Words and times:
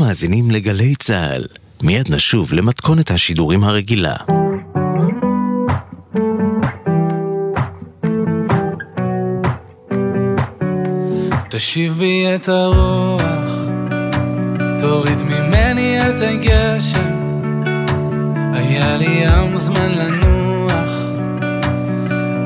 מאזינים 0.00 0.50
לגלי 0.50 0.94
צה"ל. 0.94 1.44
מיד 1.82 2.14
נשוב 2.14 2.52
למתכונת 2.52 3.10
השידורים 3.10 3.64
הרגילה. 3.64 4.16
תשיב 11.50 11.98
בי 11.98 12.26
את 12.34 12.48
הרוח, 12.48 13.68
תוריד 14.78 15.22
ממני 15.22 16.08
את 16.08 16.20
הגשם. 16.20 17.20
היה 18.54 18.96
לי 18.96 19.24
ים 19.24 19.56
זמן 19.56 19.90
לנוח, 19.90 20.92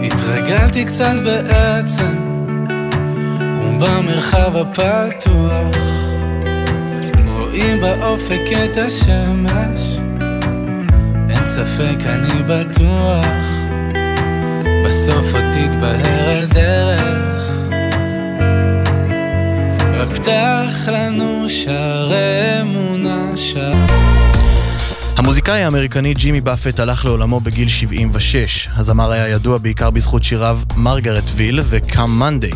התרגלתי 0.02 0.84
קצת 0.84 1.14
בעצם, 1.24 2.14
ובמרחב 3.60 4.56
הפתוח, 4.56 5.93
רואים 7.54 7.80
באופק 7.80 8.40
את 8.64 8.76
השמש, 8.76 9.98
אין 11.30 11.46
ספק 11.46 12.06
אני 12.06 12.42
בטוח, 12.42 13.46
בסוף 14.86 15.34
עוד 15.34 15.44
תתבהר 15.52 16.42
הדרך. 16.42 17.48
רק 19.98 20.08
פתח 20.08 20.88
לנו 20.92 21.48
שערי 21.48 22.60
אמונה 22.60 23.36
שערי 23.36 24.33
המוזיקאי 25.16 25.62
האמריקני 25.62 26.14
ג'ימי 26.14 26.40
באפט 26.40 26.80
הלך 26.80 27.04
לעולמו 27.04 27.40
בגיל 27.40 27.68
76. 27.68 28.68
הזמר 28.76 29.12
היה 29.12 29.28
ידוע 29.28 29.58
בעיקר 29.58 29.90
בזכות 29.90 30.24
שיריו 30.24 30.60
מרגרט 30.76 31.24
ויל 31.36 31.60
וקאם 31.64 32.18
מנדי. 32.18 32.50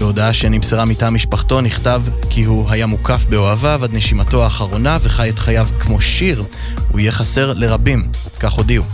בהודעה 0.00 0.32
שנמסרה 0.32 0.84
מטעם 0.84 1.14
משפחתו 1.14 1.60
נכתב 1.60 2.02
כי 2.30 2.44
הוא 2.44 2.70
היה 2.70 2.86
מוקף 2.86 3.26
באוהביו 3.28 3.84
עד 3.84 3.94
נשימתו 3.94 4.44
האחרונה 4.44 4.98
וחי 5.02 5.30
את 5.30 5.38
חייו 5.38 5.66
כמו 5.80 6.00
שיר. 6.00 6.44
הוא 6.92 7.00
יהיה 7.00 7.12
חסר 7.12 7.52
לרבים, 7.52 8.08
כך 8.40 8.52
הודיעו. 8.52 8.84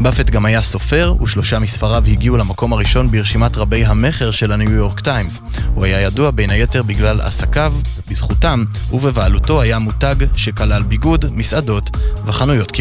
באפט 0.00 0.30
גם 0.30 0.44
היה 0.44 0.62
סופר, 0.62 1.14
ושלושה 1.22 1.58
מספריו 1.58 2.04
הגיעו 2.06 2.36
למקום 2.36 2.72
הראשון 2.72 3.10
ברשימת 3.10 3.56
רבי 3.56 3.84
המכר 3.84 4.30
של 4.30 4.52
הניו 4.52 4.70
יורק 4.70 5.00
טיימס. 5.00 5.40
הוא 5.74 5.84
היה 5.84 6.00
ידוע 6.00 6.30
בין 6.30 6.50
היתר 6.50 6.82
בגלל 6.82 7.20
עסקיו, 7.20 7.74
בזכותם 8.10 8.64
ובבעלותו 8.92 9.60
היה 9.60 9.78
מותג 9.78 10.14
שכלל 10.36 10.82
ביגוד, 10.82 11.24
מסעדות 11.32 11.96
וחנויות 12.26 12.72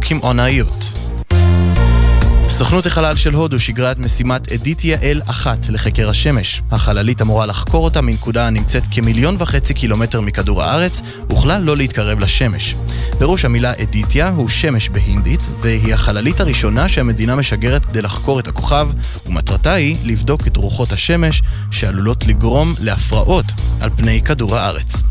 קמעונאיות. 0.00 1.07
סוכנות 2.58 2.86
החלל 2.86 3.16
של 3.16 3.34
הודו 3.34 3.58
שיגרה 3.58 3.92
את 3.92 3.98
משימת 3.98 4.52
אדיטיה 4.52 4.98
אל 5.02 5.20
אחת 5.26 5.58
לחקר 5.68 6.10
השמש. 6.10 6.62
החללית 6.70 7.22
אמורה 7.22 7.46
לחקור 7.46 7.84
אותה 7.84 8.00
מנקודה 8.00 8.46
הנמצאת 8.46 8.82
כמיליון 8.90 9.36
וחצי 9.38 9.74
קילומטר 9.74 10.20
מכדור 10.20 10.62
הארץ, 10.62 11.00
וכלל 11.32 11.62
לא 11.62 11.76
להתקרב 11.76 12.18
לשמש. 12.18 12.74
פירוש 13.18 13.44
המילה 13.44 13.72
אדיטיה 13.82 14.28
הוא 14.28 14.48
שמש 14.48 14.88
בהינדית, 14.88 15.40
והיא 15.60 15.94
החללית 15.94 16.40
הראשונה 16.40 16.88
שהמדינה 16.88 17.36
משגרת 17.36 17.84
כדי 17.84 18.02
לחקור 18.02 18.40
את 18.40 18.48
הכוכב, 18.48 18.88
ומטרתה 19.26 19.72
היא 19.72 19.96
לבדוק 20.04 20.46
את 20.46 20.56
רוחות 20.56 20.92
השמש 20.92 21.42
שעלולות 21.70 22.26
לגרום 22.26 22.74
להפרעות 22.80 23.46
על 23.80 23.90
פני 23.96 24.22
כדור 24.22 24.56
הארץ. 24.56 25.02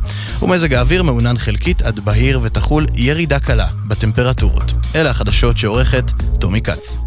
ומזג 0.42 0.74
האוויר 0.74 1.03
מעונן 1.03 1.38
חלקית 1.38 1.81
עד 1.81 2.00
בהיר 2.00 2.40
ותחול 2.44 2.86
ירידה 2.96 3.40
קלה 3.40 3.68
בטמפרטורות. 3.88 4.74
אלה 4.96 5.09
החדשות 5.09 5.58
שעורכת 5.58 6.12
טומי 6.40 6.62
כץ. 6.62 6.98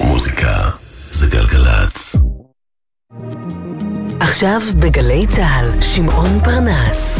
מוזיקה 0.00 0.70
זה 1.10 1.26
גלגלצ. 1.26 2.16
עכשיו 4.20 4.60
בגלי 4.80 5.26
צה"ל, 5.26 5.80
שמעון 5.80 6.40
פרנס. 6.44 7.13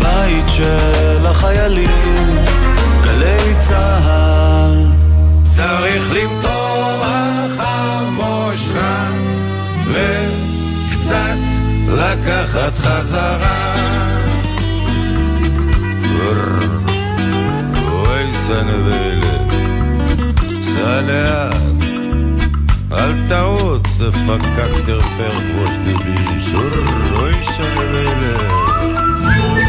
הבית 0.00 0.44
של 0.48 1.26
החיילים, 1.26 2.36
גלי 3.04 3.54
צה"ל. 3.58 4.86
צריך 5.50 6.12
למטור 6.12 7.02
החמושך 7.04 8.78
וקצת 9.86 11.38
לקחת 11.88 12.78
חזרה. 12.78 13.74
אוי 17.92 18.34
סנבלת, 18.34 19.52
סע 20.62 21.00
לאט, 21.00 21.54
אל 22.92 23.14
תעוץ, 23.28 23.96
דפקק 23.96 24.72
תרפר 24.86 25.32
ראש 25.58 25.72
דביש, 25.86 26.54
אוי. 26.54 26.98
אה, 29.28 29.67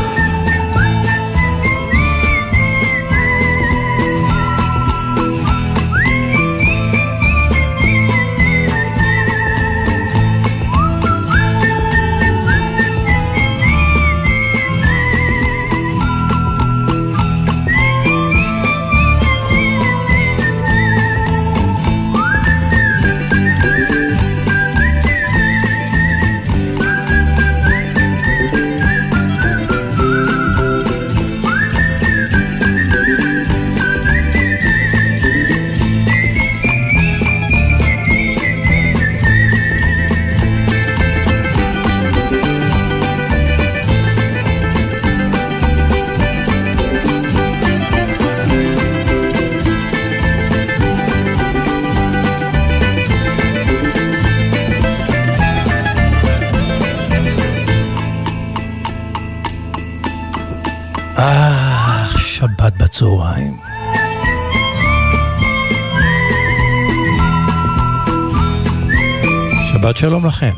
שלום 70.00 70.26
לכם. 70.26 70.52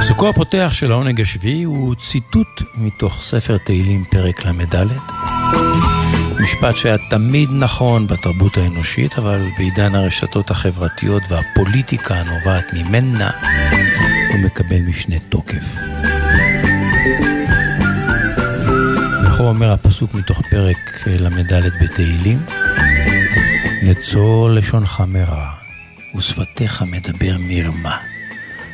פסוקו 0.00 0.28
הפותח 0.28 0.70
של 0.72 0.92
העונג 0.92 1.20
השביעי 1.20 1.62
הוא 1.62 1.94
ציטוט 1.94 2.62
מתוך 2.74 3.22
ספר 3.22 3.56
תהילים 3.58 4.04
פרק 4.10 4.46
ל"ד. 4.46 4.86
משפט 6.40 6.76
שהיה 6.76 6.96
תמיד 7.10 7.48
נכון 7.52 8.06
בתרבות 8.06 8.56
האנושית, 8.56 9.18
אבל 9.18 9.48
בעידן 9.58 9.94
הרשתות 9.94 10.50
החברתיות 10.50 11.22
והפוליטיקה 11.28 12.14
הנובעת 12.14 12.64
ממנה, 12.72 13.30
הוא 14.32 14.40
מקבל 14.44 14.80
משנה 14.80 15.16
תוקף. 15.28 15.64
וכה 19.24 19.42
אומר 19.42 19.72
הפסוק 19.72 20.14
מתוך 20.14 20.42
פרק 20.50 21.06
ל"ד 21.06 21.52
בתהילים, 21.80 22.38
נצור 23.82 24.50
לשונך 24.50 25.02
מרע, 25.08 25.59
ושפתיך 26.14 26.82
מדבר 26.82 27.36
מרמה. 27.38 27.96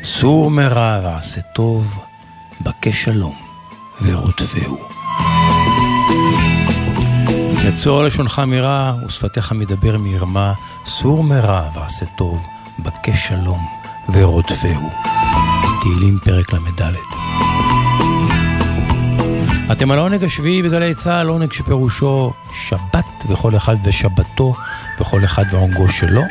סור 0.03 0.50
מרע 0.50 1.00
ועשה 1.05 1.41
טוב, 1.41 2.05
בקש 2.61 3.05
שלום 3.05 3.35
ורודפהו. 4.03 4.79
נצור 7.67 8.05
לשונך 8.05 8.43
מרע, 8.47 8.93
ושפתיך 9.06 9.53
מדבר 9.53 9.99
מרמה, 9.99 10.53
סור 10.87 11.25
מרע 11.25 11.71
ועשה 11.75 12.06
טוב, 12.06 12.47
בקש 12.79 13.29
שלום 13.29 13.67
ורודפהו. 14.12 14.91
תהילים 15.81 16.19
פרק 16.25 16.53
ל"ד. 16.53 16.83
אתם 19.73 19.91
על 19.91 19.99
העונג 19.99 20.25
השביעי 20.25 20.62
בגלי 20.62 20.94
צה"ל, 20.94 21.29
עונג 21.29 21.53
שפירושו 21.53 22.33
שבת 22.53 23.25
וכל 23.29 23.56
אחד 23.56 23.77
ושבתו 23.85 24.55
וכל 25.00 25.25
אחד 25.25 25.44
ועונגו 25.50 25.88
שלו. 25.88 26.23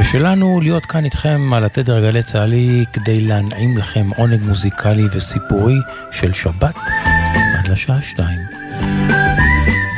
ושלנו 0.00 0.60
להיות 0.62 0.86
כאן 0.86 1.04
איתכם 1.04 1.52
על 1.54 1.64
התדר 1.64 2.00
גלי 2.00 2.22
צה"לי 2.22 2.84
כדי 2.92 3.20
להנעים 3.20 3.78
לכם 3.78 4.10
עונג 4.16 4.40
מוזיקלי 4.42 5.06
וסיפורי 5.12 5.76
של 6.10 6.32
שבת. 6.32 6.74
השעה 7.74 8.02
שתיים. 8.02 8.40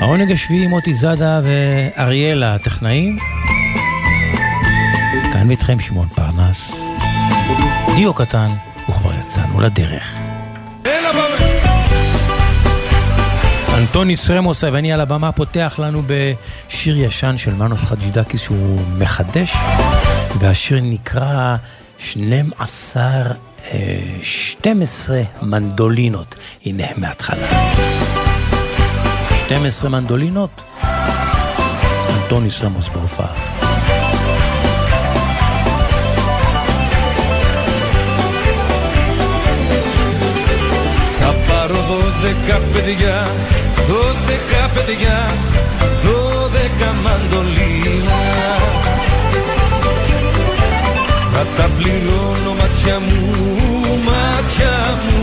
העונג 0.01 0.33
השביעי 0.33 0.67
מוטי 0.67 0.95
זאדה 0.95 1.41
ואריאלה 1.45 2.55
הטכנאים. 2.55 3.19
כאן 5.33 5.51
איתכם 5.51 5.81
שמעון 5.81 6.09
פרנס. 6.09 6.81
דיו 7.95 8.15
קטן, 8.15 8.49
וכבר 8.89 9.11
יצאנו 9.25 9.61
לדרך. 9.61 10.17
אנטוני 13.79 14.17
סרמוס 14.17 14.65
היווני 14.65 14.93
על 14.93 15.01
הבמה 15.01 15.33
פותח 15.33 15.75
לנו 15.79 16.03
בשיר 16.07 16.99
ישן 16.99 17.39
של 17.39 17.55
מנוס 17.55 17.85
חג'ידקיס 17.85 18.41
שהוא 18.41 18.81
מחדש, 18.99 19.53
והשיר 20.40 20.80
נקרא 20.82 21.56
12, 22.00 23.04
12 24.22 25.22
מנדולינות. 25.42 26.36
הנה 26.66 26.88
מההתחלה. 26.98 27.48
12 29.46 29.90
מנדולינות, 29.90 30.62
אנטוני 32.10 32.50
סרמוס 32.50 32.88
בהופעה. 32.88 33.52
δώδεκα 42.22 42.60
παιδιά, 42.74 43.28
δώδεκα 43.88 44.70
παιδιά, 44.74 45.32
δώδεκα 46.04 46.92
μαντολίνα 47.04 48.65
Θα 51.39 51.47
τα 51.57 51.69
πληρώνω 51.79 52.53
μάτια 52.61 52.99
μου, 53.07 53.23
μάτια 54.09 54.75
μου, 55.05 55.23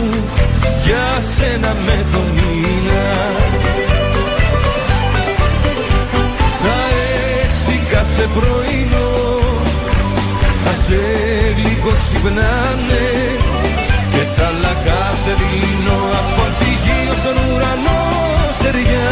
για 0.84 1.06
σένα 1.34 1.72
με 1.86 1.98
το 2.12 2.20
μήνα. 2.34 3.06
Θα 6.62 6.78
έξι 7.42 7.76
κάθε 7.92 8.24
πρωινό, 8.36 9.10
θα 10.64 10.72
σε 10.84 11.00
λίγο 11.62 11.90
ξυπνάνε 12.00 13.06
και 14.12 14.22
τα 14.36 14.46
άλλα 14.46 14.74
κάθε 14.88 15.32
δειλινό 15.40 16.00
από 16.20 16.44
τη 16.58 16.70
γη 16.82 17.10
ως 17.12 17.20
τον 17.24 17.36
ουρανό 17.44 18.02
σεριά 18.60 19.10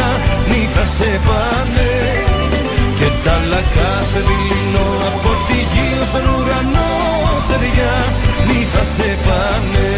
νύχτα 0.49 0.85
σε 0.95 1.19
πάνε. 1.27 1.92
Και 1.92 1.92
τα 3.23 3.39
λακάθε 3.49 4.19
δειλινό 4.27 4.87
από 5.07 5.29
τη 5.47 5.53
γη 5.53 5.89
στον 6.09 6.21
ουρανό 6.21 6.91
σε 7.47 7.55
διά 7.57 7.95
μη 8.47 8.67
θα 8.71 8.83
σε 8.83 9.17
πάνε. 9.25 9.91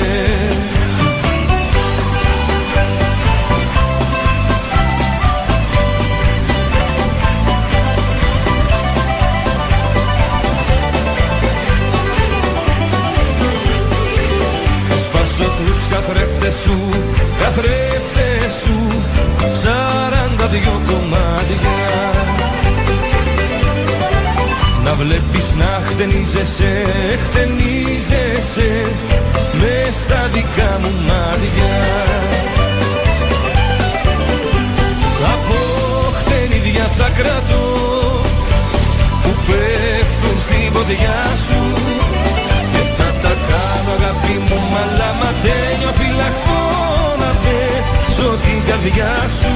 Σπάσω 15.04 15.44
τους 15.58 15.88
καθρέφτες 15.92 16.54
σου, 16.64 16.78
καθρέφτες 17.40 18.54
σου 18.64 18.78
σαράντα 19.62 20.48
δυο 20.48 20.82
κομμάτια 20.88 22.45
βλέπεις 24.98 25.48
να 25.58 25.82
χτενίζεσαι, 25.88 26.72
χτενίζεσαι 27.26 28.72
Μες 29.60 29.96
στα 30.04 30.30
δικά 30.34 30.80
μου 30.82 30.92
μάτια. 31.08 31.76
Από 35.34 35.60
χτενίδια 36.20 36.88
θα 36.98 37.10
κρατώ 37.18 37.66
Που 39.24 39.32
πέφτουν 39.48 40.42
στην 40.42 40.74
ποδιά 40.74 41.24
σου. 41.48 41.86
Κάνω 43.50 43.92
αγάπη 43.98 44.34
μου 44.48 44.60
μαλαματένιο 44.72 45.92
φυλακτό 45.98 46.60
να 46.60 46.65
ανοίξω 48.16 48.38
την 48.48 48.70
καρδιά 48.70 49.16
σου 49.40 49.54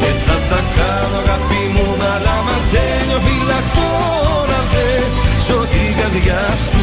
Και 0.00 0.10
θα 0.26 0.36
τα 0.48 0.60
κάνω 0.76 1.16
αγάπη 1.16 1.62
μου 1.74 1.96
να 1.98 2.12
λαμβάνει 2.18 3.16
φυλακτό 3.24 3.90
να 4.48 4.60
δέσω 4.72 5.66
την 5.66 5.96
καρδιά 6.00 6.40
σου 6.68 6.80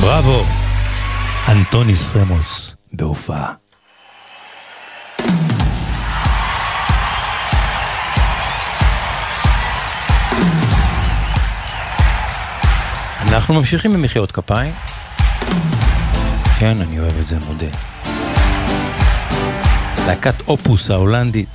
Μπράβο! 0.00 0.44
Αντώνης 1.48 2.00
Σέμος, 2.00 2.74
δεόφα. 2.90 3.61
אנחנו 13.32 13.54
ממשיכים 13.54 13.92
במחיאות 13.92 14.32
כפיים. 14.32 14.74
כן, 16.58 16.76
אני 16.80 16.98
אוהב 17.00 17.18
את 17.20 17.26
זה, 17.26 17.36
מודה. 17.46 17.66
להקת 20.06 20.34
אופוס 20.48 20.90
ההולנדית. 20.90 21.48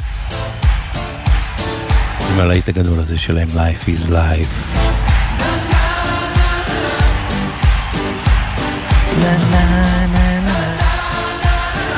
עם 2.31 2.39
הלהיט 2.39 2.69
הגדול 2.69 2.99
הזה 2.99 3.17
שלהם, 3.17 3.47
Life 3.47 3.87
is 3.87 4.09
Life. 4.09 4.77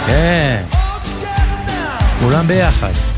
כן, 0.07 0.63
כולם 2.19 2.47
ביחד. 2.47 3.08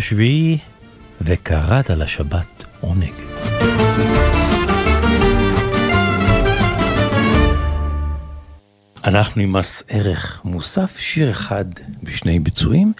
השביעי, 0.00 0.58
וקראת 1.20 1.90
לשבת 1.90 2.64
עונג. 2.80 3.12
אנחנו 9.04 9.42
עם 9.42 9.52
מס 9.52 9.82
ערך 9.88 10.40
מוסף, 10.44 10.96
שיר 10.98 11.30
אחד 11.30 11.64
בשני 12.02 12.38
ביצועים, 12.38 12.92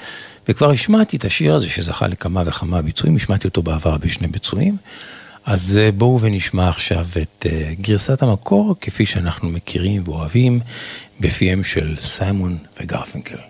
וכבר 0.48 0.70
השמעתי 0.70 1.16
את 1.16 1.24
השיר 1.24 1.54
הזה 1.54 1.68
שזכה 1.68 2.06
לכמה 2.06 2.42
וכמה 2.46 2.82
ביצועים, 2.82 3.16
השמעתי 3.16 3.48
אותו 3.48 3.62
בעבר 3.62 3.96
בשני 3.96 4.28
ביצועים. 4.28 4.76
אז 5.44 5.78
אה, 5.82 5.92
בואו 5.92 6.20
ונשמע 6.20 6.68
עכשיו 6.68 7.06
את 7.22 7.46
אה, 7.46 7.72
גרסת 7.80 8.22
המקור, 8.22 8.74
כפי 8.80 9.06
שאנחנו 9.06 9.48
מכירים 9.48 10.02
ואוהבים, 10.04 10.60
בפיהם 11.20 11.64
של 11.64 11.96
סיימון 12.00 12.58
וגרפינקל. 12.80 13.49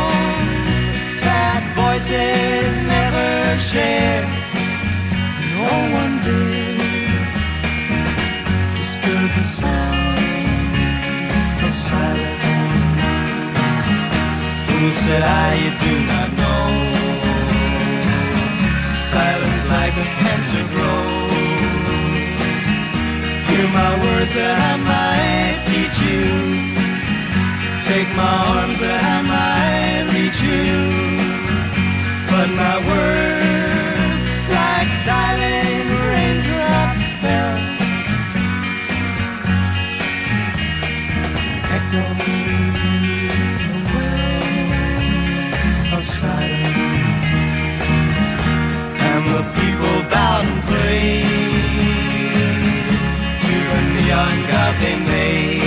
voices 1.91 2.77
never 2.87 3.59
share 3.59 4.23
No 5.55 5.71
one 5.99 6.15
did 6.23 6.77
disturb 8.77 9.29
the 9.37 9.43
sound 9.43 10.17
of 11.67 11.73
silence. 11.75 12.47
Fool 14.67 14.91
said 15.03 15.23
I, 15.43 15.49
you 15.63 15.71
do 15.85 15.93
not 16.11 16.29
know. 16.39 16.65
Silence 19.11 19.63
like 19.75 19.95
a 20.05 20.07
cancer 20.21 20.63
grows. 20.73 21.31
Hear 23.49 23.67
my 23.79 23.91
words 24.03 24.31
that 24.37 24.55
I 24.69 24.73
might 24.91 25.57
teach 25.71 25.97
you. 26.07 26.25
Take 27.89 28.09
my 28.15 28.33
arms 28.55 28.79
that 28.79 28.99
I 29.15 29.17
might 29.33 30.05
reach 30.15 30.39
you. 30.41 31.30
But 32.41 32.49
my 32.57 32.77
words, 32.89 34.21
like 34.49 34.91
silent 35.05 35.89
raindrops, 36.09 37.05
fell. 37.21 37.57
And 49.07 49.23
the 49.29 49.41
people 49.59 49.97
bowed 50.09 50.45
and 50.49 50.61
prayed 50.65 51.21
to 53.43 53.53
the 53.69 53.81
neon 53.93 54.37
god 54.49 54.73
they 54.81 54.97
made. 54.97 55.61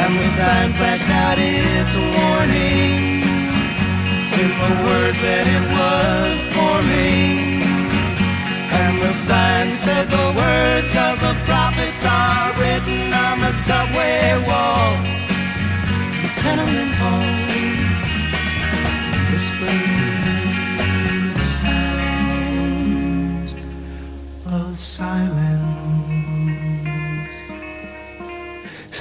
And 0.00 0.12
the 0.18 0.24
sign 0.24 0.68
flashed 0.72 1.10
out 1.10 1.38
its 1.38 1.94
warning 1.94 2.16
in 2.18 2.27
the 4.68 4.74
words 4.84 5.18
that 5.24 5.46
it 5.56 5.64
was 5.76 6.36
forming. 6.52 7.64
And 8.80 8.94
the 9.00 9.12
sign 9.12 9.72
said 9.72 10.04
the 10.08 10.28
words 10.42 10.92
of 11.06 11.14
the 11.24 11.34
prophets 11.48 12.02
are 12.04 12.52
written 12.60 13.12
on 13.26 13.40
the 13.44 13.52
subway 13.66 14.36
walls, 14.48 15.08
the 16.22 16.30
tenement 16.42 16.92
halls, 17.00 17.88
whispering 19.32 19.96
sounds 21.56 23.50
of 24.44 24.78
silence. 24.78 25.37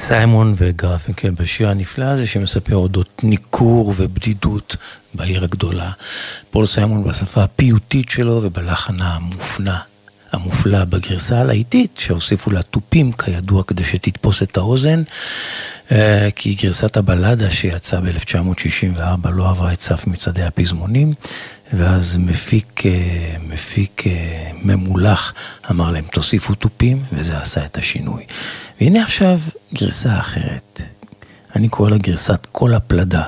סיימון 0.07 0.53
וגרפינקל 0.57 1.29
בשיר 1.29 1.69
הנפלא 1.69 2.05
הזה 2.05 2.27
שמספר 2.27 2.75
אודות 2.75 3.23
ניכור 3.23 3.93
ובדידות 3.97 4.75
בעיר 5.13 5.43
הגדולה. 5.43 5.91
פול 6.51 6.65
סיימון 6.65 7.03
בשפה 7.03 7.43
הפיוטית 7.43 8.09
שלו 8.09 8.39
ובלחן 8.43 8.95
המופנע, 8.99 9.77
המופלא 10.31 10.83
בגרסה 10.85 11.39
הלהיטית 11.39 11.95
שהוסיפו 11.99 12.51
לה 12.51 12.61
תופים 12.61 13.11
כידוע 13.11 13.63
כדי 13.63 13.83
שתתפוס 13.83 14.43
את 14.43 14.57
האוזן. 14.57 15.03
אה, 15.91 16.29
כי 16.35 16.53
גרסת 16.53 16.97
הבלדה 16.97 17.51
שיצאה 17.51 18.01
ב-1964 18.01 19.29
לא 19.29 19.49
עברה 19.49 19.73
את 19.73 19.81
סף 19.81 20.07
מצעדי 20.07 20.43
הפזמונים, 20.43 21.13
ואז 21.73 22.17
מפיק, 22.17 22.85
אה, 22.85 23.35
מפיק 23.47 24.07
אה, 24.07 24.51
ממולח 24.63 25.33
אמר 25.71 25.91
להם 25.91 26.05
תוסיפו 26.11 26.55
תופים, 26.55 27.03
וזה 27.11 27.37
עשה 27.37 27.65
את 27.65 27.77
השינוי. 27.77 28.25
והנה 28.81 29.03
עכשיו 29.03 29.39
גרסה 29.73 30.19
אחרת. 30.19 30.81
אני 31.55 31.69
קורא 31.69 31.89
לה 31.89 31.97
גרסת 31.97 32.47
כל 32.51 32.73
הפלדה. 32.73 33.23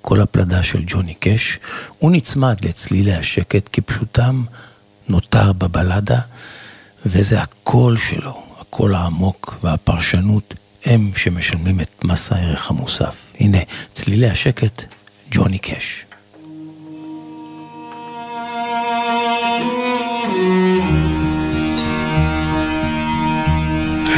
כל 0.00 0.20
הפלדה 0.20 0.62
של 0.62 0.82
ג'וני 0.86 1.14
קאש. 1.14 1.58
הוא 1.98 2.10
נצמד 2.10 2.64
לצלילי 2.64 3.14
השקט 3.14 3.68
כפשוטם 3.72 4.44
נותר 5.08 5.52
בבלדה, 5.52 6.20
וזה 7.06 7.40
הקול 7.40 7.96
שלו, 7.98 8.42
הקול 8.60 8.94
העמוק 8.94 9.58
והפרשנות, 9.62 10.54
הם 10.84 11.10
שמשלמים 11.16 11.80
את 11.80 12.04
מס 12.04 12.32
הערך 12.32 12.70
המוסף. 12.70 13.16
הנה, 13.40 13.58
צלילי 13.92 14.30
השקט, 14.30 14.82
ג'וני 15.30 15.58
קאש. 15.58 16.04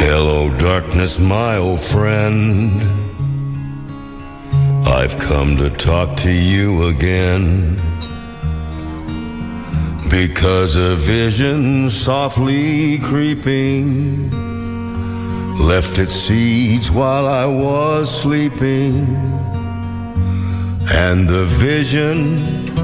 Hello, 0.06 0.50
darkness, 0.58 1.18
my 1.18 1.56
old 1.56 1.80
friend. 1.80 2.82
I've 4.86 5.18
come 5.18 5.56
to 5.56 5.70
talk 5.70 6.16
to 6.18 6.30
you 6.30 6.86
again. 6.86 7.76
Because 10.10 10.76
a 10.76 10.94
vision 10.94 11.90
softly 11.90 12.98
creeping 12.98 14.30
left 15.58 15.98
its 15.98 16.12
seeds 16.12 16.90
while 16.90 17.26
I 17.26 17.46
was 17.46 18.08
sleeping. 18.22 19.06
And 20.92 21.28
the 21.28 21.46
vision 21.46 22.83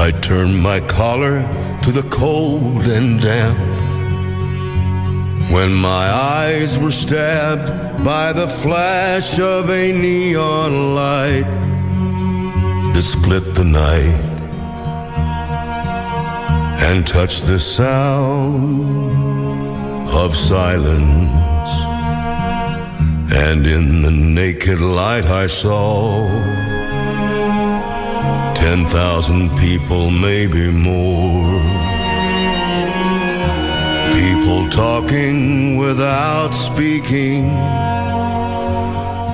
I 0.00 0.12
turned 0.12 0.62
my 0.62 0.78
collar 0.78 1.42
to 1.82 1.90
the 1.90 2.08
cold 2.08 2.82
and 2.82 3.20
damp. 3.20 3.58
When 5.50 5.74
my 5.74 6.06
eyes 6.38 6.78
were 6.78 6.92
stabbed 6.92 8.04
by 8.04 8.32
the 8.32 8.46
flash 8.46 9.40
of 9.40 9.68
a 9.70 9.90
neon 9.90 10.94
light 10.94 11.50
to 12.94 13.02
split 13.02 13.56
the 13.56 13.64
night 13.64 14.24
and 16.86 17.04
touch 17.04 17.42
the 17.42 17.58
sound 17.58 18.84
of 20.10 20.36
silence. 20.36 21.72
And 23.34 23.66
in 23.66 24.02
the 24.02 24.12
naked 24.12 24.80
light 24.80 25.24
I 25.24 25.48
saw 25.48 26.24
ten 28.68 28.84
thousand 28.84 29.48
people, 29.56 30.10
maybe 30.10 30.70
more. 30.70 31.58
People 34.20 34.68
talking 34.68 35.78
without 35.78 36.52
speaking. 36.52 37.44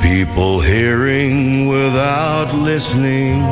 People 0.09 0.61
hearing 0.61 1.67
without 1.67 2.55
listening. 2.55 3.43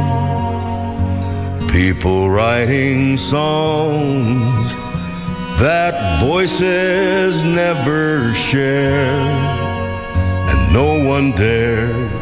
People 1.68 2.30
writing 2.30 3.16
songs 3.16 4.68
that 5.64 5.94
voices 6.20 7.42
never 7.42 8.32
share. 8.34 9.18
And 10.48 10.60
no 10.72 11.04
one 11.08 11.32
dared 11.32 12.21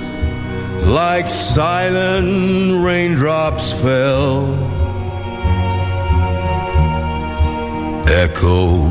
like 0.85 1.29
silent 1.29 2.83
raindrops, 2.83 3.71
fell. 3.71 4.53
Echo 8.07 8.85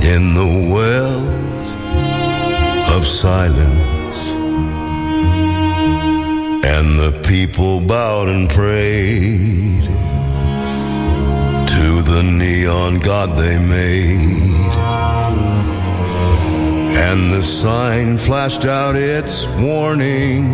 in 0.00 0.34
the 0.34 0.72
wells 0.72 1.68
of 2.94 3.06
silence. 3.06 4.18
And 6.64 6.98
the 6.98 7.20
people 7.26 7.80
bowed 7.80 8.28
and 8.28 8.48
prayed 8.48 9.84
to 11.74 12.02
the 12.02 12.22
neon 12.22 12.98
god 13.00 13.36
they 13.38 13.58
made. 13.58 14.57
And 17.00 17.32
the 17.32 17.42
sign 17.42 18.18
flashed 18.18 18.64
out 18.64 18.96
its 18.96 19.46
warning 19.46 20.44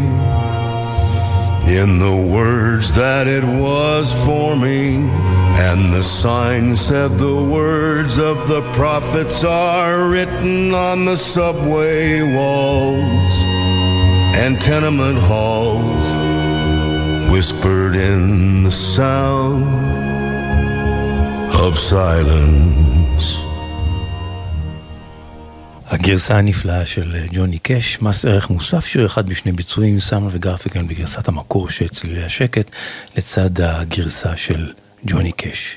in 1.66 1.98
the 1.98 2.28
words 2.30 2.92
that 2.94 3.26
it 3.26 3.42
was 3.42 4.12
forming. 4.24 5.08
And 5.08 5.92
the 5.92 6.02
sign 6.02 6.76
said 6.76 7.16
the 7.16 7.42
words 7.42 8.18
of 8.18 8.46
the 8.46 8.60
prophets 8.72 9.42
are 9.42 10.08
written 10.08 10.74
on 10.74 11.06
the 11.06 11.16
subway 11.16 12.20
walls 12.22 13.32
and 14.36 14.60
tenement 14.60 15.18
halls, 15.18 16.04
whispered 17.32 17.94
in 17.96 18.64
the 18.64 18.70
sound 18.70 19.64
of 21.54 21.78
silence. 21.78 23.03
הגרסה 25.94 26.38
הנפלאה 26.38 26.86
של 26.86 27.16
ג'וני 27.32 27.58
קאש, 27.58 28.02
מס 28.02 28.24
ערך 28.24 28.50
מוסף, 28.50 28.86
שיר 28.86 29.06
אחד 29.06 29.28
בשני 29.28 29.52
ביצועים, 29.52 30.00
סמל 30.00 30.28
וגרפיקן 30.30 30.86
בגרסת 30.86 31.28
המקור 31.28 31.70
של 31.70 31.88
צלילי 31.88 32.24
השקט, 32.24 32.70
לצד 33.16 33.60
הגרסה 33.60 34.36
של 34.36 34.72
ג'וני 35.06 35.32
קאש. 35.32 35.76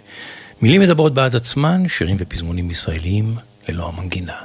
מילים 0.62 0.82
מדברות 0.82 1.14
בעד 1.14 1.36
עצמן, 1.36 1.88
שירים 1.88 2.18
ופזמונים 2.20 2.72
ישראליים 2.72 3.36
ללא 3.70 3.88
המנגינה. 3.88 4.36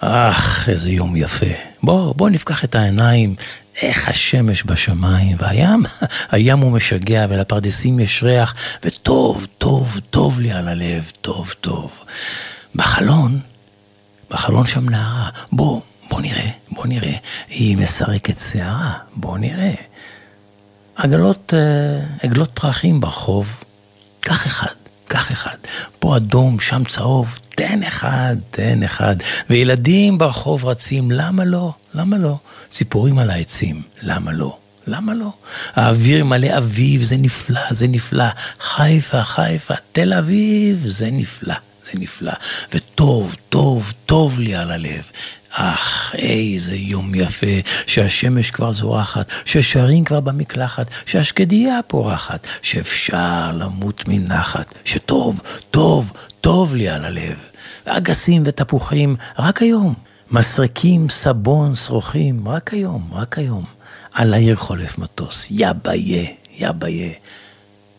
אך, 0.00 0.68
איזה 0.68 0.92
יום 0.92 1.16
יפה. 1.16 1.54
בוא, 1.82 2.14
בוא 2.14 2.30
נפקח 2.30 2.64
את 2.64 2.74
העיניים, 2.74 3.34
איך 3.82 4.08
השמש 4.08 4.62
בשמיים, 4.66 5.36
והים, 5.40 5.82
הים 6.32 6.58
הוא 6.58 6.72
משגע, 6.72 7.26
ולפרדסים 7.28 8.00
יש 8.00 8.22
ריח, 8.22 8.54
וטוב, 8.84 9.46
טוב, 9.58 10.00
טוב 10.10 10.40
לי 10.40 10.52
על 10.52 10.68
הלב, 10.68 11.10
טוב, 11.20 11.54
טוב. 11.60 11.90
בחלון, 12.74 13.40
בחלון 14.30 14.66
שם 14.66 14.88
נערה, 14.88 15.28
בוא, 15.52 15.80
בוא 16.10 16.20
נראה, 16.20 16.50
בוא 16.70 16.86
נראה. 16.86 17.14
היא 17.48 17.76
מסרקת 17.76 18.38
שערה, 18.52 18.92
בוא 19.16 19.38
נראה. 19.38 19.74
עגלות, 20.96 21.52
עגלות 22.22 22.50
פרחים 22.54 23.00
ברחוב, 23.00 23.62
קח 24.20 24.46
אחד, 24.46 24.74
קח 25.08 25.32
אחד. 25.32 25.56
פה 25.98 26.16
אדום, 26.16 26.60
שם 26.60 26.84
צהוב, 26.84 27.38
תן 27.48 27.82
אחד, 27.82 28.36
תן 28.50 28.82
אחד. 28.82 29.16
וילדים 29.50 30.18
ברחוב 30.18 30.64
רצים, 30.64 31.10
למה 31.10 31.44
לא? 31.44 31.72
למה 31.94 32.18
לא? 32.18 32.38
ציפורים 32.70 33.18
על 33.18 33.30
העצים, 33.30 33.82
למה 34.02 34.32
לא? 34.32 34.56
למה 34.86 35.14
לא? 35.14 35.32
האוויר 35.74 36.24
מלא 36.24 36.58
אביב, 36.58 37.02
זה 37.02 37.16
נפלא, 37.16 37.60
זה 37.70 37.88
נפלא. 37.88 38.24
חיפה, 38.60 39.24
חיפה, 39.24 39.74
תל 39.92 40.12
אביב, 40.12 40.84
זה 40.86 41.10
נפלא, 41.10 41.54
זה 41.86 41.98
נפלא. 41.98 42.32
וטוב, 42.72 43.36
טוב, 43.48 43.92
טוב 44.06 44.38
לי 44.38 44.54
על 44.54 44.70
הלב. 44.70 45.10
אך, 45.50 46.14
איזה 46.18 46.76
יום 46.76 47.14
יפה, 47.14 47.46
שהשמש 47.86 48.50
כבר 48.50 48.72
זורחת, 48.72 49.28
ששרים 49.44 50.04
כבר 50.04 50.20
במקלחת, 50.20 50.90
שהשקדיה 51.06 51.80
פורחת, 51.86 52.46
שאפשר 52.62 53.50
למות 53.54 54.04
מנחת, 54.08 54.74
שטוב, 54.84 55.40
טוב, 55.70 56.12
טוב 56.40 56.74
לי 56.74 56.88
על 56.88 57.04
הלב. 57.04 57.36
ואגסים 57.86 58.42
ותפוחים, 58.46 59.16
רק 59.38 59.62
היום. 59.62 59.94
מסרקים, 60.30 61.08
סבון, 61.08 61.74
שרוכים, 61.74 62.48
רק 62.48 62.74
היום, 62.74 63.10
רק 63.12 63.38
היום. 63.38 63.64
על 64.12 64.34
העיר 64.34 64.56
חולף 64.56 64.98
מטוס, 64.98 65.46
יא 65.50 65.72
ביה, 65.84 66.26
יא 66.58 66.70
ביה. 66.72 67.12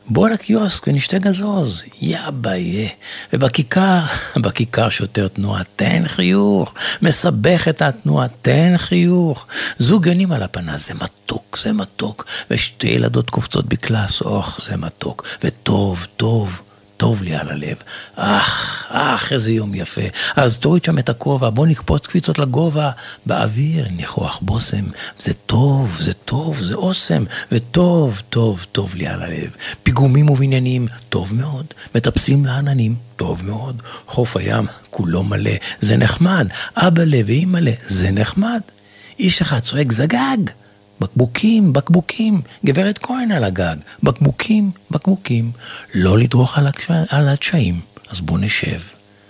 בוא 0.09 0.29
לקיוסק 0.29 0.87
ונשתה 0.87 1.17
גזוז, 1.17 1.83
יא 2.01 2.29
ביה. 2.33 2.89
ובכיכר, 3.33 3.99
בכיכר 4.43 4.89
שוטר 4.89 5.27
תנועה, 5.27 5.61
תן 5.75 6.03
חיוך. 6.07 6.73
מסבך 7.01 7.67
את 7.67 7.81
התנועה, 7.81 8.27
תן 8.41 8.73
חיוך. 8.77 9.47
זוג 9.79 10.03
גנים 10.03 10.31
על 10.31 10.43
הפנס, 10.43 10.87
זה 10.87 10.93
מתוק, 10.93 11.57
זה 11.63 11.73
מתוק. 11.73 12.25
ושתי 12.51 12.87
ילדות 12.87 13.29
קופצות 13.29 13.65
בקלאס, 13.65 14.21
אוח, 14.21 14.59
זה 14.65 14.77
מתוק. 14.77 15.25
וטוב, 15.43 16.07
טוב. 16.17 16.61
טוב 16.97 17.23
לי 17.23 17.35
על 17.35 17.49
הלב. 17.49 17.77
אך, 18.15 18.85
אך, 18.89 19.33
איזה 19.33 19.51
יום 19.51 19.75
יפה. 19.75 20.01
אז 20.35 20.57
תוריד 20.57 20.83
שם 20.83 20.99
את 20.99 21.09
הכובע, 21.09 21.49
בוא 21.49 21.67
נקפוץ 21.67 22.07
קפיצות 22.07 22.39
לגובה, 22.39 22.91
באוויר, 23.25 23.87
ניחוח 23.95 24.39
בושם. 24.41 24.85
זה 25.19 25.33
טוב, 25.33 25.97
זה 25.99 26.13
טוב, 26.13 26.61
זה 26.63 26.73
אוסם, 26.73 27.23
וטוב, 27.51 28.21
טוב, 28.29 28.65
טוב 28.71 28.95
לי 28.95 29.07
על 29.07 29.21
הלב. 29.21 29.55
פיגומים 29.83 30.29
ובניינים, 30.29 30.87
טוב 31.09 31.33
מאוד. 31.33 31.65
מטפסים 31.95 32.45
לעננים, 32.45 32.95
טוב 33.15 33.45
מאוד. 33.45 33.81
חוף 34.07 34.37
הים, 34.37 34.65
כולו 34.89 35.23
מלא, 35.23 35.51
זה 35.81 35.97
נחמד. 35.97 36.47
אבאלה 36.75 37.19
ואימא'לה, 37.25 37.71
זה 37.87 38.11
נחמד. 38.11 38.61
איש 39.19 39.41
אחד 39.41 39.59
צועק 39.59 39.91
זגג. 39.91 40.37
בקבוקים, 40.99 41.73
בקבוקים, 41.73 42.41
גברת 42.65 42.97
כהן 42.97 43.31
על 43.31 43.43
הגג, 43.43 43.75
בקבוקים, 44.03 44.71
בקבוקים. 44.91 45.51
לא 45.95 46.17
לדרוך 46.17 46.57
על, 46.57 46.67
הקש... 46.67 46.87
על 47.09 47.27
הדשאים, 47.27 47.81
אז 48.09 48.21
בוא 48.21 48.39
נשב. 48.39 48.79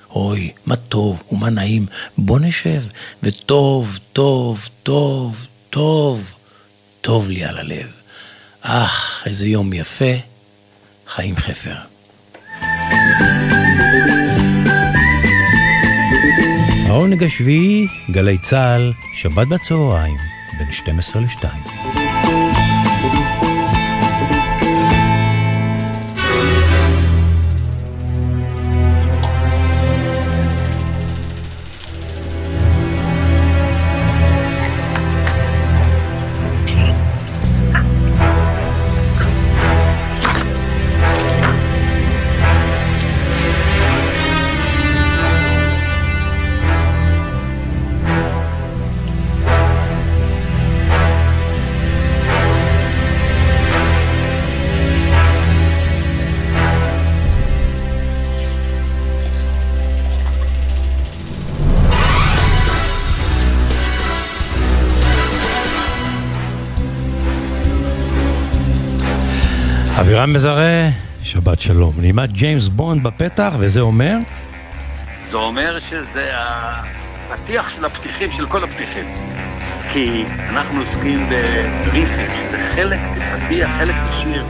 אוי, 0.09 0.51
מה 0.65 0.75
טוב 0.75 1.23
ומה 1.31 1.49
נעים, 1.49 1.85
בוא 2.17 2.39
נשב. 2.39 2.83
וטוב, 3.23 3.99
טוב, 4.13 4.69
טוב, 4.83 5.45
טוב, 5.69 6.33
טוב 7.01 7.29
לי 7.29 7.43
על 7.43 7.57
הלב. 7.57 7.91
אך, 8.61 9.23
איזה 9.25 9.47
יום 9.47 9.73
יפה, 9.73 10.13
חיים 11.07 11.35
חפר. 11.35 11.75
העונג 16.85 17.23
השביעי, 17.23 17.87
גלי 18.11 18.37
צה"ל, 18.37 18.93
שבת 19.15 19.47
בצהריים, 19.47 20.17
בין 20.57 20.71
12 20.71 21.21
ל-2. 21.21 22.06
אבירם 70.17 70.33
מזרה, 70.33 70.89
שבת 71.23 71.59
שלום. 71.59 71.93
נעימת 71.97 72.31
ג'יימס 72.31 72.67
בונד 72.67 73.03
בפתח, 73.03 73.53
וזה 73.59 73.81
אומר? 73.81 74.15
זה 75.29 75.37
אומר 75.37 75.79
שזה 75.79 76.31
הפתיח 77.29 77.69
של 77.69 77.85
הפתיחים 77.85 78.31
של 78.31 78.47
כל 78.47 78.63
הפתיחים. 78.63 79.15
כי 79.93 80.25
אנחנו 80.49 80.79
עוסקים 80.79 81.29
בריפים, 81.85 82.27
שזה 82.27 82.69
חלק 82.75 82.99
פתיח, 83.45 83.69
חלק 83.77 83.95
בשיר, 84.09 84.45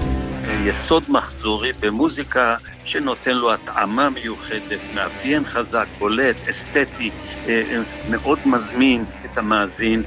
יסוד 0.65 1.03
מחזורי 1.09 1.71
במוזיקה 1.79 2.55
שנותן 2.85 3.33
לו 3.33 3.53
התאמה 3.53 4.09
מיוחדת, 4.09 4.79
מאפיין 4.95 5.45
חזק, 5.45 5.85
בולט, 5.99 6.35
אסתטי, 6.49 7.11
אה, 7.47 7.63
מאוד 8.09 8.39
מזמין 8.45 9.05
את 9.25 9.37
המאזין, 9.37 10.03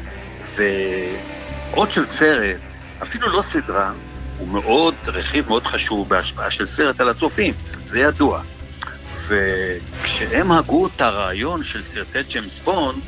ועוד 0.57 1.90
של 1.90 2.07
סרט, 2.07 2.57
אפילו 3.03 3.29
לא 3.29 3.42
סדרה, 3.42 3.92
הוא 4.40 4.48
מאוד, 4.48 4.94
רכיב 5.07 5.48
מאוד 5.48 5.66
חשוב 5.66 6.09
בהשפעה 6.09 6.50
של 6.50 6.66
סרט 6.66 7.00
על 7.00 7.09
הצופים, 7.09 7.55
זה 7.85 8.00
ידוע. 8.00 8.42
וכשהם 9.29 10.53
הגו 10.53 10.87
את 10.87 11.00
הרעיון 11.00 11.64
של 11.64 11.85
סרטי 11.85 12.22
ג'יימס 12.29 12.59
בונד, 12.59 13.03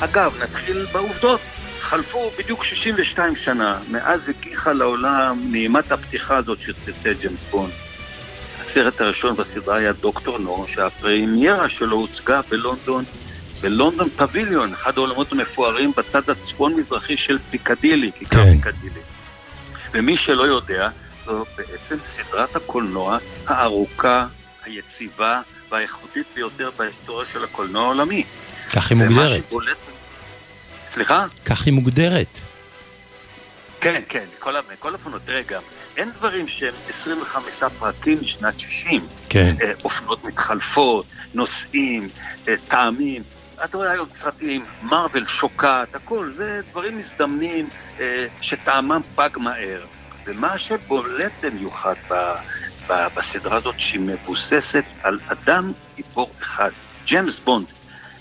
אגב, 0.00 0.42
נתחיל 0.42 0.86
בעובדות. 0.92 1.40
חלפו 1.80 2.30
בדיוק 2.38 2.64
62 2.64 3.36
שנה 3.36 3.78
מאז 3.90 4.28
הגיחה 4.28 4.72
לעולם 4.72 5.40
נעימת 5.50 5.92
הפתיחה 5.92 6.36
הזאת 6.36 6.60
של 6.60 6.74
סרטי 6.74 7.14
ג'יימס 7.20 7.44
בונד. 7.50 7.72
הסרט 8.60 9.00
הראשון 9.00 9.36
בסדרה 9.36 9.76
היה 9.76 9.92
דוקטור 9.92 10.38
נו, 10.38 10.64
שהפרמיירה 10.68 11.68
שלו 11.68 11.96
הוצגה 11.96 12.40
בלונדון, 12.48 13.04
בלונדון 13.60 14.08
פביליון, 14.16 14.72
אחד 14.72 14.92
האולמות 14.96 15.32
המפוארים 15.32 15.92
בצד 15.96 16.30
הצפון-מזרחי 16.30 17.16
של 17.16 17.38
פיקדילי, 17.50 18.10
כיכר 18.14 18.36
כן. 18.36 18.52
פיקדילי. 18.52 19.00
ומי 19.92 20.16
שלא 20.16 20.42
יודע, 20.42 20.88
זו 21.24 21.44
בעצם 21.56 21.96
סדרת 22.02 22.56
הקולנוע 22.56 23.18
הארוכה, 23.46 24.26
היציבה 24.64 25.40
והאיכותית 25.70 26.26
ביותר 26.34 26.70
בהיסטוריה 26.76 27.26
של 27.26 27.44
הקולנוע 27.44 27.82
העולמי. 27.82 28.24
כך 28.72 28.90
היא 28.90 28.98
מוגדרת. 28.98 29.48
שבולט... 29.48 29.76
סליחה? 30.86 31.26
כך 31.44 31.66
היא 31.66 31.74
מוגדרת. 31.74 32.38
כן, 33.80 34.02
כן, 34.08 34.24
מכל, 34.36 34.54
מכל 34.72 34.92
אופן, 34.94 35.10
תראה 35.24 35.42
גם, 35.42 35.62
אין 35.96 36.10
דברים 36.10 36.48
שהם 36.48 36.74
25 36.88 37.62
פרקים 37.78 38.18
משנת 38.22 38.60
60. 38.60 39.06
כן. 39.28 39.56
אה, 39.62 39.72
אופנות 39.84 40.24
מתחלפות, 40.24 41.06
נושאים, 41.34 42.08
אה, 42.48 42.54
טעמים. 42.68 43.22
אתה 43.64 43.76
רואה 43.76 43.90
היום 43.90 44.08
סרטים, 44.12 44.64
מרוויל 44.82 45.26
שוקעת, 45.26 45.94
הכל, 45.94 46.32
זה 46.32 46.60
דברים 46.70 46.98
מזדמנים 46.98 47.68
אה, 48.00 48.26
שטעמם 48.40 49.00
פג 49.14 49.30
מהר. 49.36 49.84
ומה 50.24 50.58
שבולט 50.58 51.32
במיוחד 51.42 51.94
ב, 52.10 52.14
ב, 52.88 53.06
בסדרה 53.16 53.56
הזאת, 53.56 53.78
שהיא 53.78 54.00
מבוססת 54.00 54.84
על 55.02 55.18
אדם 55.26 55.72
גיבור 55.96 56.30
אחד, 56.40 56.70
ג'יימס 57.04 57.40
בונד. 57.40 57.66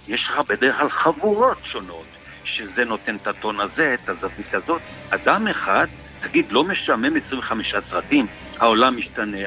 יש 0.07 0.27
לך 0.27 0.39
בדרך 0.49 0.77
כלל 0.77 0.89
חבורות 0.89 1.57
שונות, 1.63 2.05
שזה 2.43 2.85
נותן 2.85 3.15
את 3.15 3.27
הטון 3.27 3.59
הזה, 3.59 3.93
את 3.93 4.09
הזווית 4.09 4.53
הזאת. 4.53 4.81
אדם 5.09 5.47
אחד, 5.47 5.87
תגיד, 6.19 6.51
לא 6.51 6.63
משעמם 6.63 7.15
25 7.15 7.75
סרטים, 7.75 8.27
העולם 8.57 8.97
משתנה, 8.97 9.37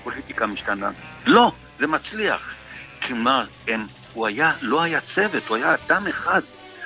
הפוליטיקה 0.00 0.46
משתנה. 0.46 0.90
לא, 1.26 1.52
זה 1.78 1.86
מצליח. 1.86 2.54
כלומר, 3.02 3.44
הם 3.68 3.86
הוא 4.14 4.26
היה, 4.26 4.52
לא 4.62 4.82
היה 4.82 5.00
צוות, 5.00 5.48
הוא 5.48 5.56
היה 5.56 5.74
אדם 5.74 6.06
אחד. 6.06 6.40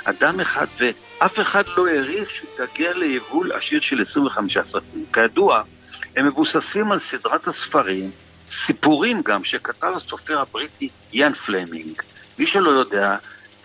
אדם 0.05 0.41
אחד, 0.41 0.67
ואף 0.79 1.41
אחד 1.41 1.63
לא 1.77 1.87
העריך 1.87 2.31
שהוא 2.31 2.51
תגיע 2.57 2.93
ליבול 2.93 3.53
עשיר 3.53 3.81
של 3.81 4.01
25 4.01 4.59
סרטים. 4.59 5.05
כידוע, 5.13 5.63
הם 6.17 6.27
מבוססים 6.27 6.93
על 6.93 6.99
סדרת 6.99 7.47
הספרים, 7.49 8.11
סיפורים 8.49 9.23
גם, 9.23 9.45
שכתב 9.45 9.93
הסופר 9.97 10.41
הבריטי 10.41 10.89
יאן 11.13 11.33
פלמינג. 11.33 12.03
מי 12.39 12.47
שלא 12.47 12.71
יודע, 12.71 13.17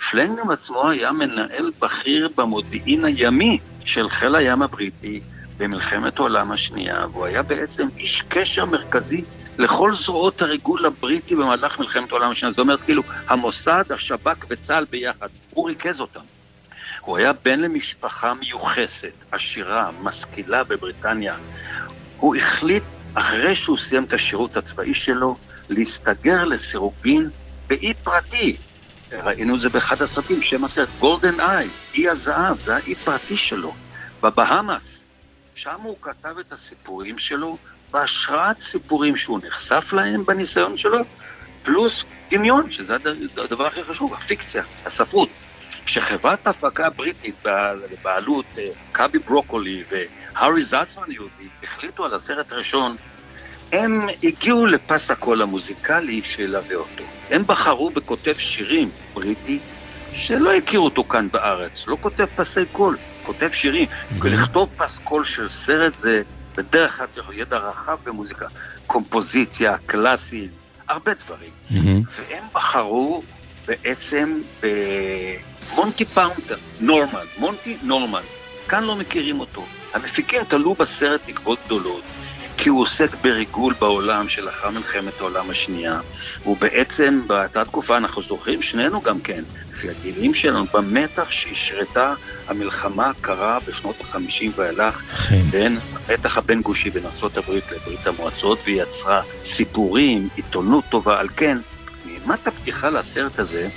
פלמינג 0.10 0.52
עצמו 0.52 0.90
היה 0.90 1.12
מנהל 1.12 1.72
בכיר 1.80 2.30
במודיעין 2.38 3.06
הימי 3.06 3.60
של 3.86 4.10
חיל 4.10 4.36
הים 4.36 4.62
הבריטי 4.62 5.22
במלחמת 5.58 6.20
העולם 6.20 6.52
השנייה, 6.52 7.06
והוא 7.12 7.26
היה 7.26 7.44
בעצם 7.44 7.88
איש 7.98 8.24
קשר 8.30 8.66
מרכזי 8.66 9.24
לכל 9.58 9.96
זרועות 9.96 10.42
הריגול 10.42 10.86
הבריטי 10.86 11.36
במהלך 11.36 11.80
מלחמת 11.80 12.12
העולם 12.12 12.32
השנייה. 12.32 12.52
זאת 12.52 12.60
אומרת, 12.60 12.82
כאילו, 12.82 13.04
המוסד, 13.28 13.84
השב"כ 13.90 14.46
וצה"ל 14.50 14.86
ביחד, 14.90 15.28
הוא 15.50 15.70
ריכז 15.70 16.00
אותם. 16.00 16.20
הוא 17.02 17.18
היה 17.18 17.34
בן 17.34 17.60
למשפחה 17.60 18.34
מיוחסת, 18.34 19.14
עשירה, 19.32 19.92
משכילה 20.02 20.64
בבריטניה. 20.64 21.36
הוא 22.18 22.36
החליט, 22.36 22.84
אחרי 23.14 23.56
שהוא 23.56 23.78
סיים 23.78 24.04
את 24.04 24.14
השירות 24.14 24.58
הצבאי 24.58 24.94
שלו, 24.94 25.36
להסתגר 25.70 26.46
לסירוגין 26.46 27.30
באי 27.68 27.94
פרטי. 27.94 28.56
ראינו 29.12 29.56
את 29.56 29.62
זה 29.62 29.70
באחד 29.70 30.02
הסרטים, 30.02 30.42
שם 30.42 30.64
הסרט, 30.64 30.90
גולדן 31.00 31.40
איי, 31.40 31.68
אי 31.94 32.10
הזהב, 32.10 32.58
זה 32.60 32.76
האי 32.76 32.96
פרטי 32.96 33.38
שלו, 33.38 33.74
בבהאמאס. 34.22 35.04
שם 35.56 35.82
הוא 35.84 35.96
כתב 36.02 36.36
את 36.40 36.52
הסיפורים 36.52 37.18
שלו 37.18 37.58
בהשראת 37.92 38.60
סיפורים 38.60 39.18
שהוא 39.18 39.40
נחשף 39.48 39.94
להם 39.94 40.24
בניסיון 40.26 40.78
שלו, 40.78 41.00
פלוס 41.64 42.04
דמיון, 42.32 42.72
שזה 42.72 42.96
הדבר 43.38 43.66
הכי 43.66 43.84
חשוב, 43.84 44.14
הפיקציה, 44.14 44.64
הספרות. 44.86 45.30
כשחברת 45.86 46.48
ההפקה 46.48 46.88
הבריטית 46.88 47.36
בבעלות 47.44 48.46
אה, 48.58 48.66
קאבי 48.92 49.20
ברוקולי 49.20 49.84
והארי 49.90 50.64
זלצמן 50.64 51.04
היהודי 51.08 51.48
החליטו 51.64 52.06
על 52.06 52.14
הסרט 52.14 52.52
הראשון, 52.52 52.96
הם 53.72 54.08
הגיעו 54.24 54.66
לפס 54.66 55.12
הקול 55.12 55.42
המוזיקלי 55.42 56.22
שילווה 56.24 56.76
אותו. 56.76 57.04
הם 57.30 57.44
בחרו 57.48 57.90
בכותב 57.90 58.34
שירים 58.38 58.90
בריטי 59.14 59.60
שלא 60.14 60.54
הכירו 60.54 60.86
אותו 60.86 61.04
כאן 61.04 61.28
בארץ, 61.32 61.88
לא 61.88 61.98
כותב 62.02 62.26
פסי 62.36 62.66
קול, 62.72 62.98
כותב 63.24 63.50
שירים. 63.54 63.88
Mm-hmm. 63.88 64.28
לכתוב 64.28 64.70
פס 64.78 65.00
קול 65.04 65.26
של 65.26 65.50
סרט 65.50 65.96
זה 65.96 66.22
בדרך 66.58 66.98
כלל 66.98 67.08
צריך 67.08 67.28
ידע 67.34 67.58
רחב 67.58 67.98
במוזיקה, 68.04 68.46
קומפוזיציה, 68.88 69.78
קלאסית, 69.86 70.52
הרבה 70.88 71.12
דברים. 71.14 71.50
Mm-hmm. 71.72 72.10
והם 72.10 72.44
בחרו 72.54 73.24
בעצם 73.68 74.42
במונטי 74.62 76.06
פאונטר, 76.06 76.58
נורמן, 76.80 77.26
מונטי 77.38 77.78
נורמן. 77.84 78.22
כאן 78.68 78.84
לא 78.84 78.96
מכירים 78.96 79.40
אותו. 79.40 79.66
המפיקים 79.94 80.44
תלו 80.44 80.74
בסרט 80.74 81.22
תקוות 81.26 81.60
גדולות, 81.66 82.04
כי 82.62 82.70
הוא 82.70 82.82
עוסק 82.82 83.16
בריגול 83.22 83.74
בעולם 83.80 84.30
שלאחר 84.30 84.70
מלחמת 84.70 85.20
העולם 85.20 85.50
השנייה. 85.50 86.00
הוא 86.44 86.58
בעצם, 86.58 87.22
באותה 87.28 87.66
תקופה, 87.66 87.98
אנחנו 87.98 88.22
זוכרים, 88.22 88.62
שנינו 88.62 89.02
גם 89.02 89.20
כן, 89.20 89.44
לפי 89.72 89.90
הגילים 89.90 90.34
שלנו, 90.34 90.66
במתח 90.74 91.32
שהשרתה 91.32 92.14
המלחמה 92.48 93.10
הקרה 93.10 93.60
בשנות 93.68 94.02
החמישים 94.02 94.52
ואילך, 94.56 95.04
בין 95.50 95.80
המתח 96.10 96.38
הבין-גושי 96.38 96.90
בין 96.90 97.04
ארה"ב 97.06 97.52
לברית 97.52 98.08
המועצות, 98.08 98.60
והיא 98.64 98.82
יצרה 98.82 99.22
סיפורים, 99.44 100.30
עיתונות 100.36 100.84
טובה, 100.90 101.20
על 101.20 101.30
כן, 101.38 101.58
נעימת 102.06 102.48
הפתיחה 102.48 102.90
לסרט 102.90 103.40
הזה, 103.40 103.70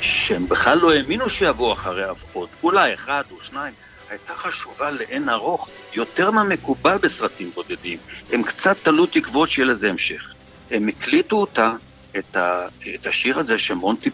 שהם 0.00 0.48
בכלל 0.48 0.78
לא 0.78 0.92
האמינו 0.92 1.30
שיבוא 1.30 1.72
אחריו 1.72 2.16
עוד, 2.32 2.48
אולי 2.62 2.94
אחד 2.94 3.22
או 3.30 3.40
שניים, 3.40 3.74
הייתה 4.10 4.34
חשובה 4.34 4.90
לאין 4.90 5.28
ארוך, 5.28 5.68
יותר 5.94 6.30
מהמקובל 6.30 6.96
בסרטים 6.96 7.50
בודדים. 7.54 7.98
הם 8.32 8.42
קצת 8.42 8.76
תלו 8.82 9.06
תקוות 9.06 9.50
שיהיה 9.50 9.66
לזה 9.66 9.90
המשך. 9.90 10.32
הם 10.70 10.88
הקליטו 10.88 11.36
אותה, 11.36 11.72
את, 12.18 12.36
ה, 12.36 12.66
את 12.94 13.06
השיר 13.06 13.38
הזה 13.38 13.58
של 13.58 13.74
מונטי 13.74 14.10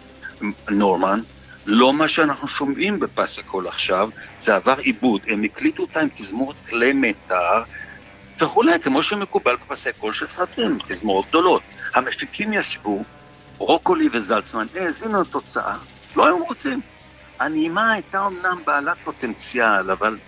נורמן, 0.68 1.20
לא 1.66 1.92
מה 1.92 2.09
שאנחנו 2.09 2.48
שומעים 2.48 3.00
בפסקול 3.00 3.68
עכשיו, 3.68 4.11
זה 4.40 4.55
עבר 4.57 4.79
עיבוד. 4.79 5.20
הם 5.26 5.44
הקליטו 5.44 5.83
אותה 5.83 6.00
עם 6.00 6.09
תזמורת 6.14 6.57
כלי 6.68 6.92
מיתר 6.92 7.62
וכולי, 8.40 8.81
כמו 8.81 9.03
שמקובל 9.03 9.57
בפסקול 9.57 10.12
של 10.12 10.26
סרטים, 10.26 10.79
תזמורות 10.88 11.26
גדולות. 11.29 11.62
המפיקים 11.94 12.53
ישבו, 12.53 13.03
רוקולי 13.59 14.09
וזלצמן, 14.12 14.66
האזינו 14.74 15.20
לתוצאה, 15.20 15.76
לא 16.16 16.26
היו 16.26 16.44
רוצים. 16.44 16.81
הנעימה 17.40 17.92
הייתה 17.92 18.26
אמנם 18.26 18.59
בעלת 18.66 18.96
פוטנציאל, 19.05 19.90
אבל 19.90 20.18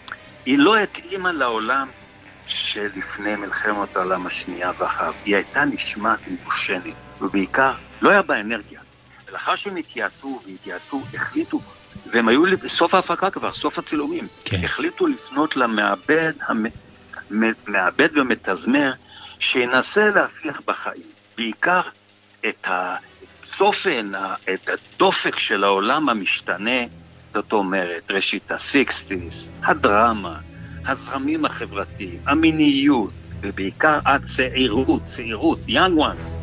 היא 0.47 0.59
לא 0.59 0.77
התאימה 0.77 1.33
לעולם 1.33 1.89
שלפני 2.47 3.37
מלחמת 3.37 3.97
העולם 3.97 4.27
השנייה 4.27 4.73
ואחריו. 4.79 5.15
היא 5.25 5.37
הייתה 5.37 5.65
נשמעת 5.65 6.19
מבושנת, 6.29 6.95
ובעיקר 7.21 7.73
לא 8.03 8.11
היה 8.11 8.23
בה 8.23 8.41
אנרגיה. 8.41 8.81
ולאחר 9.29 9.57
שהם 9.57 9.77
התייעצו 9.77 10.41
והתייעצו, 10.47 11.03
החליטו, 11.15 11.61
והם 12.07 12.29
היו 12.29 12.43
בסוף 12.63 12.95
ההפקה 12.95 13.31
כבר, 13.31 13.53
סוף 13.53 13.79
הצילומים, 13.79 14.29
כן. 14.45 14.65
החליטו 14.65 15.07
לפנות 15.07 15.57
למעבד, 15.57 16.33
המעבד 17.31 18.19
ומתזמר, 18.19 18.93
שינסה 19.39 20.09
להפיח 20.09 20.61
בחיים, 20.67 21.03
בעיקר 21.37 21.81
את 22.49 22.67
הצופן, 22.71 24.13
את 24.55 24.71
הדופק 24.71 25.39
של 25.39 25.65
העולם 25.65 26.09
המשתנה, 26.09 26.81
זאת 27.33 27.53
אומרת, 27.53 28.11
ראשית 28.11 28.51
הסיקסטיס, 28.51 29.51
הדרמה, 29.65 30.39
הזרמים 30.87 31.45
החברתיים, 31.45 32.19
המיניות, 32.27 33.11
ובעיקר 33.41 33.99
הצעירות, 34.07 35.05
צעירות, 35.05 35.59
young 35.69 35.99
ones. 35.99 36.39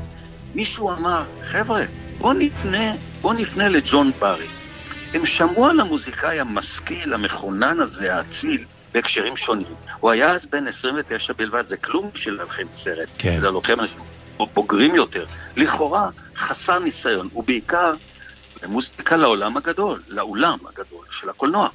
מישהו 0.56 0.91
אמר, 0.91 1.23
חבר'ה, 1.43 1.84
בוא 2.17 2.34
נפנה, 2.34 2.93
בוא 3.21 3.34
נפנה 3.34 3.67
לג'ון 3.67 4.12
ברי. 4.19 4.45
הם 5.13 5.25
שמעו 5.25 5.65
על 5.65 5.80
המוזיקאי 5.80 6.39
המשכיל, 6.39 7.13
המחונן 7.13 7.80
הזה, 7.80 8.15
האציל, 8.15 8.65
בהקשרים 8.93 9.38
שונים. 9.38 9.75
הוא 9.99 10.12
היה 10.12 10.32
אז 10.32 10.45
בן 10.45 10.67
29 10.67 11.34
בלבד, 11.34 11.62
זה 11.62 11.78
כלום 11.78 12.10
בשביל 12.13 12.34
להלחין 12.36 12.67
סרט. 12.71 13.10
כן. 13.17 13.39
זה 13.41 13.49
לוקחים 13.49 13.80
אנשים 13.80 13.97
בוגרים 14.54 14.95
יותר. 14.95 15.25
לכאורה, 15.56 16.10
חסר 16.36 16.80
ניסיון, 16.80 17.30
ובעיקר 17.36 17.93
במוזיקה 18.62 19.17
לעולם 19.17 19.58
הגדול, 19.58 20.02
לאולם 20.08 20.58
הגדול 20.69 21.06
של 21.12 21.30
הקולנוע. 21.30 21.69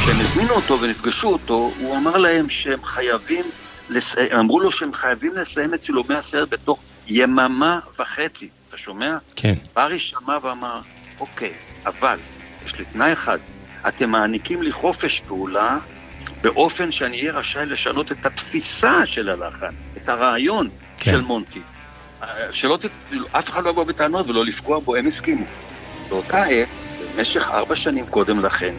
כשהם 0.00 0.20
הזמינו 0.20 0.50
אותו 0.54 0.80
ונפגשו 0.80 1.28
אותו, 1.28 1.72
הוא 1.78 1.96
אמר 1.96 2.16
להם 2.16 2.50
שהם 2.50 2.84
חייבים, 2.84 3.44
לס... 3.88 4.14
אמרו 4.18 4.60
לו 4.60 4.70
שהם 4.70 4.92
חייבים 4.92 5.32
לסיים 5.34 5.74
את 5.74 5.80
צילומי 5.80 6.14
הסרט 6.14 6.48
בתוך 6.48 6.82
יממה 7.06 7.78
וחצי. 7.98 8.48
אתה 8.68 8.76
שומע? 8.76 9.16
כן. 9.36 9.54
ברי 9.76 9.98
שמע 9.98 10.38
ואמר, 10.42 10.80
אוקיי, 11.20 11.52
אבל 11.86 12.18
יש 12.66 12.78
לי 12.78 12.84
תנאי 12.84 13.12
אחד, 13.12 13.38
אתם 13.88 14.10
מעניקים 14.10 14.62
לי 14.62 14.72
חופש 14.72 15.20
פעולה 15.20 15.78
באופן 16.42 16.92
שאני 16.92 17.20
אהיה 17.20 17.32
רשאי 17.32 17.66
לשנות 17.66 18.12
את 18.12 18.26
התפיסה 18.26 19.06
של 19.06 19.28
הלחן, 19.28 19.74
את 19.96 20.08
הרעיון 20.08 20.68
כן. 20.96 21.10
של 21.10 21.20
מונטי. 21.20 21.60
אה, 22.22 22.28
שלא 22.52 22.78
ת... 22.82 23.14
אף 23.32 23.50
אחד 23.50 23.64
לא 23.64 23.70
יבוא 23.70 23.84
בטענות 23.84 24.28
ולא 24.28 24.44
לפגוע 24.44 24.78
בו, 24.78 24.96
הם 24.96 25.06
הסכימו. 25.06 25.44
באותה 26.14 26.44
עת, 26.44 26.68
במשך 27.16 27.50
ארבע 27.50 27.76
שנים 27.76 28.06
קודם 28.06 28.44
לכן, 28.44 28.74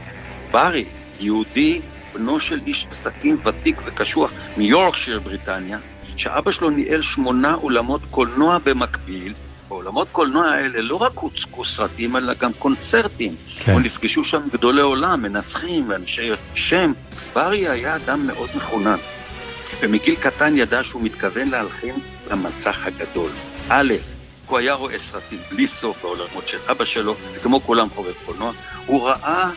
ברי, 0.51 0.85
יהודי, 1.19 1.81
בנו 2.13 2.39
של 2.39 2.59
איש 2.67 2.87
עסקים 2.91 3.37
ותיק 3.45 3.75
וקשוח 3.85 4.33
מיורקשיר, 4.57 5.19
בריטניה, 5.19 5.77
שאבא 6.17 6.51
שלו 6.51 6.69
ניהל 6.69 7.01
שמונה 7.01 7.53
אולמות 7.53 8.01
קולנוע 8.11 8.57
במקביל, 8.63 9.33
בעולמות 9.67 10.07
קולנוע 10.11 10.45
האלה 10.45 10.81
לא 10.81 10.95
רק 10.95 11.11
הוצגו 11.15 11.65
סרטים, 11.65 12.15
אלא 12.15 12.33
גם 12.33 12.53
קונצרטים. 12.53 13.35
כן. 13.55 13.73
או 13.73 13.79
נפגשו 13.79 14.23
שם 14.23 14.41
גדולי 14.53 14.81
עולם, 14.81 15.21
מנצחים 15.21 15.89
ואנשי 15.89 16.29
שם. 16.55 16.93
ברי 17.33 17.69
היה 17.69 17.95
אדם 17.95 18.27
מאוד 18.27 18.49
מחונן, 18.55 18.97
ומגיל 19.79 20.15
קטן 20.15 20.57
ידע 20.57 20.83
שהוא 20.83 21.01
מתכוון 21.01 21.49
להלחין 21.49 21.95
למצח 22.31 22.87
הגדול. 22.87 23.31
א', 23.69 23.93
הוא 24.47 24.57
היה 24.57 24.73
רואה 24.73 24.99
סרטים 24.99 25.39
בלי 25.51 25.67
סוף 25.67 26.01
בעולמות 26.01 26.47
של 26.47 26.57
אבא 26.71 26.85
שלו, 26.85 27.15
וכמו 27.33 27.61
כולם 27.61 27.89
חובב 27.89 28.13
קולנוע, 28.25 28.51
הוא 28.85 29.07
ראה 29.07 29.49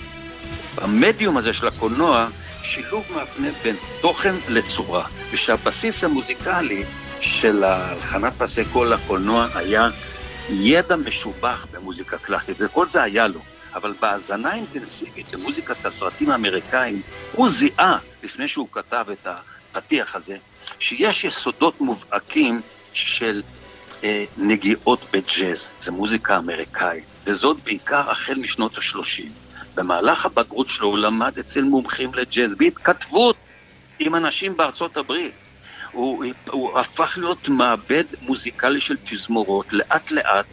במדיום 0.74 1.36
הזה 1.36 1.52
של 1.52 1.68
הקולנוע 1.68 2.28
שילוב 2.62 3.04
מהפנה 3.14 3.48
בין 3.62 3.76
תוכן 4.00 4.34
לצורה, 4.48 5.06
ושהבסיס 5.30 6.04
המוזיקלי 6.04 6.84
של 7.20 7.64
הלחנת 7.64 8.32
פסי 8.38 8.64
קול 8.64 8.92
לקולנוע 8.92 9.46
היה 9.54 9.88
ידע 10.50 10.96
משובח 10.96 11.66
במוזיקה 11.72 12.18
קלאסית, 12.18 12.56
וכל 12.60 12.86
זה 12.86 13.02
היה 13.02 13.26
לו. 13.26 13.40
אבל 13.74 13.94
בהאזנה 14.00 14.54
אינטנסיבית 14.54 15.32
למוזיקת 15.32 15.86
הסרטים 15.86 16.30
האמריקאים, 16.30 17.02
הוא 17.32 17.48
זיהה, 17.48 17.98
לפני 18.22 18.48
שהוא 18.48 18.68
כתב 18.72 19.06
את 19.12 19.26
הפתיח 19.74 20.16
הזה, 20.16 20.36
שיש 20.78 21.24
יסודות 21.24 21.80
מובהקים 21.80 22.60
של 22.92 23.42
אה, 24.04 24.24
נגיעות 24.36 25.00
בג'אז, 25.12 25.70
זה 25.80 25.92
מוזיקה 25.92 26.38
אמריקאית, 26.38 27.04
וזאת 27.24 27.56
בעיקר 27.64 28.10
החל 28.10 28.34
משנות 28.34 28.78
ה-30. 28.78 29.22
במהלך 29.74 30.26
הבגרות 30.26 30.68
שלו 30.68 30.88
הוא 30.88 30.98
למד 30.98 31.38
אצל 31.38 31.62
מומחים 31.62 32.14
לג'אז 32.14 32.54
בהתכתבות 32.54 33.36
עם 33.98 34.14
אנשים 34.14 34.56
בארצות 34.56 34.96
הברית. 34.96 35.32
הוא, 35.92 36.24
הוא 36.50 36.78
הפך 36.78 37.18
להיות 37.18 37.48
מעבד 37.48 38.04
מוזיקלי 38.22 38.80
של 38.80 38.96
תזמורות 39.04 39.72
לאט 39.72 40.10
לאט, 40.10 40.46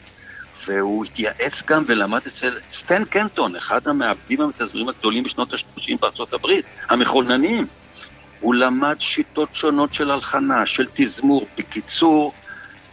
והוא 0.66 1.06
התייעץ 1.06 1.64
גם 1.64 1.84
ולמד 1.88 2.22
אצל 2.28 2.58
סטן 2.72 3.06
קנטון, 3.06 3.56
אחד 3.56 3.88
המעבדים 3.88 4.42
המתזמרים 4.42 4.90
הגדולים 4.90 5.24
בשנות 5.24 5.54
ה-30 5.54 5.92
בארצות 6.02 6.34
הברית, 6.34 6.66
המכוננים. 6.90 7.68
הוא 8.40 8.56
למד 8.56 8.96
שיטות 9.00 9.56
שונות 9.56 9.94
של 9.94 10.12
הלחנה, 10.12 10.66
של 10.66 10.86
תזמור. 10.94 11.48
בקיצור, 11.58 12.34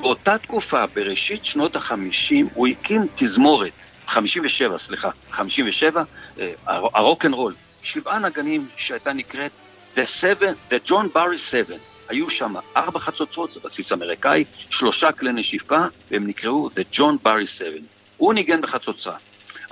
באותה 0.03 0.39
תקופה, 0.39 0.87
בראשית 0.87 1.47
שנות 1.47 1.77
ה-50, 1.77 2.35
הוא 2.55 2.69
הקים 2.69 3.07
תזמורת, 3.15 3.73
57, 4.07 4.79
סליחה, 4.79 5.11
57, 5.31 6.03
אה, 6.41 6.53
הרוקנרול, 6.67 7.55
שבעה 7.83 8.19
נגנים 8.19 8.67
שהייתה 8.77 9.13
נקראת 9.13 9.51
The 9.97 10.01
Seven, 10.21 10.73
The 10.73 10.89
John 10.89 11.17
Barry 11.17 11.53
Seven. 11.53 11.79
היו 12.09 12.31
שם 12.31 12.55
ארבע 12.77 12.99
חצוצרות, 12.99 13.53
זה 13.53 13.61
בסיס 13.65 13.93
אמריקאי, 13.93 14.45
שלושה 14.71 15.13
כלי 15.13 15.33
נשיפה, 15.33 15.81
והם 16.11 16.27
נקראו 16.27 16.69
The 16.69 16.97
John 16.97 17.27
Barry 17.27 17.61
Seven. 17.61 17.83
הוא 18.17 18.35
ניגן 18.35 18.61
בחצוצרה, 18.61 19.13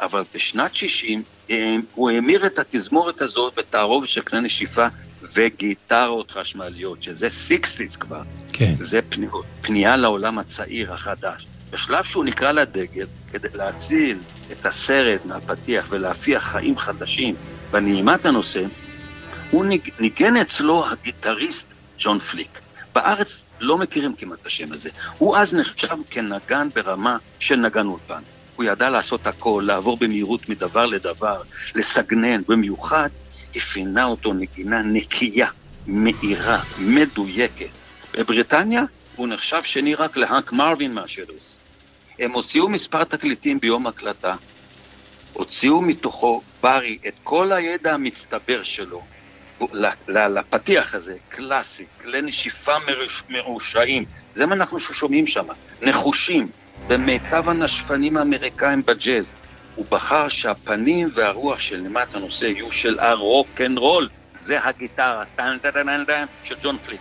אבל 0.00 0.22
בשנת 0.34 0.74
60 0.74 1.22
אה, 1.50 1.76
הוא 1.94 2.10
המיר 2.10 2.46
את 2.46 2.58
התזמורת 2.58 3.22
הזאת 3.22 3.54
בתערובת 3.58 4.08
של 4.08 4.20
כלי 4.20 4.40
נשיפה 4.40 4.86
וגיטרות 5.34 6.30
חשמליות, 6.30 7.02
שזה 7.02 7.30
sixties 7.30 7.96
כבר. 7.96 8.22
כן. 8.52 8.74
זה 8.80 9.00
פני, 9.08 9.26
פנייה 9.60 9.96
לעולם 9.96 10.38
הצעיר 10.38 10.92
החדש. 10.92 11.46
בשלב 11.70 12.04
שהוא 12.04 12.24
נקרא 12.24 12.52
לדגל, 12.52 13.06
כדי 13.32 13.48
להציל 13.54 14.18
את 14.52 14.66
הסרט 14.66 15.24
מהפתיח 15.24 15.86
ולהפיח 15.90 16.42
חיים 16.42 16.78
חדשים 16.78 17.34
בנעימת 17.70 18.26
הנושא, 18.26 18.62
הוא 19.50 19.64
ניג, 19.64 19.90
ניגן 20.00 20.36
אצלו 20.36 20.84
הגיטריסט 20.86 21.66
ג'ון 21.98 22.18
פליק. 22.18 22.60
בארץ 22.94 23.40
לא 23.60 23.78
מכירים 23.78 24.14
כמעט 24.14 24.38
את 24.40 24.46
השם 24.46 24.72
הזה. 24.72 24.90
הוא 25.18 25.36
אז 25.36 25.54
נחשב 25.54 25.96
כנגן 26.10 26.68
ברמה 26.74 27.16
של 27.38 27.56
נגן 27.56 27.86
אולפן. 27.86 28.22
הוא 28.56 28.64
ידע 28.64 28.90
לעשות 28.90 29.26
הכל, 29.26 29.62
לעבור 29.66 29.96
במהירות 29.96 30.48
מדבר 30.48 30.86
לדבר, 30.86 31.40
לסגנן, 31.74 32.42
במיוחד 32.48 33.08
אפיינה 33.56 34.04
אותו 34.04 34.32
נגינה 34.32 34.82
נקייה, 34.82 35.48
מאירה, 35.86 36.62
מדויקת. 36.76 37.78
בבריטניה 38.16 38.82
הוא 39.10 39.28
נחשב 39.28 39.62
שני 39.62 39.94
רק 39.94 40.16
להאנק 40.16 40.52
מרווין 40.52 40.94
מהשלוס. 40.94 41.60
הם 42.18 42.32
הוציאו 42.32 42.68
מספר 42.68 43.04
תקליטים 43.04 43.60
ביום 43.60 43.86
הקלטה, 43.86 44.36
הוציאו 45.32 45.82
מתוכו 45.82 46.42
ברי 46.62 46.98
את 47.08 47.18
כל 47.22 47.52
הידע 47.52 47.94
המצטבר 47.94 48.62
שלו 48.62 49.06
לפתיח 50.08 50.94
הזה, 50.94 51.16
קלאסי, 51.28 51.86
כלי 52.00 52.22
נשיפה 52.22 52.72
מרושעים, 53.28 54.04
זה 54.34 54.46
מה 54.46 54.54
אנחנו 54.54 54.80
שומעים 54.80 55.26
שם, 55.26 55.46
נחושים, 55.82 56.50
במיטב 56.88 57.48
הנשפנים 57.48 58.16
האמריקאים 58.16 58.82
בג'אז. 58.86 59.34
הוא 59.80 59.86
בחר 59.90 60.28
שהפנים 60.28 61.08
והרוח 61.14 61.58
של 61.58 61.76
נימת 61.76 62.14
הנושא 62.14 62.44
יהיו 62.44 62.72
של 62.72 62.98
הרוקנרול, 62.98 64.08
זה 64.40 64.64
הגיטרה, 64.64 65.24
טן 65.36 65.58
טן 65.62 65.70
טן 65.70 66.04
טן 66.04 66.24
של 66.42 66.54
ג'ון 66.62 66.78
פליק. 66.78 67.00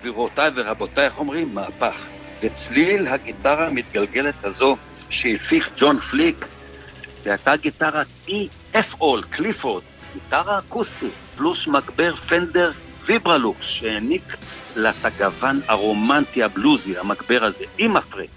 גבירותיי 0.00 0.50
ורבותיי, 0.54 1.04
איך 1.04 1.18
אומרים? 1.18 1.54
מהפך. 1.54 2.06
וצליל 2.42 3.08
הגיטרה 3.08 3.66
המתגלגלת 3.66 4.44
הזו 4.44 4.76
שהפיך 5.08 5.70
ג'ון 5.76 5.98
פליק, 5.98 6.46
זה 7.22 7.30
הייתה 7.30 7.56
גיטרת 7.56 8.06
E.F. 8.28 8.96
אול, 9.00 9.22
קליפורד, 9.30 9.82
גיטרה 10.12 10.58
אקוסטית, 10.58 11.14
פלוס 11.36 11.66
מגבר 11.66 12.16
פנדר 12.16 12.72
ויברלוקס, 13.06 13.66
שהעניק 13.66 14.36
לה 14.76 14.90
את 14.90 15.04
הגוון 15.04 15.60
הרומנטי 15.68 16.42
הבלוזי, 16.42 16.98
המגבר 16.98 17.44
הזה, 17.44 17.64
עם 17.78 17.94
מפרט. 17.94 18.28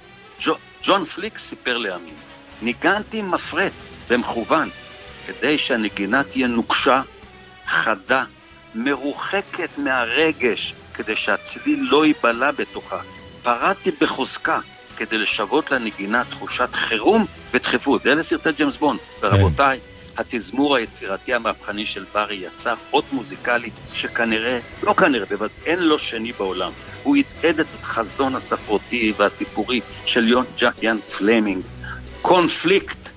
ג'ון 0.84 1.06
פליק 1.06 1.38
סיפר 1.38 1.78
לימים, 1.78 2.17
ניגנתי 2.62 3.22
מפרט 3.22 3.72
במכוון, 4.10 4.70
כדי 5.28 5.58
שהנגינה 5.58 6.24
תהיה 6.24 6.48
נוקשה, 6.48 7.02
חדה, 7.68 8.24
מרוחקת 8.76 9.70
מהרגש, 9.78 10.74
כדי 10.94 11.16
שהצליל 11.16 11.88
לא 11.90 12.06
ייבלע 12.06 12.52
בתוכה. 12.52 13.00
פרדתי 13.44 13.92
בחוזקה 14.02 14.60
כדי 14.98 15.18
לשוות 15.18 15.72
לנגינה 15.72 16.24
תחושת 16.30 16.70
חירום 16.74 17.26
ודחיפות. 17.52 18.08
אלה 18.08 18.24
סרטי 18.24 18.52
ג'יימס 18.52 18.78
בונד. 18.78 19.00
כן. 19.00 19.28
ורבותיי, 19.28 19.80
התזמור 20.18 20.76
היצירתי 20.76 21.34
המהפכני 21.34 21.86
של 21.86 22.06
ברי 22.14 22.36
יצר 22.36 22.74
אות 22.94 23.06
מוזיקלי 23.12 23.70
שכנראה, 23.94 24.60
לא 24.84 24.94
כנראה, 24.94 25.26
בוודאי 25.26 25.56
אין 25.66 25.80
לו 25.80 26.00
שני 26.00 26.32
בעולם. 26.32 26.72
הוא 27.04 27.18
הדהד 27.18 27.60
את 27.60 27.66
החזון 27.82 28.36
הספרותי 28.36 29.14
והסיפורי 29.18 29.82
של 30.06 30.28
יון 30.28 30.46
יאן 30.82 30.98
פלמינג. 31.18 31.64
קונפליקט, 32.28 33.10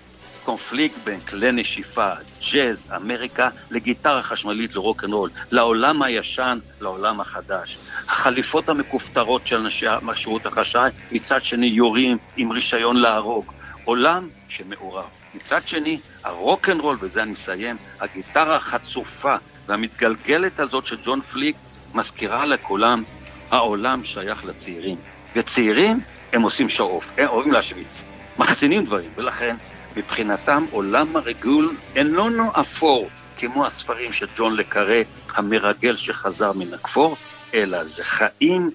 קונפליקט 0.45 0.97
בין 1.05 1.21
כלי 1.21 1.53
נשיפה, 1.53 2.11
ג'אז, 2.53 2.93
אמריקה, 2.97 3.49
לגיטרה 3.71 4.23
חשמלית, 4.23 4.75
לרוקנרול, 4.75 5.31
לעולם 5.51 6.03
הישן, 6.03 6.59
לעולם 6.81 7.21
החדש. 7.21 7.79
החליפות 8.09 8.69
המכופתרות 8.69 9.47
של 9.47 9.57
אנשי 9.57 9.87
השירות 9.89 10.47
החשאי, 10.47 10.91
מצד 11.13 11.45
שני 11.45 11.67
יורים 11.67 12.19
עם 12.37 12.53
רישיון 12.53 12.97
להרוג. 12.97 13.53
עולם 13.85 14.29
שמעורב. 14.49 15.09
מצד 15.35 15.69
שני, 15.69 15.99
הרוקנרול, 16.25 16.97
ובזה 17.01 17.23
אני 17.23 17.31
מסיים, 17.31 17.77
הגיטרה 18.01 18.57
החצופה 18.57 19.37
והמתגלגלת 19.67 20.61
הזאת 20.61 20.87
של 20.87 20.97
ג'ון 21.05 21.21
פליק 21.21 21.57
מזכירה 21.95 22.47
לכולם, 22.47 23.03
העולם 23.51 24.05
שייך 24.05 24.45
לצעירים. 24.45 24.97
וצעירים, 25.37 26.01
הם 26.33 26.43
עושים 26.43 26.69
שואו-אוף, 26.69 27.11
הם 27.19 27.27
אוהבים 27.29 27.53
להשוויץ, 27.53 28.03
מחצינים 28.41 28.85
דברים, 28.85 29.11
ולכן 29.17 29.57
מבחינתם 29.97 30.65
עולם 30.71 31.17
הרגול 31.17 31.77
איננו 31.97 32.51
אפור, 32.61 33.09
כמו 33.37 33.67
הספרים 33.67 34.13
של 34.13 34.27
ג'ון 34.37 34.57
לקארה, 34.57 35.03
המרגל 35.35 35.97
שחזר 35.97 36.53
מן 36.53 36.75
הכפור, 36.75 37.17
אלא 37.55 37.85
זה 37.85 38.05
חיים 38.05 38.71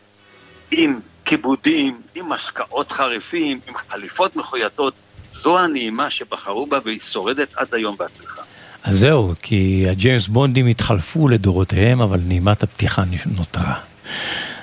עם 0.72 1.00
כיבודים, 1.26 2.02
עם 2.16 2.32
השקעות 2.32 2.92
חריפים, 2.92 3.60
עם 3.68 3.74
חליפות 3.90 4.36
מחויטות. 4.36 4.94
זו 5.32 5.60
הנעימה 5.60 6.10
שבחרו 6.10 6.66
בה 6.66 6.80
והיא 6.86 7.00
שורדת 7.00 7.54
עד 7.56 7.68
היום 7.74 7.96
בהצלחה. 8.00 8.42
אז 8.84 9.00
זהו, 9.00 9.34
כי 9.42 9.86
הג'יימס 9.90 10.28
בונדים 10.28 10.68
התחלפו 10.68 11.28
לדורותיהם, 11.28 12.02
אבל 12.02 12.20
נעימת 12.28 12.64
הפתיחה 12.64 13.04
נותרה. 13.26 13.74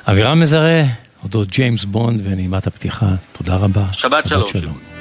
אבירם 0.06 0.40
מזרה, 0.40 0.82
אודות 1.22 1.48
ג'יימס 1.48 1.84
בונד 1.84 2.20
ונעימת 2.24 2.66
הפתיחה, 2.66 3.06
תודה 3.32 3.56
רבה. 3.56 3.84
שבת 3.92 4.28
שלום. 4.28 4.48
שלום. 4.48 4.91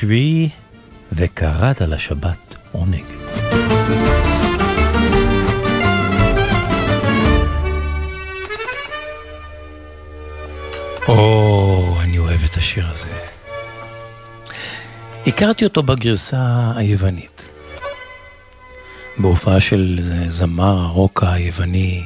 השביעי, 0.00 0.48
וקראת 1.12 1.80
לשבת 1.80 2.54
עונג. 2.72 3.04
או, 11.08 11.96
אני 12.00 12.18
אוהב 12.18 12.44
את 12.44 12.56
השיר 12.56 12.88
הזה. 12.88 13.08
הכרתי 15.26 15.64
אותו 15.64 15.82
בגרסה 15.82 16.72
היוונית. 16.76 17.48
בהופעה 19.18 19.60
של 19.60 19.98
זמר 20.28 20.78
הרוק 20.78 21.24
היווני 21.26 22.02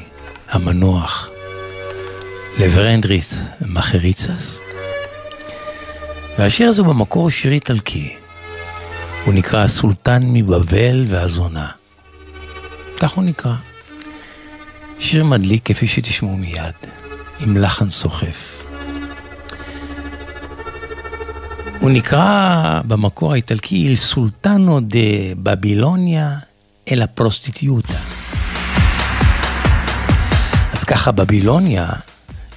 המנוח, 0.48 1.30
לברנדריס 2.58 3.38
מחריצס. 3.66 4.60
והשיר 6.38 6.68
הזה 6.68 6.82
הוא 6.82 6.88
במקור 6.88 7.30
שיר 7.30 7.52
איטלקי. 7.52 8.14
הוא 9.24 9.34
נקרא 9.34 9.64
הסולטן 9.64 10.20
מבבל 10.24 11.04
והזונה. 11.08 11.68
כך 13.00 13.12
הוא 13.12 13.24
נקרא. 13.24 13.54
שיר 14.98 15.24
מדליק 15.24 15.62
כפי 15.64 15.86
שתשמעו 15.86 16.36
מיד, 16.36 16.74
עם 17.40 17.56
לחן 17.56 17.90
סוחף. 17.90 18.64
הוא 21.80 21.90
נקרא 21.90 22.80
במקור 22.86 23.32
האיטלקי 23.32 23.94
Il 23.94 24.14
Sultano 24.14 24.92
de 24.92 25.34
Babilonia 25.46 26.44
אל 26.90 27.02
הפרוסטיטיוטה. 27.02 27.98
אז 30.72 30.84
ככה, 30.84 31.12
בבילוניה 31.12 31.86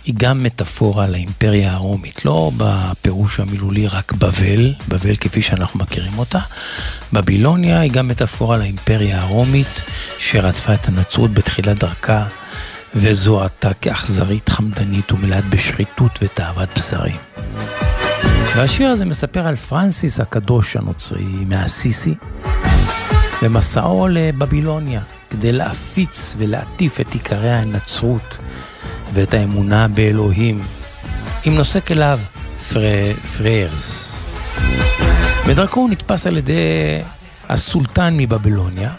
היא 0.08 0.16
גם 0.18 0.43
מטאפורה 0.43 1.08
לאימפריה 1.08 1.74
הרומית, 1.74 2.26
לא 2.26 2.51
בפירוש 2.58 3.39
המילולי 3.39 3.88
רק 3.88 4.14
בבל, 4.14 4.74
בבל 4.88 5.16
כפי 5.16 5.41
שאנחנו 5.41 5.80
מכירים 5.80 6.20
אותה, 6.20 6.39
בבילוניה 7.14 7.80
היא 7.80 7.91
גם 7.91 8.08
מטאפורה 8.08 8.58
לאימפריה 8.58 9.22
הרומית 9.22 9.82
שרדפה 10.18 10.74
את 10.74 10.88
הנצרות 10.88 11.32
בתחילת 11.32 11.80
דרכה 11.80 12.26
וזוהתה 12.95 13.74
כאכזרית 13.74 14.49
חמדנית 14.49 15.12
ומלאת 15.12 15.45
בשחיתות 15.49 16.20
ותאוות 16.22 16.70
בשרים. 16.76 17.18
והשיר 18.55 18.89
הזה 18.89 19.05
מספר 19.05 19.47
על 19.47 19.55
פרנסיס 19.55 20.20
הקדוש 20.20 20.76
הנוצרי 20.76 21.24
מהסיסי 21.24 22.16
במסעו 23.41 24.08
לבבילוניה 24.08 25.01
כדי 25.30 25.51
להפיץ 25.51 26.36
ולהטיף 26.38 27.01
את 27.01 27.14
עיקרי 27.14 27.51
הנצרות 27.51 28.38
ואת 29.14 29.34
האמונה 29.34 29.88
באלוהים 29.88 30.62
אם 31.47 31.55
נוסק 31.55 31.91
אליו 31.91 32.20
פר... 32.70 32.82
פריירס. 33.38 34.20
בדרכו 35.47 35.80
הוא 35.80 35.89
נתפס 35.89 36.28
על 36.28 36.38
ידי 36.38 36.53
הסולטן 37.49 38.14
מבבילוניה 38.18 38.91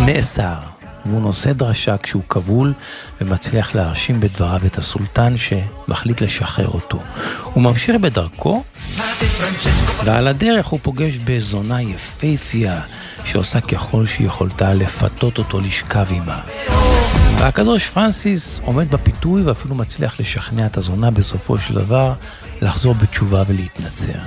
ונאסר. 0.00 0.73
והוא 1.06 1.20
נושא 1.20 1.52
דרשה 1.52 1.96
כשהוא 1.96 2.22
כבול 2.28 2.72
ומצליח 3.20 3.74
להרשים 3.74 4.20
בדבריו 4.20 4.60
את 4.66 4.78
הסולטן 4.78 5.34
שמחליט 5.36 6.20
לשחרר 6.20 6.68
אותו. 6.68 7.00
הוא 7.44 7.62
ממשיך 7.62 7.96
בדרכו, 8.00 8.64
ועל 10.04 10.26
הדרך 10.26 10.66
הוא 10.66 10.80
פוגש 10.82 11.18
בזונה 11.24 11.82
יפייפייה 11.82 12.80
שעושה 13.24 13.60
ככל 13.60 14.06
שיכולתה 14.06 14.74
לפתות 14.74 15.38
אותו 15.38 15.60
לשכב 15.60 16.06
עימה. 16.10 16.40
והקדוש 17.38 17.88
פרנסיס 17.88 18.60
עומד 18.64 18.90
בפיתוי 18.90 19.42
ואפילו 19.42 19.74
מצליח 19.74 20.20
לשכנע 20.20 20.66
את 20.66 20.76
הזונה 20.76 21.10
בסופו 21.10 21.58
של 21.58 21.74
דבר 21.74 22.12
לחזור 22.62 22.94
בתשובה 22.94 23.42
ולהתנצר. 23.48 24.18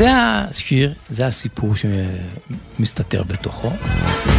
זה 0.00 0.10
השיר, 0.16 0.94
זה 1.10 1.26
הסיפור 1.26 1.72
שמסתתר 1.74 3.22
בתוכו, 3.22 3.70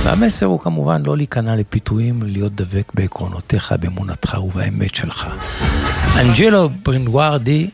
והמסר 0.04 0.46
הוא 0.46 0.60
כמובן 0.60 1.04
לא 1.06 1.18
להיכנע 1.18 1.56
לפיתויים, 1.56 2.24
להיות 2.24 2.56
דבק 2.56 2.92
בעקרונותיך, 2.94 3.74
באמונתך 3.80 4.38
ובאמת 4.44 4.96
שלך. 4.96 5.28
אנג'לו 6.16 6.70
ברנדוארדי 6.86 7.70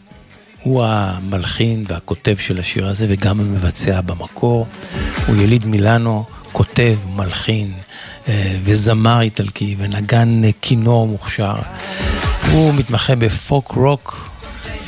הוא 0.64 0.84
המלחין 0.86 1.84
והכותב 1.88 2.36
של 2.40 2.60
השיר 2.60 2.88
הזה 2.88 3.06
וגם 3.10 3.40
המבצע 3.40 4.02
במקור. 4.02 4.68
הוא 5.28 5.36
יליד 5.36 5.66
מילאנו, 5.66 6.26
כותב, 6.52 6.96
מלחין 7.16 7.74
אה, 8.28 8.58
וזמר 8.64 9.22
איטלקי 9.22 9.76
ונגן 9.78 10.42
כינור 10.62 11.08
מוכשר. 11.08 11.56
הוא 12.52 12.74
מתמחה 12.74 13.16
בפוק 13.16 13.72
רוק, 13.72 14.30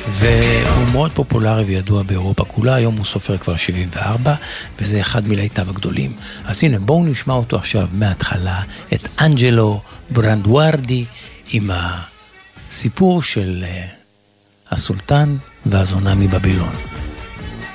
והוא 0.07 0.87
מאוד 0.91 1.11
פופולרי 1.11 1.63
וידוע 1.63 2.03
באירופה 2.03 2.45
כולה, 2.45 2.75
היום 2.75 2.97
הוא 2.97 3.05
סופר 3.05 3.37
כבר 3.37 3.55
74, 3.55 4.35
וזה 4.79 5.01
אחד 5.01 5.27
מלהיטיו 5.27 5.69
הגדולים. 5.69 6.13
אז 6.45 6.63
הנה, 6.63 6.79
בואו 6.79 7.05
נשמע 7.05 7.33
אותו 7.33 7.57
עכשיו 7.57 7.87
מההתחלה, 7.93 8.61
את 8.93 9.07
אנג'לו 9.21 9.81
ברנדוארדי 10.09 11.05
עם 11.51 11.71
הסיפור 11.73 13.21
של 13.21 13.65
uh, 13.67 14.73
הסולטן 14.73 15.37
והזונה 15.65 16.15
מבבילון. 16.15 16.75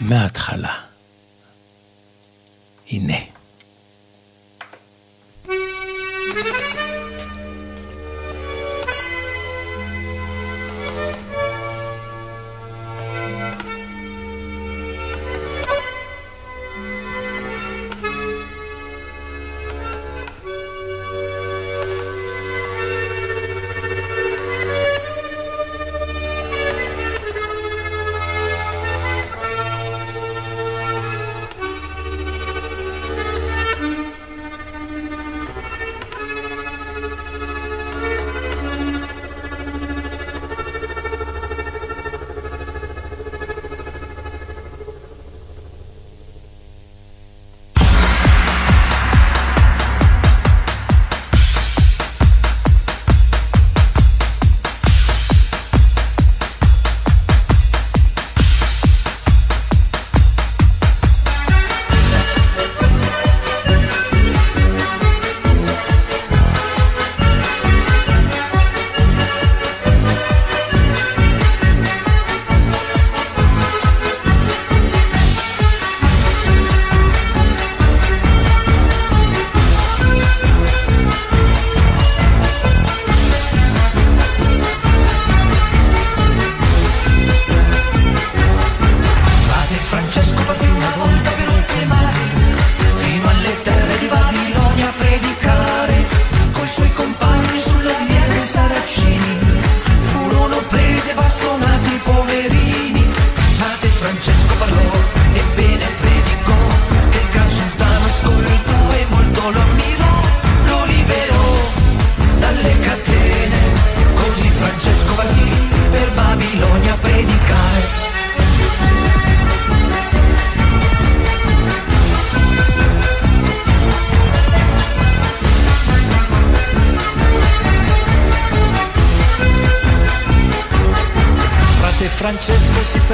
מההתחלה. 0.01 0.75
הנה. 2.91 3.34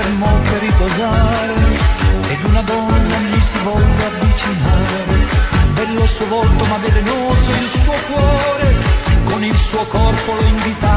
fermò 0.00 0.32
per 0.48 0.60
riposare 0.60 1.54
ed 2.28 2.44
una 2.44 2.62
donna 2.62 3.16
gli 3.18 3.40
si 3.42 3.58
volle 3.64 4.04
avvicinare. 4.10 5.14
Bello 5.74 6.02
il 6.02 6.08
suo 6.08 6.26
volto 6.26 6.64
ma 6.64 6.76
velenoso 6.78 7.50
il 7.50 7.70
suo 7.82 7.94
cuore, 8.08 8.74
con 9.24 9.44
il 9.44 9.56
suo 9.56 9.84
corpo 9.86 10.32
lo 10.32 10.42
invitava 10.42 10.89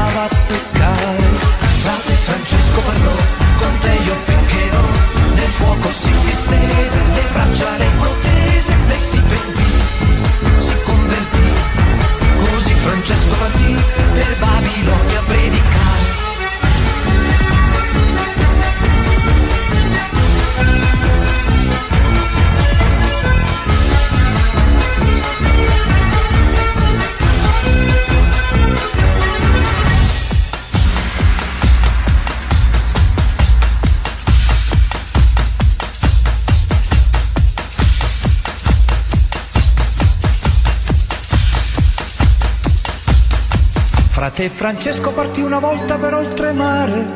Frate 44.34 44.50
Francesco 44.50 45.12
partì 45.12 45.42
una 45.42 45.60
volta 45.60 45.96
per 45.96 46.12
oltremare, 46.12 47.06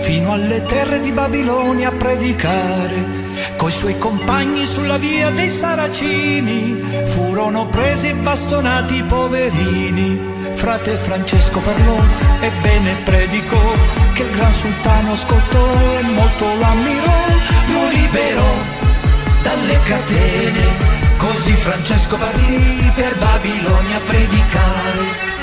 fino 0.00 0.34
alle 0.34 0.66
terre 0.66 1.00
di 1.00 1.12
Babilonia 1.12 1.88
a 1.88 1.92
predicare. 1.92 3.56
Coi 3.56 3.72
suoi 3.72 3.96
compagni 3.96 4.66
sulla 4.66 4.98
via 4.98 5.30
dei 5.30 5.48
Saracini 5.48 6.78
furono 7.06 7.68
presi 7.68 8.10
e 8.10 8.14
bastonati 8.16 8.96
i 8.96 9.02
poverini. 9.02 10.20
Frate 10.56 10.98
Francesco 10.98 11.58
parlò 11.58 11.96
e 12.40 12.50
bene 12.60 12.96
predicò 13.02 13.72
che 14.12 14.24
il 14.24 14.30
gran 14.36 14.52
sultano 14.52 15.12
ascoltò 15.12 15.72
e 16.00 16.02
molto 16.02 16.44
l'ammirò. 16.58 17.24
Lo 17.72 17.88
liberò 17.94 18.52
dalle 19.40 19.80
catene. 19.84 20.66
Così 21.16 21.52
Francesco 21.54 22.18
partì 22.18 22.92
per 22.94 23.16
Babilonia 23.16 23.96
a 23.96 24.00
predicare. 24.06 25.37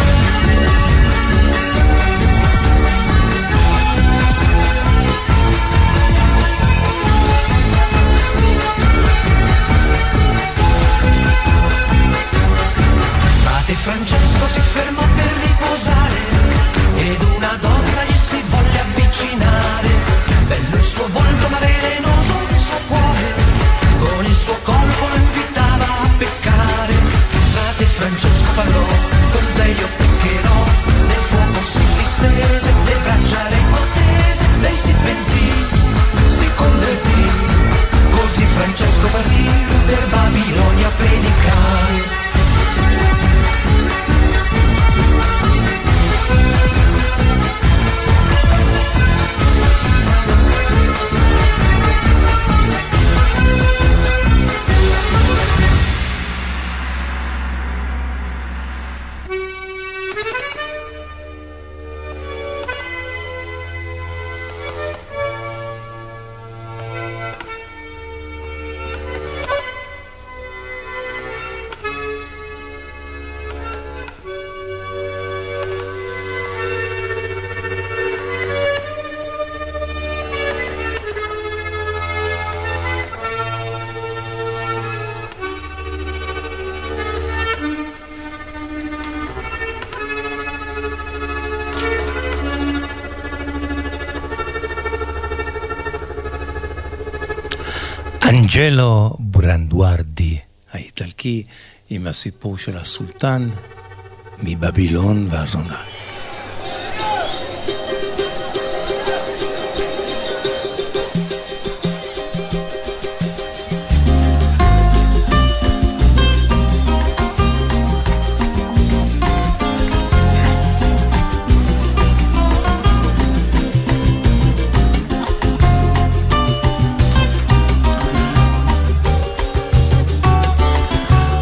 אנג'לו 98.55 99.15
ברנדוארדי 99.19 100.37
האיטלקי 100.71 101.43
עם 101.89 102.07
הסיפור 102.07 102.57
של 102.57 102.77
הסולטן 102.77 103.49
מבבילון 104.43 105.27
והזונה. 105.29 105.94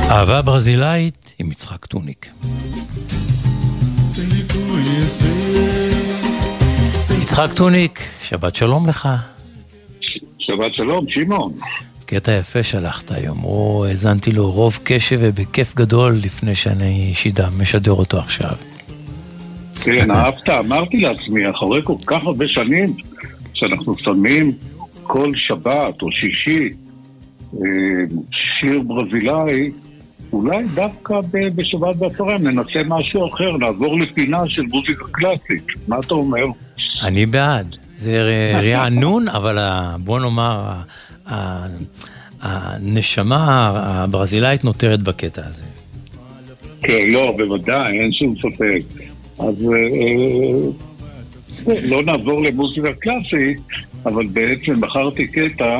אהבה 0.09 0.41
ברזילאית 0.41 1.33
עם 1.39 1.51
יצחק 1.51 1.85
טוניק. 1.85 2.29
יצחק 7.21 7.47
טוניק, 7.55 7.99
שבת 8.21 8.55
שלום 8.55 8.87
לך. 8.87 9.09
שבת 10.39 10.73
שלום, 10.73 11.05
שמעון. 11.09 11.53
קטע 12.05 12.31
יפה 12.31 12.63
שלחת 12.63 13.11
היום, 13.11 13.43
או 13.43 13.85
האזנתי 13.89 14.31
לו 14.31 14.51
רוב 14.51 14.79
קשב 14.83 15.17
ובכיף 15.21 15.75
גדול 15.75 16.13
לפני 16.25 16.55
שאני 16.55 17.11
שידה, 17.15 17.49
משדר 17.59 17.91
אותו 17.91 18.17
עכשיו. 18.17 18.55
כן, 19.83 20.11
אהבת, 20.15 20.49
אמרתי 20.49 20.97
לעצמי, 20.97 21.49
אחרי 21.49 21.81
כל 21.83 21.95
כך 22.05 22.23
הרבה 22.23 22.47
שנים 22.47 22.93
שאנחנו 23.53 23.97
שמים 23.97 24.51
כל 25.03 25.35
שבת 25.35 26.01
או 26.01 26.11
שישי 26.11 26.69
אה, 27.53 27.59
שיר 28.31 28.81
ברזילאי, 28.87 29.71
אולי 30.33 30.63
דווקא 30.73 31.13
בשבת 31.55 31.95
בצהריים 31.95 32.47
ננסה 32.47 32.81
משהו 32.87 33.27
אחר, 33.27 33.57
נעבור 33.57 33.99
לפינה 33.99 34.37
של 34.47 34.61
מוזיקה 34.61 35.05
קלאסית. 35.11 35.63
מה 35.87 35.99
אתה 35.99 36.13
אומר? 36.13 36.43
אני 37.03 37.25
בעד. 37.25 37.75
זה 37.97 38.21
רענון, 38.63 39.27
אבל 39.27 39.57
ה- 39.57 39.95
בוא 39.99 40.19
נאמר, 40.19 40.63
הנשמה 42.41 43.71
הברזילאית 43.75 44.63
נותרת 44.63 45.01
בקטע 45.01 45.41
הזה. 45.45 45.63
כן, 46.81 47.03
לא, 47.07 47.33
בוודאי, 47.37 47.99
אין 47.99 48.11
שום 48.13 48.35
ספק. 48.37 48.81
אז 49.39 49.65
אה, 49.73 49.77
אה, 51.73 51.79
לא 51.83 52.03
נעבור 52.03 52.43
למוזיקה 52.43 52.93
קלאסית, 52.93 53.59
אבל 54.05 54.27
בעצם 54.27 54.81
בחרתי 54.81 55.27
קטע 55.27 55.79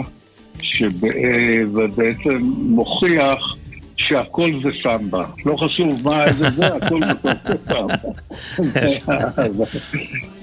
שבעצם 0.62 2.38
מוכיח 2.70 3.56
שהכל 3.97 4.51
זה 4.63 4.69
סמבה. 4.83 5.25
לא 5.45 5.55
חשוב 5.55 6.01
מה 6.03 6.25
איזה 6.25 6.49
זה, 6.49 6.67
הכל 6.67 6.99
זה 7.23 7.33
סמבה. 7.65 7.95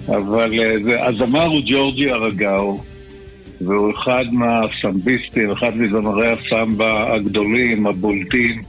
אבל 0.19 0.61
אה, 0.61 0.79
זה, 0.83 1.07
הזמר 1.07 1.45
הוא 1.45 1.61
ג'ורג'י 1.67 2.11
ארגאו, 2.11 2.81
והוא 3.61 3.93
אחד 3.95 4.25
מהסמביסטים, 4.33 5.51
אחד 5.51 5.77
מזמרי 5.77 6.33
הסמבה 6.33 7.15
הגדולים, 7.15 7.87
הבולטים. 7.87 8.61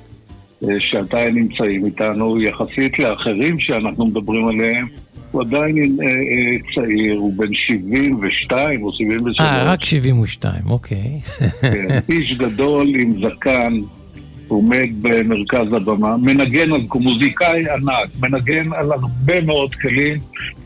אה, 0.69 0.79
שעדיין 0.79 1.36
נמצאים 1.36 1.86
איתנו, 1.86 2.41
יחסית 2.41 2.99
לאחרים 2.99 3.59
שאנחנו 3.59 4.05
מדברים 4.05 4.47
עליהם, 4.47 4.88
הוא 5.32 5.41
עדיין 5.41 5.97
אה, 6.01 6.07
אה, 6.07 6.73
צעיר, 6.75 7.17
הוא 7.17 7.34
בן 7.38 7.53
72 7.53 8.84
או 8.84 8.93
73. 8.93 9.39
אה, 9.39 9.63
רק 9.63 9.86
72, 9.86 10.53
אוקיי. 10.69 11.19
כן, 11.61 11.99
איש 12.13 12.34
גדול 12.34 12.95
עם 12.95 13.11
זקן, 13.11 13.73
עומד 14.52 14.89
במרכז 15.02 15.74
הבמה, 15.74 16.18
מנגן 16.18 16.72
על 16.72 16.82
מוזיקאי 16.95 17.70
ענק, 17.70 18.10
מנגן 18.22 18.74
על 18.74 18.91
הרבה 18.91 19.41
מאוד 19.41 19.76
כלים, 19.76 20.20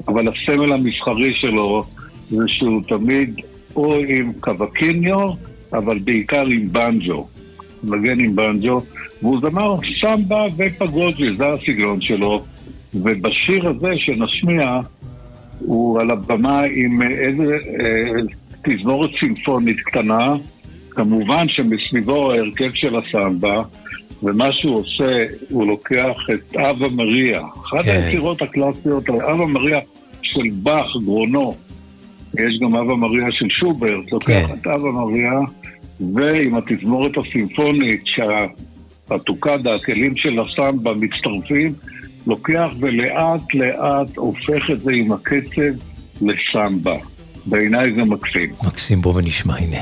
אבל 0.08 0.28
הסמל 0.28 0.74
המסחרי 0.74 1.34
שלו 1.34 1.84
זה 2.30 2.44
שהוא 2.48 2.82
תמיד 2.88 3.42
או 3.76 3.96
עם 3.96 4.34
קווקיניו, 4.40 5.28
אבל 5.74 6.00
בעיקר 6.00 6.46
עם 6.46 6.72
בנג'ו. 6.72 7.28
מנגן 7.84 8.20
עם 8.20 8.36
בנג'ו, 8.36 8.82
והוא 9.22 9.42
זמר 9.42 9.76
סמבה 10.02 10.46
ופגוג'י, 10.58 11.36
זה 11.36 11.48
הסגנון 11.48 12.02
שלו. 12.02 12.44
ובשיר 12.94 13.70
הזה 13.70 13.90
שנשמיע, 13.96 14.80
הוא 15.60 16.00
על 16.00 16.12
הבמה 16.12 16.62
עם 16.76 17.02
איזה 17.02 17.58
אה, 17.80 18.22
תזמורת 18.64 19.10
סימפונית 19.20 19.80
קטנה, 19.80 20.36
כמובן 20.96 21.48
שמסביבו 21.50 22.32
ההרכב 22.32 22.74
של 22.74 22.96
הסמבה, 22.96 23.64
ומה 24.24 24.52
שהוא 24.52 24.76
עושה, 24.76 25.26
הוא 25.50 25.68
לוקח 25.68 26.16
את 26.34 26.56
אבה 26.56 26.90
מריה, 26.90 27.42
אחת 27.64 27.86
כן. 27.86 27.92
היצירות 27.92 28.42
הקלאסיות, 28.42 29.10
אבה 29.10 29.46
מריה 29.46 29.80
של 30.22 30.50
באך, 30.54 30.88
גרונו, 31.04 31.56
יש 32.34 32.60
גם 32.62 32.76
אבה 32.76 32.96
מריה 32.96 33.28
של 33.32 33.48
שוברט, 33.50 34.12
לוקח 34.12 34.28
כן. 34.28 34.46
את 34.62 34.68
אבה 34.68 34.92
מריה, 34.92 35.40
ועם 36.14 36.56
התזמורת 36.56 37.18
הסימפונית, 37.18 38.04
שהטוקדה, 38.06 39.76
הכלים 39.76 40.18
של 40.18 40.40
הסמבה 40.40 40.94
מצטרפים, 40.94 41.74
לוקח 42.28 42.72
ולאט 42.80 43.54
לאט 43.54 44.18
הופך 44.18 44.72
את 44.72 44.80
זה 44.80 44.92
עם 44.92 45.12
הקצב 45.12 45.76
לסמבה. 46.22 46.96
בעיניי 47.46 47.94
זה 47.94 48.04
מקסים. 48.04 48.50
מקסים 48.64 49.02
בוא 49.02 49.14
ונשמע, 49.16 49.58
הנה. 49.58 49.82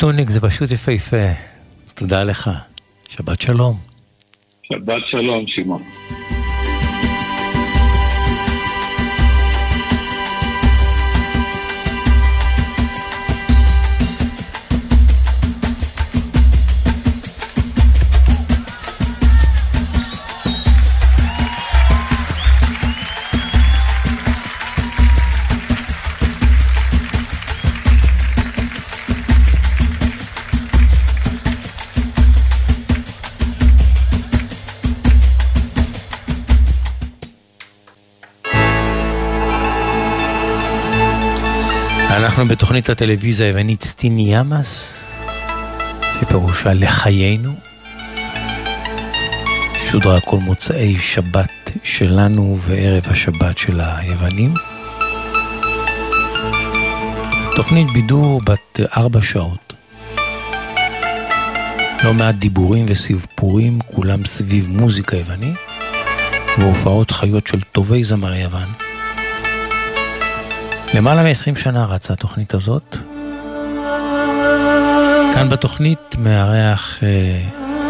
יצחק 0.00 0.12
טוניק, 0.12 0.30
זה 0.30 0.40
פשוט 0.40 0.70
יפהפה. 0.70 1.26
תודה 1.94 2.24
לך. 2.24 2.50
שבת 3.08 3.40
שלום. 3.40 3.76
שבת 4.62 5.02
שלום, 5.10 5.44
שמעון. 5.46 5.82
אנחנו 42.70 42.78
בתוכנית 42.82 43.02
הטלוויזיה 43.02 43.46
היוונית 43.46 43.82
סטיני 43.82 44.36
ימאס, 44.36 45.04
שפירושה 46.20 46.74
לחיינו. 46.74 47.54
שודרה 49.74 50.20
כל 50.20 50.36
מוצאי 50.36 50.96
שבת 51.00 51.70
שלנו 51.82 52.56
וערב 52.60 53.02
השבת 53.06 53.58
של 53.58 53.80
היוונים. 53.80 54.54
תוכנית 57.56 57.90
בידור 57.90 58.40
בת 58.44 58.80
ארבע 58.96 59.22
שעות. 59.22 59.72
לא 62.04 62.14
מעט 62.14 62.34
דיבורים 62.34 62.86
וסיפורים, 62.88 63.78
כולם 63.86 64.24
סביב 64.24 64.68
מוזיקה 64.68 65.16
יוונית, 65.16 65.58
והופעות 66.58 67.10
חיות 67.10 67.46
של 67.46 67.60
טובי 67.72 68.04
זמרי 68.04 68.38
יוון. 68.38 68.89
למעלה 70.94 71.22
מ-20 71.22 71.58
שנה 71.58 71.84
רצה 71.84 72.12
התוכנית 72.12 72.54
הזאת. 72.54 72.96
כאן 75.34 75.48
בתוכנית 75.48 76.16
מארח 76.18 76.98
אה, 77.02 77.42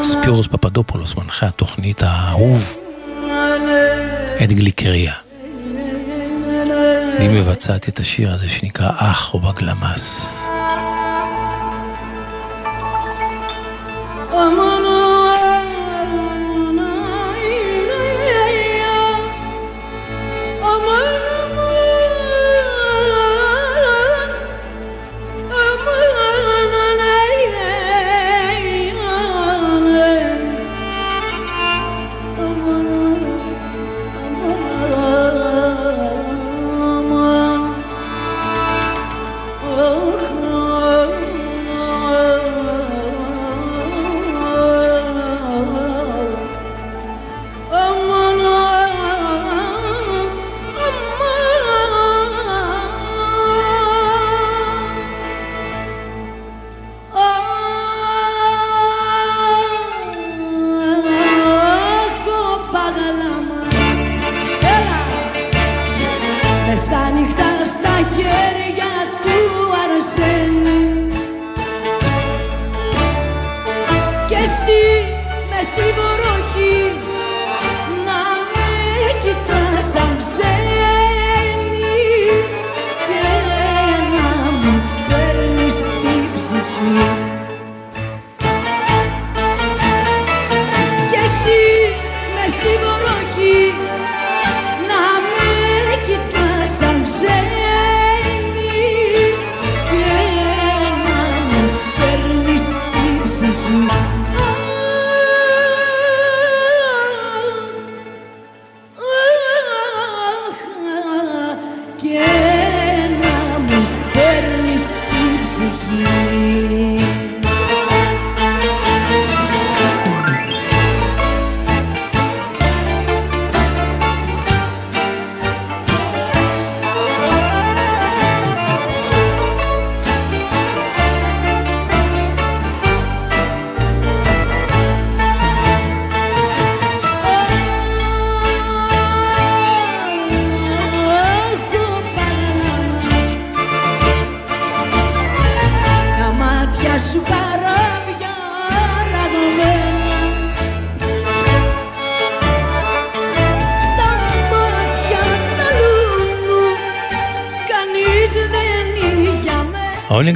ספירוס 0.02 0.46
פפדופולוס, 0.46 1.14
מנחה 1.14 1.46
התוכנית 1.46 2.02
האהוב, 2.02 2.76
את 4.44 4.52
גליקריה. 4.52 5.14
והיא 7.18 7.30
מבצעת 7.30 7.88
את 7.88 7.98
השיר 7.98 8.32
הזה 8.32 8.48
שנקרא 8.48 8.90
אח 8.96 9.34
או 9.34 9.40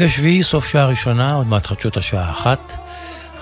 השביעי, 0.05 0.43
סוף 0.43 0.67
שעה 0.67 0.87
ראשונה, 0.87 1.35
עוד 1.35 1.47
מעט 1.47 1.67
חדשות 1.67 1.97
השעה 1.97 2.31
אחת. 2.31 2.73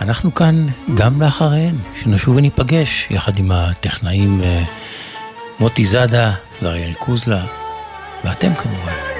אנחנו 0.01 0.35
כאן 0.35 0.67
גם 0.95 1.23
לאחריהן, 1.23 1.77
שנשוב 2.03 2.37
וניפגש 2.37 3.07
יחד 3.11 3.39
עם 3.39 3.53
הטכנאים 3.53 4.43
אה, 4.43 4.65
מוטי 5.61 5.87
זאדה 5.87 6.35
ואריאל 6.63 6.95
קוזלה, 6.95 7.45
ואתם 8.25 8.55
כמובן. 8.55 9.12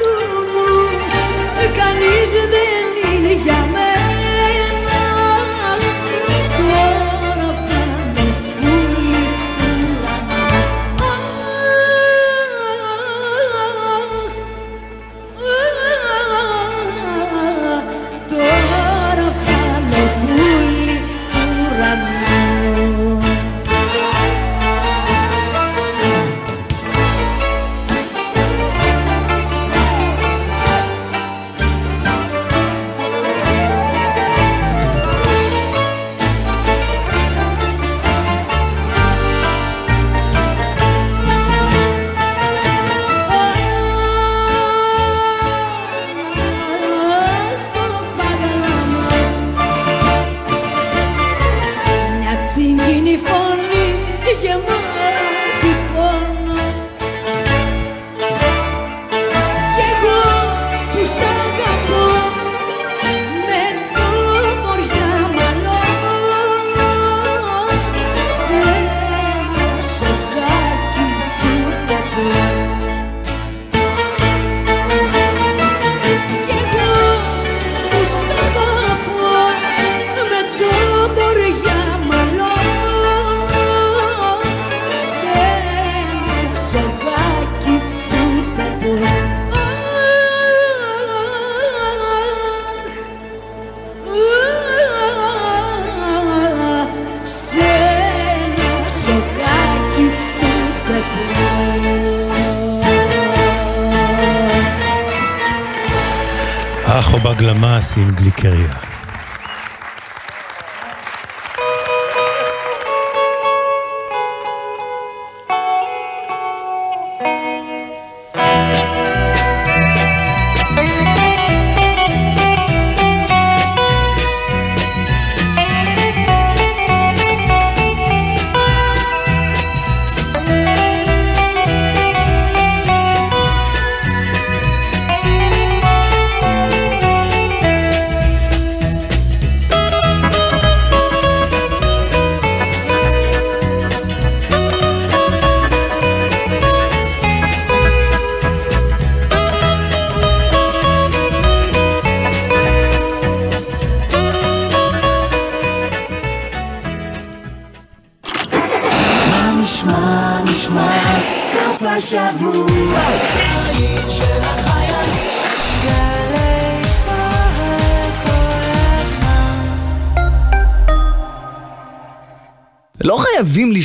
Maxime 107.95 108.11
Glick. 108.17 108.32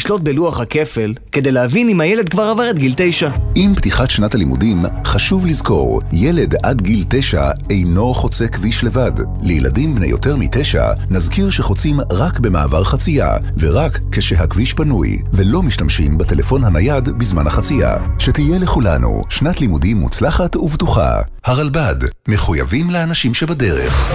לשלוט 0.08 0.22
בלוח 0.22 0.60
הכפל 0.60 1.14
כדי 1.32 1.52
להבין 1.52 1.90
אם 1.90 2.02
הילד 2.02 2.30
כבר 2.30 2.44
עבר 2.44 2.70
את 2.70 2.80
גיל 2.80 2.94
תשע. 2.98 3.30
עם 3.56 3.76
פתיחת 3.76 4.10
שנת 4.10 4.36
הלימודים, 4.36 4.86
חשוב 5.06 5.46
לזכור, 5.46 6.02
ילד 6.12 6.56
עד 6.64 6.82
גיל 6.82 7.04
תשע 7.10 7.52
אינו 7.70 8.14
חוצה 8.14 8.48
כביש 8.48 8.84
לבד. 8.84 9.12
לילדים 9.42 9.96
בני 9.96 10.08
יותר 10.08 10.36
מתשע, 10.36 10.92
נזכיר 11.10 11.50
שחוצים 11.50 12.00
רק 12.12 12.40
במעבר 12.40 12.84
חצייה, 12.84 13.38
ורק 13.58 14.00
כשהכביש 14.12 14.74
פנוי, 14.74 15.18
ולא 15.34 15.64
משתמשים 15.64 16.18
בטלפון 16.18 16.64
הנייד 16.64 17.10
בזמן 17.10 17.48
החצייה. 17.48 17.98
שתהיה 18.20 18.60
לכולנו 18.60 19.22
שנת 19.30 19.62
לימודים 19.62 19.98
מוצלחת 19.98 20.56
ובטוחה. 20.56 21.22
הרלב"ד, 21.46 21.96
מחויבים 22.28 22.90
לאנשים 22.90 23.34
שבדרך. 23.34 24.12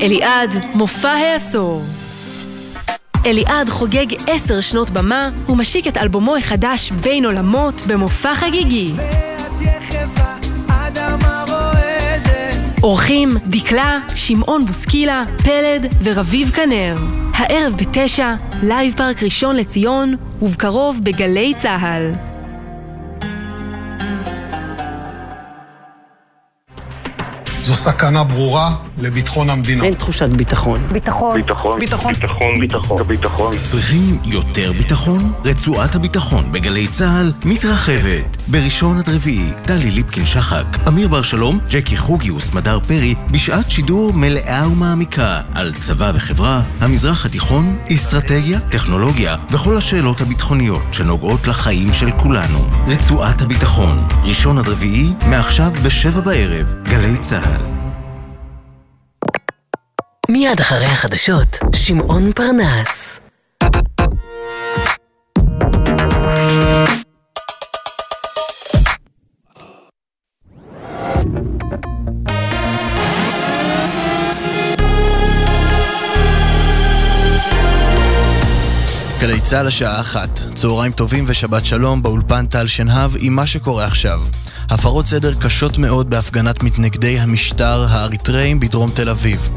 אליעד, 0.00 0.54
מופע 0.74 1.10
העשור. 1.10 1.82
אליעד 3.26 3.68
חוגג 3.68 4.06
עשר 4.26 4.60
שנות 4.60 4.90
במה 4.90 5.30
ומשיק 5.48 5.86
את 5.86 5.96
אלבומו 5.96 6.36
החדש 6.36 6.90
בין 6.90 7.24
עולמות 7.24 7.74
במופע 7.86 8.34
חגיגי. 8.34 8.92
אורחים 12.82 13.30
דקלה, 13.46 13.98
שמעון 14.14 14.66
בוסקילה, 14.66 15.24
פלד 15.44 15.94
ורביב 16.02 16.50
כנר. 16.50 16.96
הערב 17.34 17.72
בתשע, 17.76 18.34
לייב 18.62 18.94
פארק 18.96 19.22
ראשון 19.22 19.56
לציון, 19.56 20.14
ובקרוב 20.42 21.00
בגלי 21.02 21.54
צה"ל. 21.62 22.27
סכנה 27.78 28.24
ברורה 28.24 28.74
לביטחון 28.98 29.50
המדינה. 29.50 29.84
אין 29.84 29.94
תחושת 29.94 30.28
ביטחון. 30.28 30.80
ביטחון. 30.92 31.34
ביטחון. 31.40 31.80
ביטחון. 31.80 32.12
ביטחון. 32.14 32.60
ביטחון. 32.60 33.02
ביטחון. 33.06 33.56
צריכים 33.64 34.18
יותר 34.24 34.72
ביטחון? 34.72 35.32
רצועת 35.44 35.94
הביטחון 35.94 36.52
בגלי 36.52 36.88
צה"ל 36.88 37.32
מתרחבת. 37.44 38.36
בראשון 38.48 38.98
עד 38.98 39.08
רביעי, 39.08 39.50
טלי 39.62 39.90
ליפקין 39.90 40.26
שחק, 40.26 40.64
אמיר 40.88 41.08
בר 41.08 41.22
שלום, 41.22 41.58
ג'קי 41.70 41.96
חוגי 41.96 42.30
וסמדר 42.30 42.80
פרי, 42.80 43.14
בשעת 43.30 43.70
שידור 43.70 44.12
מלאה 44.12 44.68
ומעמיקה 44.72 45.40
על 45.54 45.72
צבא 45.80 46.12
וחברה, 46.14 46.62
המזרח 46.80 47.26
התיכון, 47.26 47.78
אסטרטגיה, 47.92 48.60
טכנולוגיה 48.60 49.36
וכל 49.50 49.76
השאלות 49.76 50.20
הביטחוניות 50.20 50.82
שנוגעות 50.92 51.46
לחיים 51.46 51.92
של 51.92 52.10
כולנו. 52.10 52.58
רצועת 52.86 53.42
הביטחון, 53.42 54.08
ראשון 54.24 54.58
עד 54.58 54.68
רביעי, 54.68 55.12
מעכשיו 55.26 55.72
בשבע 55.84 56.20
בערב, 56.20 56.66
גלי 56.82 57.16
צה"ל. 57.20 57.77
מיד 60.30 60.60
אחרי 60.60 60.86
החדשות, 60.86 61.58
שמעון 61.76 62.32
פרנס. 62.32 63.20
גלי 79.20 79.40
צה"ל 79.40 79.66
השעה 79.66 80.00
אחת, 80.00 80.28
צהריים 80.54 80.92
טובים 80.92 81.24
ושבת 81.28 81.64
שלום 81.64 82.02
באולפן 82.02 82.46
טל 82.46 82.66
שנהב 82.66 83.10
עם 83.18 83.32
מה 83.32 83.46
שקורה 83.46 83.84
עכשיו. 83.84 84.20
הפרות 84.70 85.06
סדר 85.06 85.34
קשות 85.34 85.78
מאוד 85.78 86.10
בהפגנת 86.10 86.62
מתנגדי 86.62 87.18
המשטר 87.18 87.86
האריתראים 87.90 88.60
בדרום 88.60 88.90
תל 88.90 89.08
אביב. 89.08 89.50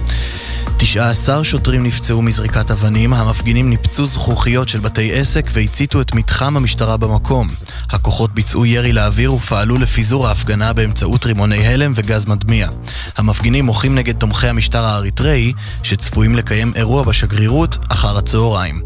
19 0.82 1.44
שוטרים 1.44 1.84
נפצעו 1.84 2.22
מזריקת 2.22 2.72
אבנים, 2.72 3.14
המפגינים 3.14 3.70
ניפצו 3.70 4.06
זכוכיות 4.06 4.70
של 4.70 4.80
בתי 4.80 5.14
עסק 5.14 5.46
והציתו 5.52 6.02
את 6.02 6.14
מתחם 6.14 6.58
המשטרה 6.58 6.98
במקום. 6.98 7.48
הכוחות 7.90 8.34
ביצעו 8.34 8.66
ירי 8.66 8.94
לאוויר 8.94 9.34
ופעלו 9.34 9.78
לפיזור 9.78 10.28
ההפגנה 10.28 10.74
באמצעות 10.74 11.26
רימוני 11.26 11.68
הלם 11.68 11.94
וגז 11.96 12.28
מדמיע. 12.28 12.70
המפגינים 13.18 13.66
מוחים 13.66 13.96
נגד 13.96 14.16
תומכי 14.16 14.48
המשטר 14.48 14.84
האריתראי, 14.84 15.54
שצפויים 15.84 16.36
לקיים 16.36 16.72
אירוע 16.76 17.04
בשגרירות 17.04 17.78
אחר 17.90 18.18
הצהריים. 18.18 18.82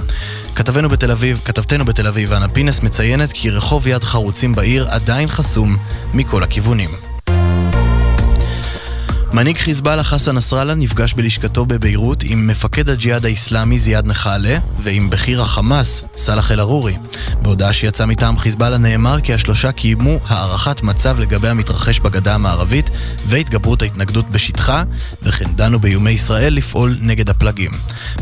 כתבנו 0.55 0.89
בתל 0.89 1.11
אביב, 1.11 1.41
כתבתנו 1.45 1.85
בתל 1.85 2.07
אביב, 2.07 2.33
אנה 2.33 2.49
פינס 2.49 2.83
מציינת 2.83 3.31
כי 3.31 3.49
רחוב 3.49 3.87
יד 3.87 4.03
חרוצים 4.03 4.55
בעיר 4.55 4.87
עדיין 4.89 5.29
חסום 5.29 5.77
מכל 6.13 6.43
הכיוונים. 6.43 7.14
מנהיג 9.35 9.57
חיזבאללה 9.57 10.03
חסן 10.03 10.35
נסראללה 10.35 10.75
נפגש 10.75 11.13
בלשכתו 11.13 11.65
בביירות 11.65 12.23
עם 12.23 12.47
מפקד 12.47 12.89
הג'יהאד 12.89 13.25
האיסלאמי 13.25 13.79
זיאד 13.79 14.07
נחאלה 14.07 14.57
ועם 14.83 15.09
בכיר 15.09 15.41
החמאס, 15.41 16.05
סאלח 16.17 16.51
אל-ערורי. 16.51 16.93
בהודעה 17.41 17.73
שיצאה 17.73 18.05
מטעם 18.05 18.39
חיזבאללה 18.39 18.77
נאמר 18.77 19.21
כי 19.21 19.33
השלושה 19.33 19.71
קיימו 19.71 20.19
הערכת 20.27 20.81
מצב 20.81 21.19
לגבי 21.19 21.47
המתרחש 21.47 21.99
בגדה 21.99 22.35
המערבית 22.35 22.89
והתגברות 23.27 23.81
ההתנגדות 23.81 24.29
בשטחה, 24.29 24.83
וכן 25.23 25.49
דנו 25.55 25.79
באיומי 25.79 26.11
ישראל 26.11 26.53
לפעול 26.53 26.97
נגד 27.01 27.29
הפלגים. 27.29 27.71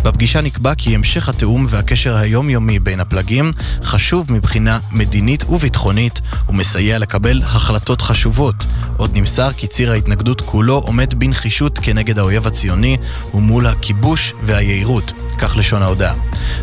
בפגישה 0.03 0.41
נקבע 0.41 0.75
כי 0.75 0.95
המשך 0.95 1.29
התיאום 1.29 1.65
והקשר 1.69 2.15
היומיומי 2.15 2.79
בין 2.79 2.99
הפלגים 2.99 3.53
חשוב 3.83 4.33
מבחינה 4.33 4.79
מדינית 4.91 5.43
וביטחונית 5.49 6.21
ומסייע 6.49 6.99
לקבל 6.99 7.41
החלטות 7.45 8.01
חשובות. 8.01 8.65
עוד 8.97 9.11
נמסר 9.13 9.51
כי 9.51 9.67
ציר 9.67 9.91
ההתנגדות 9.91 10.41
כולו 10.41 10.73
עומד 10.85 11.02
בנחישות 11.13 11.79
כנגד 11.81 12.19
האויב 12.19 12.47
הציוני 12.47 12.97
ומול 13.33 13.67
הכיבוש 13.67 14.33
והיהירות, 14.43 15.11
כך 15.37 15.57
לשון 15.57 15.81
ההודעה. 15.81 16.15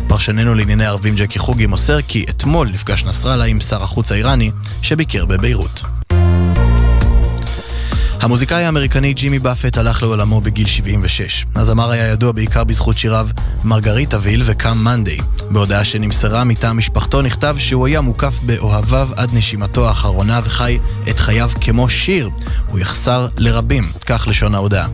פרשננו 0.07 0.55
לענייני 0.55 0.85
ערבים 0.85 1.15
ג'קי 1.15 1.39
חוגי 1.39 1.65
מוסר 1.65 2.01
כי 2.01 2.25
אתמול 2.29 2.69
נפגש 2.69 3.03
נסראללה 3.03 3.43
עם 3.43 3.61
שר 3.61 3.83
החוץ 3.83 4.11
האיראני 4.11 4.51
שביקר 4.81 5.25
בביירות. 5.25 6.00
המוזיקאי 8.21 8.63
האמריקני 8.63 9.13
ג'ימי 9.13 9.39
באפט 9.39 9.77
הלך 9.77 10.03
לעולמו 10.03 10.41
בגיל 10.41 10.67
76. 10.67 11.45
הזמר 11.55 11.91
היה 11.91 12.07
ידוע 12.07 12.31
בעיקר 12.31 12.63
בזכות 12.63 12.97
שיריו 12.97 13.27
Margaritaville 13.63 14.17
ו 14.21 14.43
Come 14.45 14.83
Monday. 14.83 15.17
בהודעה 15.51 15.85
שנמסרה 15.85 16.43
מטעם 16.43 16.77
משפחתו 16.77 17.21
נכתב 17.21 17.55
שהוא 17.59 17.87
היה 17.87 18.01
מוקף 18.01 18.39
באוהביו 18.43 19.09
עד 19.15 19.29
נשימתו 19.33 19.87
האחרונה 19.87 20.41
וחי 20.43 20.79
את 21.09 21.19
חייו 21.19 21.49
כמו 21.61 21.89
שיר. 21.89 22.29
הוא 22.67 22.79
יחסר 22.79 23.27
לרבים, 23.37 23.83
כך 24.05 24.25
לשון 24.27 24.55
ההודעה. 24.55 24.87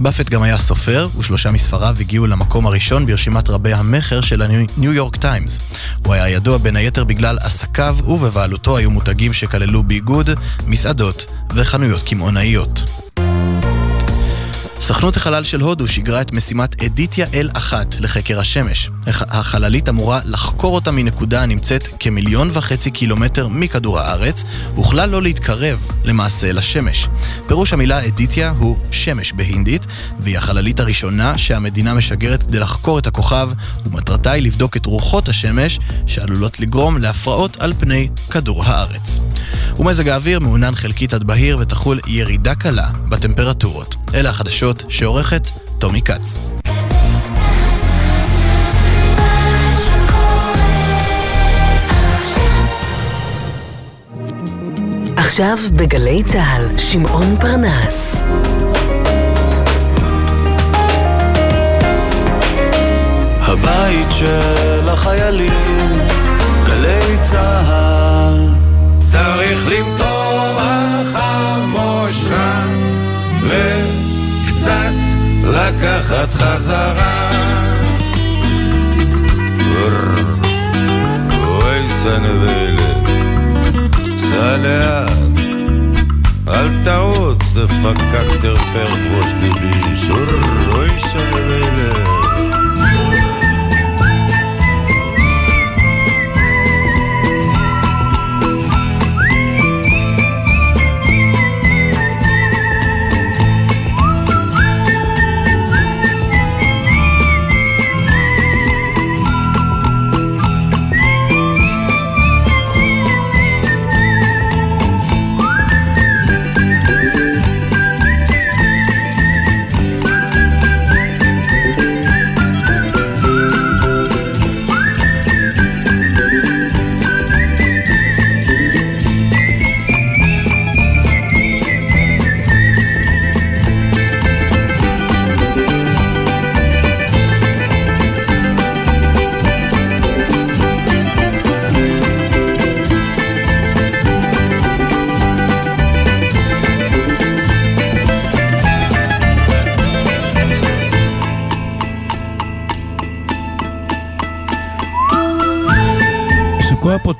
באפט 0.00 0.28
גם 0.28 0.42
היה 0.42 0.58
סופר, 0.58 1.08
ושלושה 1.18 1.50
מספריו 1.50 1.96
הגיעו 2.00 2.26
למקום 2.26 2.66
הראשון 2.66 3.06
ברשימת 3.06 3.50
רבי 3.50 3.72
המכר 3.72 4.20
של 4.20 4.42
הניו 4.42 4.92
יורק 4.92 5.16
טיימס. 5.16 5.58
הוא 6.04 6.14
היה 6.14 6.28
ידוע 6.28 6.58
בין 6.58 6.76
היתר 6.76 7.04
בגלל 7.04 7.38
עסקיו, 7.40 7.96
ובבעלותו 8.06 8.76
היו 8.76 8.90
מותגים 8.90 9.32
שכללו 9.32 9.82
ביגוד, 9.82 10.30
מסעדות 10.66 11.26
וחנויות 11.54 12.02
קמעונאיות. 12.02 12.59
החברתיות. 12.60 13.09
סוכנות 14.80 15.16
החלל 15.16 15.44
של 15.44 15.60
הודו 15.60 15.88
שיגרה 15.88 16.20
את 16.20 16.32
משימת 16.32 16.82
אדיטיה 16.82 17.26
L1 17.26 17.72
לחקר 18.00 18.40
השמש. 18.40 18.90
הח- 19.06 19.22
החללית 19.28 19.88
אמורה 19.88 20.20
לחקור 20.24 20.74
אותה 20.74 20.90
מנקודה 20.90 21.42
הנמצאת 21.42 21.88
כמיליון 22.00 22.50
וחצי 22.52 22.90
קילומטר 22.90 23.48
מכדור 23.48 23.98
הארץ, 24.00 24.44
וכלל 24.80 25.08
לא 25.08 25.22
להתקרב 25.22 25.86
למעשה 26.04 26.52
לשמש. 26.52 27.08
פירוש 27.46 27.72
המילה 27.72 28.06
אדיטיה 28.06 28.54
הוא 28.58 28.76
שמש 28.90 29.32
בהינדית, 29.32 29.86
והיא 30.20 30.38
החללית 30.38 30.80
הראשונה 30.80 31.38
שהמדינה 31.38 31.94
משגרת 31.94 32.42
כדי 32.42 32.58
לחקור 32.58 32.98
את 32.98 33.06
הכוכב, 33.06 33.50
ומטרתה 33.86 34.30
היא 34.32 34.42
לבדוק 34.42 34.76
את 34.76 34.86
רוחות 34.86 35.28
השמש 35.28 35.78
שעלולות 36.06 36.60
לגרום 36.60 36.98
להפרעות 36.98 37.56
על 37.60 37.72
פני 37.72 38.08
כדור 38.30 38.64
הארץ. 38.64 39.20
ומזג 39.78 40.08
האוויר 40.08 40.40
מעונן 40.40 40.74
חלקית 40.76 41.14
עד 41.14 41.24
בהיר 41.24 41.56
ותחול 41.60 42.00
ירידה 42.06 42.54
קלה 42.54 42.90
בטמפרטורות. 43.08 43.94
אלה 44.14 44.30
החדשות 44.30 44.69
שעורכת 44.88 45.46
טומי 45.78 46.02
כץ. 46.02 46.50
עכשיו 55.16 55.56
בגלי 55.72 56.22
צה"ל, 56.22 56.78
שמעון 56.78 57.36
פרנס. 57.40 58.16
הבית 63.40 64.08
של 64.10 64.88
החיילים, 64.88 65.98
גלי 66.66 67.16
צהל. 67.20 68.48
צריך 69.04 69.66
למטור 69.68 70.58
החמושך 70.58 72.30
וקצת 73.42 73.89
לקחת 75.50 76.32
חזרה. 76.32 77.30
אוי 81.46 81.90
סנבלת, 81.90 83.08
סע 84.18 84.56
לאט, 84.56 85.10
אל 86.48 86.84
תעוץ, 86.84 87.50
דפקק 87.54 88.40
תרפר 88.42 88.86
ראש 88.86 89.28
ליבי, 89.42 89.70
אוי 90.72 90.88
סנבלת. 91.00 92.19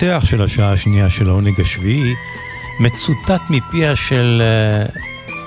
הפותח 0.02 0.24
של 0.24 0.42
השעה 0.42 0.72
השנייה 0.72 1.08
של 1.08 1.28
העונג 1.28 1.60
השביעי 1.60 2.14
מצוטט 2.80 3.40
מפיה 3.50 3.96
של 3.96 4.42
uh, 4.94 4.98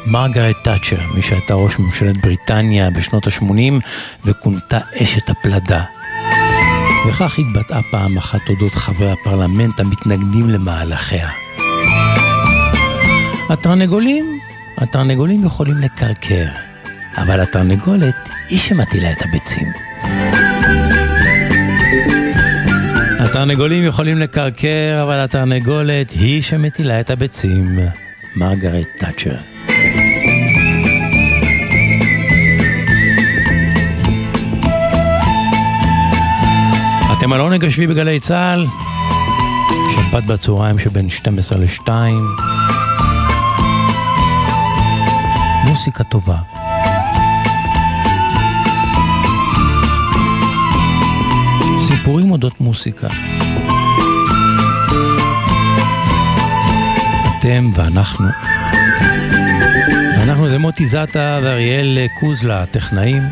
מרגרט 0.08 0.56
תאצ'ר, 0.64 0.98
מי 1.16 1.22
שהייתה 1.22 1.54
ראש 1.54 1.80
ממשלת 1.80 2.22
בריטניה 2.22 2.90
בשנות 2.90 3.28
ה-80 3.28 3.74
וכונתה 4.26 4.80
אשת 5.04 5.30
הפלדה. 5.30 5.84
וכך 7.08 7.40
התבטאה 7.40 7.80
פעם 7.92 8.18
אחת 8.18 8.50
אודות 8.50 8.76
חברי 8.76 9.12
הפרלמנט 9.12 9.80
המתנגדים 9.80 10.50
למהלכיה. 10.50 11.30
התרנגולים, 13.50 14.40
התרנגולים 14.78 15.46
יכולים 15.46 15.78
לקרקר, 15.78 16.46
אבל 17.18 17.40
התרנגולת 17.40 18.30
היא 18.50 18.60
שמטילה 18.60 19.12
את 19.12 19.22
הביצים. 19.22 19.93
התרנגולים 23.24 23.84
יכולים 23.84 24.18
לקרקר, 24.18 25.00
אבל 25.04 25.20
התרנגולת 25.20 26.12
היא 26.12 26.42
שמטילה 26.42 27.00
את 27.00 27.10
הביצים. 27.10 27.80
מרגרט 28.36 28.88
תאצ'ר. 29.00 29.36
אתם 37.18 37.34
על 37.34 37.40
עונג 37.40 37.66
השביעי 37.66 37.88
בגלי 37.88 38.20
צה"ל, 38.20 38.66
שבת 39.96 40.24
בצהריים 40.24 40.80
שבין 40.80 41.10
12 41.10 41.58
ל-2. 41.58 41.90
מוסיקה 45.68 46.04
טובה. 46.04 46.53
סיפורים 52.04 52.32
אודות 52.32 52.62
מוסיקה. 52.62 53.08
אתם 57.40 57.72
ואנחנו. 57.76 58.28
ואנחנו 60.18 60.50
זה 60.50 60.58
מוטי 60.58 60.88
זאטה 60.88 61.40
ואריאל 61.44 61.98
קוזלה, 62.20 62.64
הטכנאים. 62.64 63.24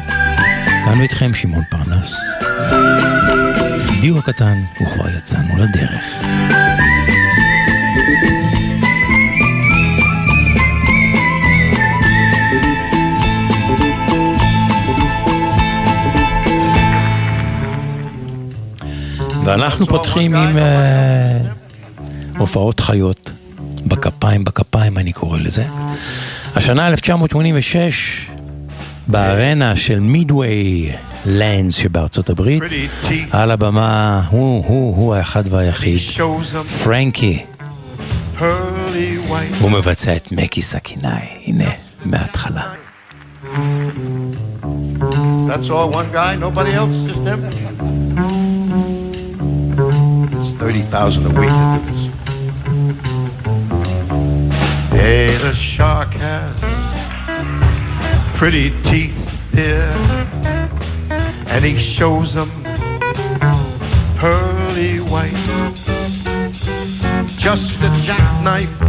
כאן 0.85 0.99
ואיתכם 0.99 1.33
שמעון 1.33 1.63
פרנס. 1.69 2.15
דיו 4.01 4.17
הקטן, 4.17 4.57
וכבר 4.81 5.17
יצאנו 5.17 5.57
לדרך. 5.57 6.03
ואנחנו 19.51 19.87
פותחים 19.87 20.35
עם 20.35 20.57
אה, 20.57 21.37
הופעות 22.37 22.79
חיות, 22.79 23.31
בכפיים, 23.85 24.43
בכפיים 24.43 24.97
אני 24.97 25.13
קורא 25.13 25.39
לזה. 25.39 25.65
השנה 26.55 26.87
1986, 26.87 28.29
בארנה 29.07 29.75
של 29.75 29.99
מידווי 29.99 30.91
לנדס 31.25 31.75
שבארצות 31.75 32.29
הברית, 32.29 32.63
על 33.31 33.51
הבמה 33.51 34.21
הוא, 34.29 34.65
הוא, 34.67 34.95
הוא 34.95 35.15
האחד 35.15 35.43
והיחיד, 35.53 35.99
פרנקי. 36.83 37.43
הוא 39.59 39.71
מבצע 39.71 40.15
את 40.15 40.31
מקי 40.31 40.61
סכינאי, 40.61 41.25
הנה, 41.45 41.69
מההתחלה. 42.05 42.63
That's 45.49 45.69
all 45.69 45.89
one 45.91 46.09
guy, 46.13 46.35
nobody 46.37 46.71
else, 46.71 46.95
just 47.07 47.23
him. 47.27 47.70
30,000 50.71 51.25
a 51.25 51.29
week 51.37 51.49
to 51.49 51.81
do 51.83 51.91
this. 51.91 52.01
Hey, 54.91 55.35
the 55.39 55.53
shark 55.53 56.13
has 56.13 56.55
pretty 58.37 58.69
teeth, 58.83 59.37
dear, 59.51 59.91
and 61.47 61.65
he 61.65 61.75
shows 61.75 62.33
them 62.35 62.49
pearly 64.15 64.99
white. 65.11 65.35
Just 67.37 67.75
a 67.79 67.91
jackknife 68.01 68.79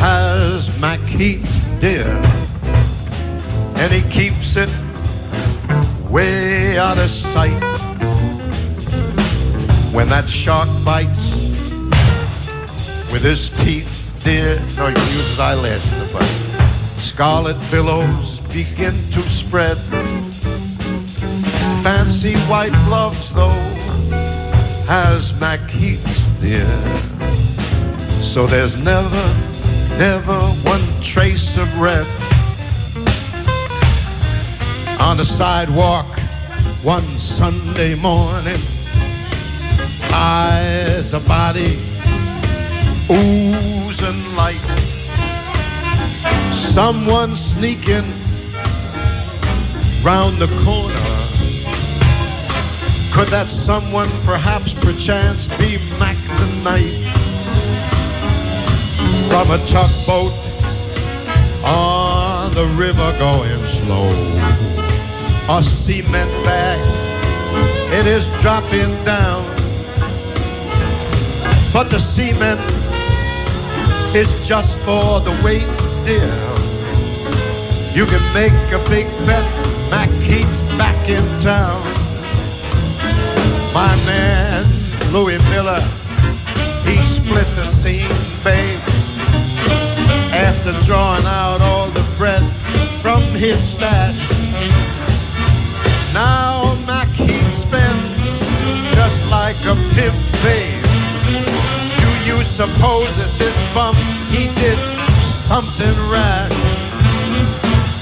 has 0.00 0.78
Mac 0.78 1.00
Heath, 1.00 1.66
dear, 1.80 2.06
and 3.76 3.90
he 3.90 4.02
keeps 4.10 4.56
it 4.56 4.68
way 6.10 6.76
out 6.76 6.98
of 6.98 7.08
sight. 7.08 7.69
When 10.00 10.08
that 10.08 10.26
shark 10.26 10.66
bites 10.82 11.34
with 13.12 13.22
his 13.22 13.50
teeth, 13.62 14.18
dear, 14.24 14.58
no, 14.78 14.88
you 14.88 14.94
can 14.94 15.12
use 15.12 15.28
his 15.28 15.38
eyelash 15.38 15.92
in 15.92 15.98
the 15.98 16.10
bite. 16.10 16.98
Scarlet 16.98 17.58
billows 17.70 18.40
begin 18.48 18.94
to 18.94 19.20
spread. 19.28 19.76
Fancy 21.84 22.32
white 22.48 22.72
gloves, 22.86 23.30
though, 23.34 23.50
has 24.88 25.38
Mac 25.38 25.60
Heath's, 25.68 26.22
dear. 26.40 26.64
So 28.24 28.46
there's 28.46 28.82
never, 28.82 29.26
never 29.98 30.40
one 30.64 30.80
trace 31.02 31.58
of 31.58 31.68
red 31.78 32.06
on 34.98 35.18
the 35.18 35.26
sidewalk 35.26 36.18
one 36.82 37.04
Sunday 37.20 37.96
morning. 37.96 38.79
Eyes, 40.12 41.12
a 41.12 41.20
body, 41.20 41.76
oozing 43.10 44.36
light. 44.36 44.60
Someone 46.54 47.36
sneaking 47.36 48.04
round 50.04 50.36
the 50.38 50.48
corner. 50.64 51.06
Could 53.12 53.28
that 53.28 53.48
someone 53.48 54.08
perhaps 54.24 54.72
perchance 54.74 55.48
be 55.58 55.78
Mac 55.98 56.16
the 56.38 56.46
Knight? 56.64 56.96
From 59.28 59.50
a 59.50 59.58
tugboat 59.66 60.32
on 61.64 62.50
the 62.52 62.66
river 62.76 63.14
going 63.18 63.60
slow 63.66 64.08
a 65.52 65.62
cement 65.62 66.30
bag. 66.44 66.78
It 67.92 68.06
is 68.06 68.24
dropping 68.40 69.04
down. 69.04 69.59
But 71.72 71.88
the 71.88 72.00
cement 72.00 72.60
is 74.14 74.46
just 74.46 74.76
for 74.78 75.20
the 75.20 75.30
weight, 75.44 75.68
dear. 76.04 76.34
You 77.94 78.06
can 78.06 78.22
make 78.34 78.52
a 78.74 78.82
big 78.90 79.06
bet 79.24 79.44
Mac 79.88 80.08
keeps 80.22 80.62
back 80.76 81.08
in 81.08 81.22
town. 81.40 81.80
My 83.72 83.94
man 84.04 84.66
Louis 85.12 85.38
Miller, 85.50 85.80
he 86.84 86.96
split 87.02 87.46
the 87.54 87.64
scene, 87.64 88.16
babe. 88.42 88.80
After 90.32 90.72
drawing 90.86 91.24
out 91.26 91.60
all 91.60 91.88
the 91.90 92.04
bread 92.18 92.42
from 93.00 93.22
his 93.38 93.58
stash. 93.58 94.18
Now 96.12 96.76
Mac 96.86 97.08
he 97.08 97.38
spends 97.62 98.40
just 98.94 99.30
like 99.30 99.56
a 99.66 99.76
pimp, 99.94 100.16
babe. 100.42 100.79
Suppose 102.42 103.16
that 103.16 103.32
this 103.38 103.56
bum 103.72 103.94
he 104.28 104.48
did 104.60 104.76
something 105.48 105.96
rash? 106.12 106.52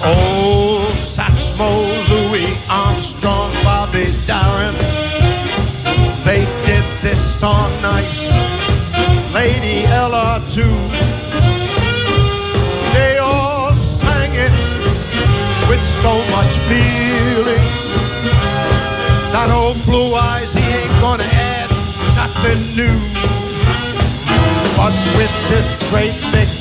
Old 0.02 0.90
Satchmo, 0.94 1.70
Louis 2.10 2.50
Armstrong, 2.68 3.52
Bobby 3.62 4.06
Darin, 4.26 4.74
they 6.24 6.44
did 6.66 6.84
this 7.02 7.18
song 7.18 7.70
nice. 7.82 8.26
Lady 9.32 9.86
Ella 9.86 10.42
too. 10.50 10.76
They 12.94 13.18
all 13.18 13.72
sang 13.74 14.32
it 14.34 14.52
with 15.68 15.82
so 16.02 16.18
much 16.34 16.58
feeling. 16.66 17.64
That 19.30 19.50
old 19.52 19.80
blue 19.86 20.14
eyes, 20.14 20.52
he 20.52 20.62
ain't 20.62 21.00
gonna 21.00 21.24
add 21.24 21.70
nothing 22.16 22.76
new. 22.76 23.07
With 24.88 25.48
this 25.50 25.74
great 25.90 26.14
big 26.32 26.57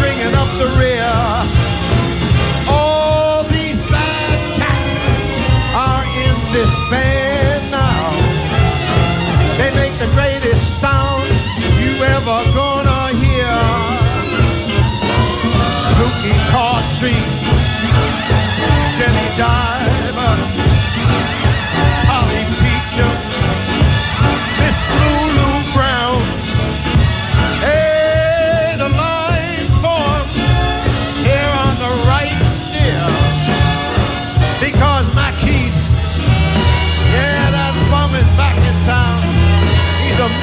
bringing 0.00 0.34
up 0.34 0.50
the 0.58 0.68
rear. 0.78 1.14
All 2.68 3.44
these 3.44 3.78
bad 3.90 4.38
cats 4.58 4.98
are 5.74 6.04
in 6.24 6.36
this 6.52 6.72
band 6.90 7.62
now. 7.70 8.10
They 9.58 9.70
make 9.80 9.94
the 9.98 10.10
greatest 10.14 10.80
sound 10.80 11.28
you 11.80 11.92
ever 12.16 12.38
gonna 12.54 13.02
hear. 13.22 13.56
Snooky 15.88 16.36
Cautry, 16.52 17.16
Jenny 18.98 19.28
Diver, 19.38 20.75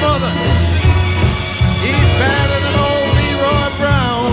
mother. 0.04 0.32
He's 1.84 2.10
better 2.22 2.58
than 2.64 2.74
old 2.88 3.08
Leroy 3.18 3.68
Brown. 3.80 4.28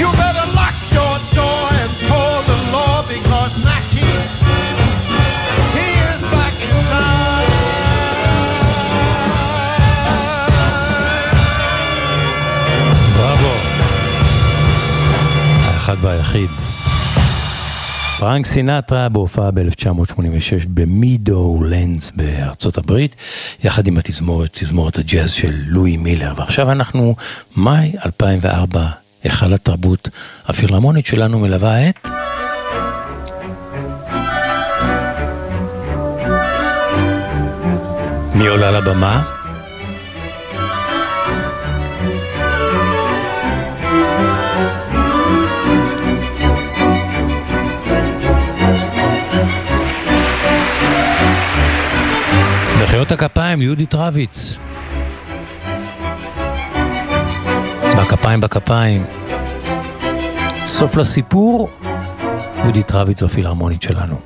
You 0.00 0.08
better 0.24 0.46
lock 0.60 0.76
your 0.96 1.16
door 1.38 1.64
and 1.80 1.90
call 2.08 2.38
the 2.50 2.58
law 2.74 2.96
because 3.14 3.54
Heath, 3.94 4.34
he 5.76 5.88
is 6.10 6.20
back 6.34 6.56
in 6.68 6.76
town. 6.90 7.48
בראבו. 13.16 13.54
האחד 15.64 15.96
והיחיד. 16.00 16.50
פרנק 18.22 18.46
סינטרה 18.46 19.08
בהופעה 19.08 19.50
ב-1986 19.50 20.68
במידו 20.68 21.60
לנדס 21.64 22.12
בארצות 22.16 22.78
הברית, 22.78 23.16
יחד 23.64 23.86
עם 23.86 23.98
התזמורת, 23.98 24.50
תזמורת 24.52 24.98
הג'אז 24.98 25.32
של 25.32 25.54
לואי 25.66 25.96
מילר. 25.96 26.32
ועכשיו 26.36 26.72
אנחנו, 26.72 27.14
מאי 27.56 27.92
2004, 28.06 28.86
היכל 29.22 29.52
התרבות 29.52 30.08
הפילהרמונית 30.46 31.06
שלנו 31.06 31.38
מלווה 31.38 31.88
את... 31.88 32.08
מי 38.34 38.46
עולה 38.46 38.70
לבמה? 38.70 39.41
מחיאות 53.02 53.20
הכפיים 53.20 53.60
ליהודית 53.60 53.94
רביץ. 53.94 54.56
בכפיים 57.96 58.40
בכפיים. 58.40 59.04
סוף 60.64 60.96
לסיפור, 60.96 61.68
יהודית 62.56 62.92
רביץ 62.92 63.22
בפילהרמונית 63.22 63.82
שלנו. 63.82 64.16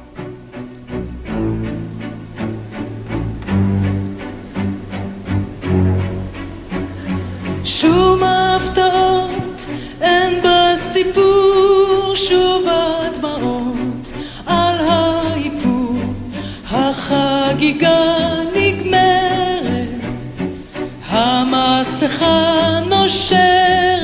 שום 7.64 8.22
הפתעות 8.24 9.66
אין 10.00 10.42
בסיפור, 10.44 12.12
שוב 12.14 12.64
הדמעות 12.68 14.12
על 14.46 14.76
האיפור, 14.88 15.98
החגיגה 16.70 18.16
המסכה 22.06 22.78
נושרת, 22.90 23.95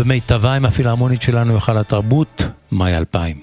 במיטבה 0.00 0.54
עם 0.54 0.64
הפילהרמונית 0.64 1.22
שלנו, 1.22 1.54
היכל 1.54 1.78
התרבות, 1.78 2.42
מאי 2.72 2.96
2000. 2.96 3.40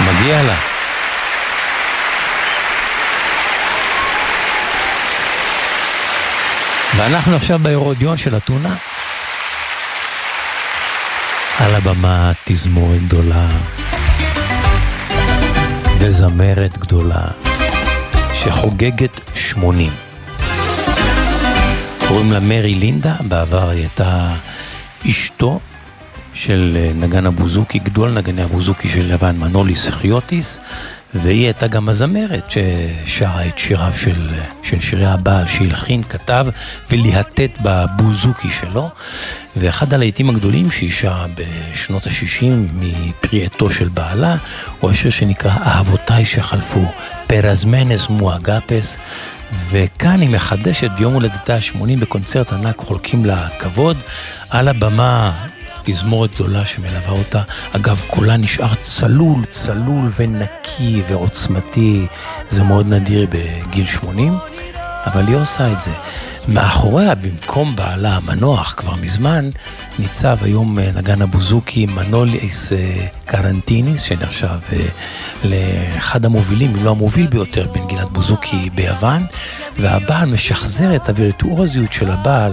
מגיע 0.00 0.42
לה. 0.42 0.56
ואנחנו 6.96 7.36
עכשיו 7.36 7.58
בהרודיון 7.62 8.16
של 8.16 8.36
אתונה. 8.36 8.76
על 11.60 11.74
הבמה 11.74 12.32
תזמורת 12.44 13.02
גדולה 13.06 13.48
וזמרת 15.98 16.78
גדולה 16.78 17.24
שחוגגת 18.34 19.20
80. 19.34 19.92
קוראים 22.08 22.32
לה 22.32 22.40
מרי 22.40 22.74
לינדה, 22.74 23.14
בעבר 23.28 23.68
היא 23.68 23.80
הייתה 23.80 24.34
אשתו 25.10 25.60
של 26.34 26.76
אה, 26.80 26.92
נגן 26.94 27.26
הבוזוקי, 27.26 27.78
גדול 27.78 28.10
נגני 28.10 28.42
הבוזוקי 28.42 28.88
של 28.88 29.10
יוון, 29.10 29.38
מנוליס 29.38 29.90
חיוטיס, 29.90 30.60
והיא 31.14 31.44
הייתה 31.44 31.66
גם 31.66 31.88
הזמרת 31.88 32.50
ששרה 32.50 33.46
את 33.46 33.58
שיריו 33.58 33.92
של, 33.96 34.28
של 34.62 34.80
שירי 34.80 35.06
הבעל 35.06 35.46
שהלחין, 35.46 36.02
כתב 36.02 36.46
וליהטט 36.90 37.58
בבוזוקי 37.62 38.50
שלו. 38.50 38.90
ואחד 39.56 39.94
הלהיטים 39.94 40.30
הגדולים 40.30 40.70
שהיא 40.70 40.92
שרה 40.92 41.26
בשנות 41.34 42.06
ה-60 42.06 42.44
מפרי 42.74 43.44
עטו 43.44 43.70
של 43.70 43.88
בעלה, 43.88 44.36
הוא 44.80 44.90
השיר 44.90 45.10
שנקרא 45.10 45.50
אהבותיי 45.50 46.24
שחלפו, 46.24 46.92
פרזמנס 47.26 48.08
מואגפס. 48.08 48.98
וכאן 49.70 50.20
היא 50.20 50.30
מחדשת 50.30 50.90
ביום 50.98 51.14
הולדתה 51.14 51.54
ה-80 51.54 52.00
בקונצרט 52.00 52.52
ענק 52.52 52.78
חולקים 52.78 53.24
לה 53.24 53.48
כבוד. 53.58 53.96
על 54.50 54.68
הבמה 54.68 55.32
תזמורת 55.86 56.34
גדולה 56.34 56.64
שמלווה 56.64 57.10
אותה. 57.10 57.42
אגב, 57.72 58.00
קולה 58.06 58.36
נשאר 58.36 58.74
צלול, 58.74 59.44
צלול 59.44 60.08
ונקי 60.18 61.02
ועוצמתי. 61.08 62.06
זה 62.50 62.62
מאוד 62.62 62.86
נדיר 62.86 63.26
בגיל 63.30 63.86
80, 63.86 64.34
אבל 65.06 65.26
היא 65.26 65.36
עושה 65.36 65.72
את 65.72 65.80
זה. 65.80 65.90
מאחוריה, 66.48 67.14
במקום 67.14 67.76
בעלה 67.76 68.16
המנוח 68.16 68.74
כבר 68.76 68.94
מזמן, 69.02 69.50
ניצב 69.98 70.36
היום 70.40 70.78
אה, 70.78 70.90
נגן 70.94 71.22
הבוזוקי 71.22 71.86
מנוליס 71.86 72.72
אה, 72.72 73.06
קרנטיניס, 73.24 74.00
שנחשב 74.00 74.58
אה, 74.72 74.86
לאחד 75.44 76.24
המובילים, 76.24 76.76
אם 76.76 76.84
לא 76.84 76.90
המוביל 76.90 77.26
ביותר 77.26 77.66
בנגינת 77.72 78.10
בוזוקי 78.12 78.70
ביוון, 78.74 79.22
והבעל 79.78 80.28
משחזר 80.28 80.96
את 80.96 81.08
הווירטואוזיות 81.08 81.92
של 81.92 82.10
הבעל, 82.10 82.52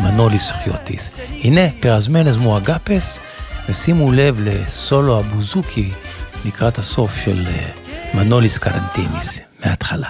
מנוליס 0.00 0.52
חיוטיס. 0.52 1.16
הנה, 1.42 1.60
פרזמנז 1.80 2.36
מואגפס, 2.36 3.20
ושימו 3.68 4.12
לב 4.12 4.40
לסולו 4.40 5.20
הבוזוקי 5.20 5.90
לקראת 6.44 6.78
הסוף 6.78 7.16
של 7.16 7.44
אה, 7.46 7.68
מנוליס 8.14 8.58
קרנטיניס, 8.58 9.40
מההתחלה. 9.64 10.08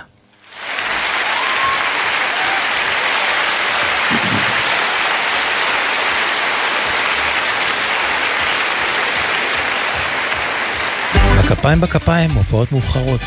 בכפיים 11.38 11.80
בכפיים, 11.80 12.30
הופעות 12.30 12.72
מובחרות. 12.72 13.20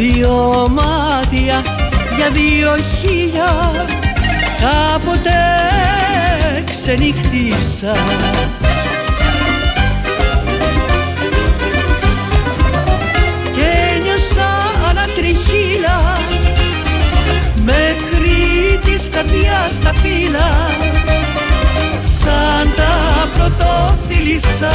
Δύο 0.00 0.68
μάτια 0.70 1.62
για 2.16 2.28
δύο 2.32 2.76
χίλια. 3.00 3.70
Κάποτε 4.60 5.30
ξενυχτήσα 6.64 7.96
και 13.54 14.00
νιώσα 14.02 14.50
ανατριχίλα 14.88 16.18
μέχρι 17.64 18.78
της 18.84 19.08
καρδιάς 19.10 19.78
τα 19.82 19.92
φύλλα 20.02 20.68
σαν 22.04 22.72
τα 22.76 23.28
πρωτόφιλισσα 23.36 24.72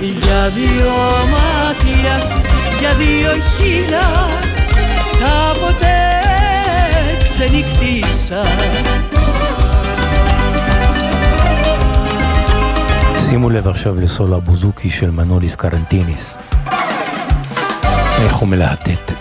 για 0.00 0.48
δύο 0.48 0.92
μάτια, 1.30 2.14
για 2.80 2.94
δύο 2.94 3.30
χίλια 3.56 4.28
κάποτε 5.20 5.94
ξενυχτήσα 7.22 8.42
שימו 13.28 13.50
לב 13.50 13.68
עכשיו 13.68 14.00
לסולו 14.00 14.36
הבוזוקי 14.36 14.90
של 14.90 15.10
מנוליס 15.10 15.54
קרנטיניס. 15.54 16.36
איך 18.24 18.34
הוא 18.34 18.48
מלהטט. 18.48 19.15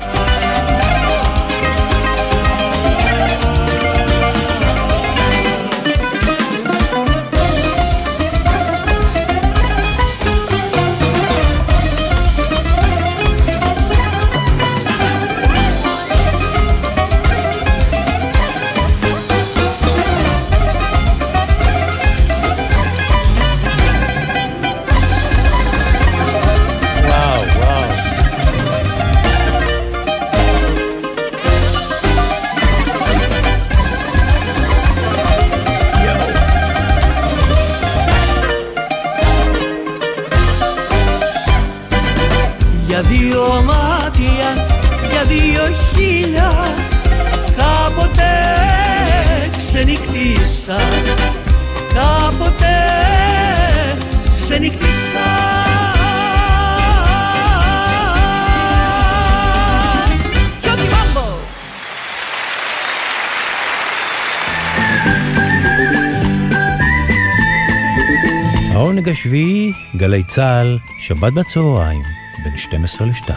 גלי 69.97 70.23
צה"ל, 70.23 70.79
שבת 71.01 71.33
בצהריים, 71.33 72.03
בין 72.45 72.57
12 72.57 73.07
ל-2. 73.07 73.31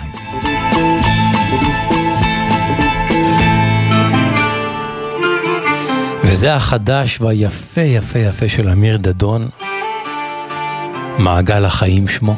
וזה 6.24 6.56
החדש 6.56 7.22
והיפה 7.22 7.82
יפה 7.82 8.20
יפה 8.20 8.50
של 8.50 8.70
אמיר 8.70 8.98
דדון, 8.98 9.50
מעגל 11.18 11.66
החיים 11.66 12.08
שמו. 12.08 12.36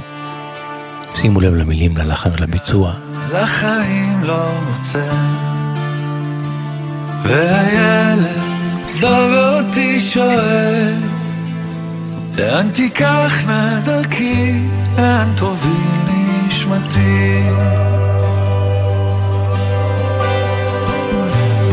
שימו 1.16 1.42
לב 1.42 1.54
למילים, 1.54 1.98
ללחן 1.98 2.30
ולביצוע. 2.38 2.94
לחיים 3.34 4.24
לא 4.24 4.52
עוצר 4.78 5.14
והילד 7.24 8.38
בא 9.02 9.28
ואותי 9.32 10.00
שואל 10.00 11.11
לאן 12.38 12.70
תיקח 12.74 13.34
נא 13.48 13.80
לאן 14.98 15.34
תוביל 15.36 16.02
נשמתי 16.48 17.42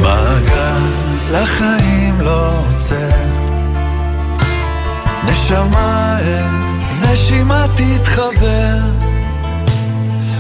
מעגל 0.02 0.82
לחיים 1.32 2.20
לא 2.20 2.50
עוצר 2.58 3.38
נשמה 5.28 6.18
אל 6.20 6.58
נשימה 7.02 7.66
תתחבר 7.76 8.78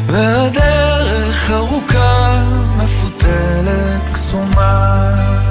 והדרך 0.06 1.50
ארוכה, 1.50 2.44
מפותלת, 2.76 4.10
קסומה. 4.12 5.47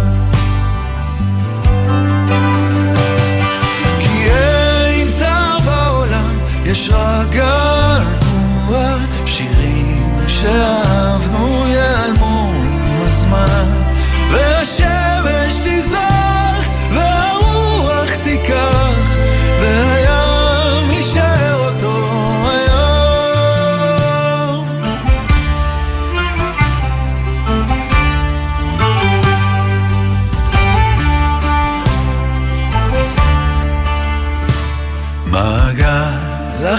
יש 6.67 6.89
רק 6.89 7.27
געגוע, 7.29 8.97
שירים 9.25 10.19
שאהבנו 10.27 11.67
ייעלמו 11.67 12.51
עם 12.53 13.01
הזמן. 13.01 13.76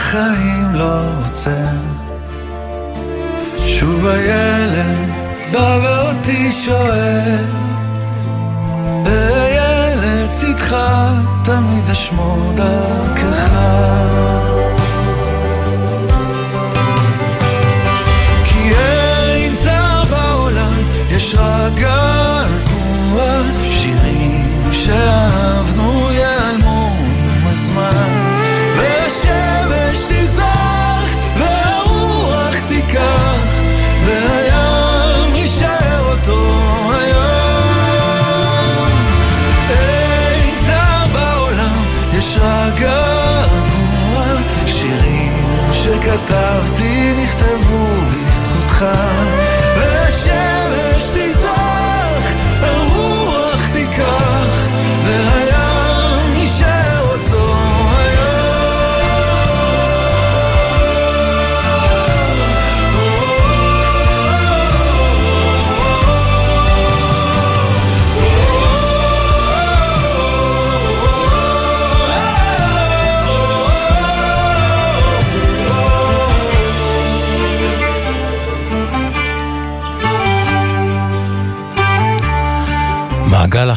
החיים 0.09 0.75
לא 0.75 1.01
עוצר 1.27 1.51
שוב 3.67 4.07
הילד 4.07 5.09
בא 5.53 5.79
ואותי 5.83 6.53
שואל 6.53 7.45
וילד 9.05 10.31
צדך 10.31 10.77
תמיד 11.45 11.91
אשמור 11.91 12.53
דרכך. 12.55 13.51
כי 18.45 18.75
אין 18.75 19.55
צער 19.55 20.05
בעולם 20.05 20.83
יש 21.11 21.35
רק 21.39 21.73
געגוע. 21.73 22.79
שירים 23.65 24.73
שאהבנו 24.73 26.11
ייעלמו 26.11 26.97
עם 27.01 27.47
הזמן 27.47 28.18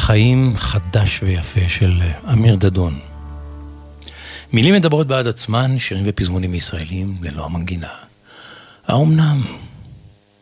החיים 0.02 0.54
חדש 0.56 1.22
ויפה 1.22 1.68
של 1.68 2.02
אמיר 2.32 2.56
דדון. 2.56 2.98
מילים 4.52 4.74
מדברות 4.74 5.06
בעד 5.06 5.26
עצמן, 5.26 5.78
שירים 5.78 6.04
ופזמונים 6.06 6.54
ישראלים 6.54 7.16
ללא 7.20 7.44
המנגינה. 7.44 7.88
האומנם? 8.86 9.42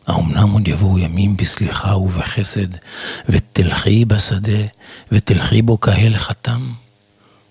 האומנם 0.07 0.51
עוד 0.51 0.67
יבואו 0.67 0.99
ימים 0.99 1.37
בסליחה 1.37 1.95
ובחסד, 1.97 2.67
ותלכי 3.29 4.05
בשדה, 4.05 4.61
ותלכי 5.11 5.61
בו 5.61 5.77
קהל 5.77 6.17
חתם? 6.17 6.71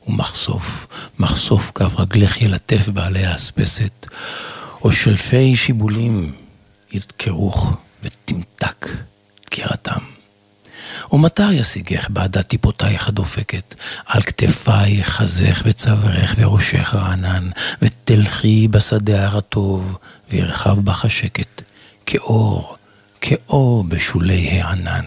ומחשוף, 0.07 0.87
מחשוף 1.19 1.73
כף 1.75 1.93
רגלך 1.99 2.43
ילטף 2.43 2.89
בעלי 2.89 3.27
האספסת, 3.27 4.07
או 4.83 4.93
שלפי 4.93 5.57
שיבולים 5.57 6.33
ידקרוך 6.93 7.73
ותמתק 8.03 8.89
דקירתם. 9.47 10.20
ומטר 11.13 11.53
ישיגך 11.53 12.11
בעדת 12.11 12.49
טיפותייך 12.49 13.09
הדופקת, 13.09 13.75
על 14.07 14.23
כתפי 14.23 15.05
חזך 15.05 15.63
וצווארך 15.65 16.35
וראשך 16.39 16.95
רענן, 16.95 17.51
ותלכי 17.83 18.69
בשדה 18.69 19.27
הרטוב, 19.27 19.99
וירחב 20.31 20.81
בך 20.81 21.05
השקט, 21.05 21.63
כאור, 22.07 22.77
כאור 23.21 23.85
בשולי 23.85 24.49
הענן. 24.49 25.05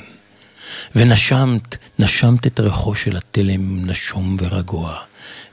ונשמת, 0.95 1.77
נשמת 1.99 2.47
את 2.47 2.59
ריחו 2.59 2.95
של 2.95 3.17
התלם 3.17 3.85
נשום 3.89 4.37
ורגוע, 4.39 4.95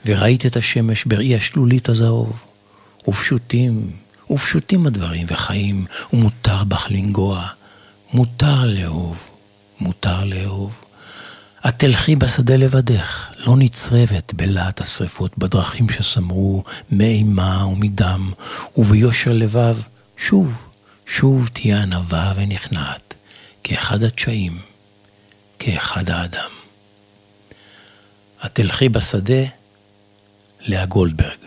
וראית 0.06 0.46
את 0.46 0.56
השמש 0.56 1.04
בראי 1.04 1.36
השלולית 1.36 1.88
הזהוב. 1.88 2.42
ופשוטים, 3.08 3.90
ופשוטים 4.30 4.86
הדברים 4.86 5.26
וחיים, 5.28 5.84
ומותר 6.12 6.64
בך 6.64 6.86
לנגוע, 6.90 7.46
מותר 8.12 8.64
לאהוב, 8.64 9.16
מותר 9.80 10.24
לאהוב. 10.24 10.72
את 11.68 11.74
תלכי 11.78 12.16
בשדה 12.16 12.56
לבדך, 12.56 13.30
לא 13.36 13.54
נצרבת 13.58 14.32
בלהט 14.34 14.80
השרפות 14.80 15.38
בדרכים 15.38 15.88
שסמרו 15.88 16.64
מאימה 16.90 17.66
ומדם, 17.66 18.32
וביושר 18.76 19.32
לבב, 19.32 19.76
שוב, 20.16 20.66
שוב 21.06 21.48
תהיה 21.52 21.82
ענווה 21.82 22.32
ונכנעת, 22.36 23.14
כאחד 23.64 24.02
התשעים, 24.02 24.58
כאחד 25.58 26.10
האדם. 26.10 26.50
את 28.44 28.54
תלכי 28.54 28.88
בשדה, 28.88 29.42
לאה 30.60 30.86
גולדברג. 30.86 31.38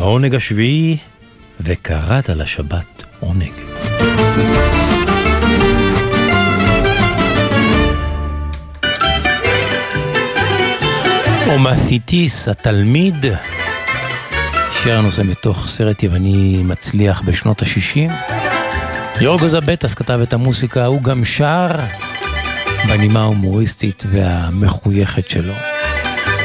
העונג 0.00 0.34
השביעי, 0.34 0.96
וקראת 1.60 2.28
לשבת 2.28 3.02
עונג. 3.20 3.52
אומתיטיס 11.46 12.48
התלמיד, 12.48 13.26
שיר 14.72 14.98
הנושא 14.98 15.22
מתוך 15.22 15.66
סרט 15.68 16.02
יווני 16.02 16.62
מצליח 16.64 17.20
בשנות 17.20 17.62
ה-60. 17.62 18.12
יורגו 19.20 19.48
זבטס 19.48 19.94
כתב 19.94 20.20
את 20.22 20.32
המוסיקה, 20.32 20.86
הוא 20.86 21.02
גם 21.02 21.24
שר 21.24 21.68
בנימה 22.88 23.20
ההומוריסטית 23.20 24.04
והמחויכת 24.10 25.28
שלו. 25.28 25.54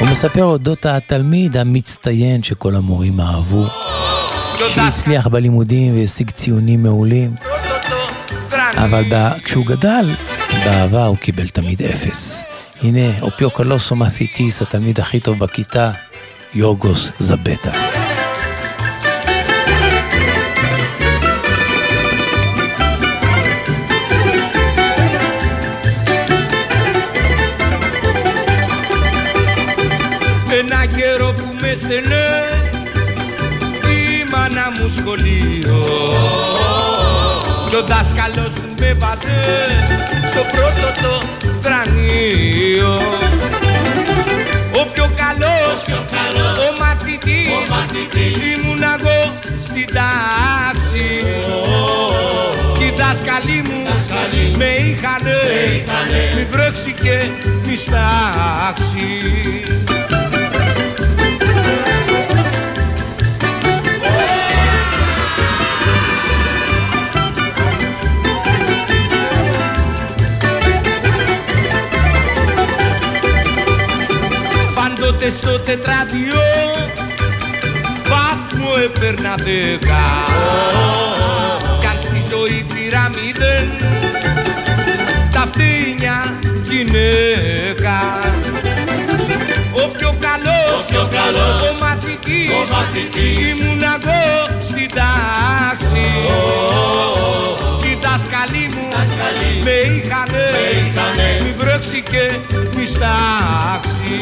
הוא 0.00 0.08
מספר 0.08 0.44
אודות 0.44 0.86
התלמיד 0.86 1.56
המצטיין 1.56 2.42
שכל 2.42 2.74
המורים 2.74 3.20
אהבו, 3.20 3.66
שהצליח 4.66 5.26
בלימודים 5.26 5.98
והשיג 5.98 6.30
ציונים 6.30 6.82
מעולים, 6.82 7.34
אבל. 8.76 9.04
כשהוא 9.44 9.66
גדל, 9.66 10.10
באהבה 10.64 11.06
הוא 11.06 11.16
קיבל 11.16 11.48
תמיד 11.48 11.82
אפס. 11.82 12.46
הנה, 12.82 13.20
אופיו 13.22 13.50
קולוסו 13.50 13.96
מתיטיס, 13.96 14.62
התלמיד 14.62 15.00
הכי 15.00 15.20
טוב 15.20 15.38
בכיתה, 15.38 15.90
יורגוס 16.54 17.12
זבטס. 17.20 17.95
Καιρό 31.66 31.74
που 31.74 31.74
με 31.74 31.74
στενέ 31.74 32.46
η 33.90 34.24
μάνα 34.32 34.70
μου 34.78 34.92
σχολείο. 34.98 35.84
Και 37.70 37.76
ο 37.76 37.84
δάσκαλος 37.86 38.52
μου 38.60 38.74
με 38.80 38.92
βάζε 38.92 39.66
στο 40.30 40.42
πρώτο 40.52 41.00
το 41.02 41.22
κρανίο 41.62 42.98
ο 44.80 44.84
πιο 44.92 45.10
καλός, 45.16 46.00
ο 46.58 46.82
μαθητής, 46.82 48.36
ήμουν 48.54 48.82
εγώ 48.82 49.32
στην 49.64 49.86
τάξη. 49.86 51.20
Και 52.78 52.84
οι 52.84 52.94
δάσκαλοι 52.96 53.62
μου 53.68 53.82
με 54.56 54.64
είχανε. 54.64 55.84
μη 56.34 56.46
βρέξει 56.50 56.94
και 57.02 57.30
μη 57.66 57.76
στάξει 57.76 59.16
τετράδιο 75.66 76.42
βαθμό 78.08 78.70
έπαιρνα 78.84 79.34
δέκα. 79.36 80.04
Κι 81.80 81.86
αν 81.86 81.98
στη 81.98 82.22
ζωή 82.30 82.66
πήρα 82.72 83.10
μηδέν 83.14 83.70
τα 85.32 85.46
φτύνια 85.46 86.40
γυναίκα. 86.68 87.98
Ο 89.72 89.88
πιο 89.96 90.14
καλός, 90.20 90.80
ο, 90.80 90.84
πιο 90.86 91.08
καλός, 91.12 91.60
ο 91.60 91.74
μαθητής, 91.80 92.50
ο 92.50 92.74
μαθητής 92.74 93.38
ήμουν 93.38 93.82
εγώ 93.82 94.22
στην 94.68 94.88
τάξη. 94.98 96.06
Οι 97.84 97.98
δάσκαλοι 98.02 98.68
μου 98.74 98.88
με 99.64 99.70
είχανε, 99.70 100.46
μη 101.42 101.54
βρέξει 101.58 102.02
και 102.02 102.30
μη 102.76 102.86
στάξει 102.86 104.14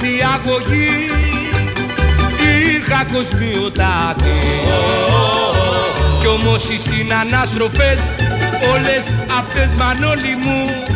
διαγωγή 0.00 1.06
είχα 2.40 3.04
κοσμιωτάτη 3.12 4.38
Κι 6.20 6.26
όμως 6.26 6.64
οι 6.68 6.78
συνανάστροφες 6.88 8.00
όλες 8.72 9.04
αυτές 9.38 9.68
μανόλοι 9.78 10.36
μου 10.42 10.86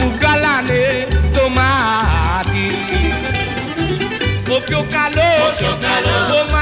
μου 0.00 0.12
βγάλανε 0.16 1.06
το 1.34 1.48
μάτι. 1.48 2.68
Ο 4.56 4.60
πιο 4.66 4.86
καλός, 4.90 5.56
ο, 6.30 6.52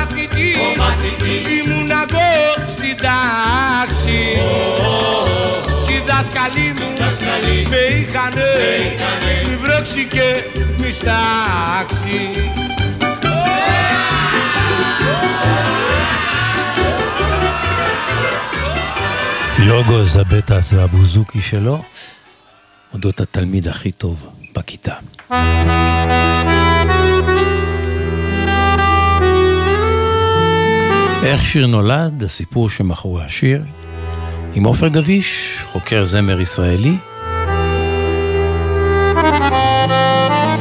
μαθητής, 0.78 1.42
ήμουν 1.58 1.90
εγώ 1.90 2.30
στην 2.76 2.96
τάξη 2.96 4.20
Κι 6.17 6.17
οι 6.17 6.17
δάσκαλοι 6.17 6.73
μου 6.73 6.93
με 7.69 7.77
είχανε 7.77 8.51
μη 9.47 9.55
βρέξει 9.55 10.07
και 10.09 10.43
μη 10.79 10.91
στάξει 10.91 12.31
יוגו 19.65 20.03
זבטס 20.03 20.73
והבוזוקי 20.73 21.41
שלו, 21.41 21.83
אודות 22.93 23.21
התלמיד 23.21 23.67
הכי 23.67 23.91
טוב 23.91 24.29
בכיתה. 24.55 24.93
איך 31.23 31.45
שיר 31.45 31.67
נולד, 31.67 32.23
הסיפור 32.23 32.69
שמאחורי 32.69 33.23
השיר, 33.23 33.61
עם 34.54 34.64
עופר 34.64 34.88
גביש, 34.88 35.58
חוקר 35.64 36.04
זמר 36.04 36.40
ישראלי, 36.40 36.92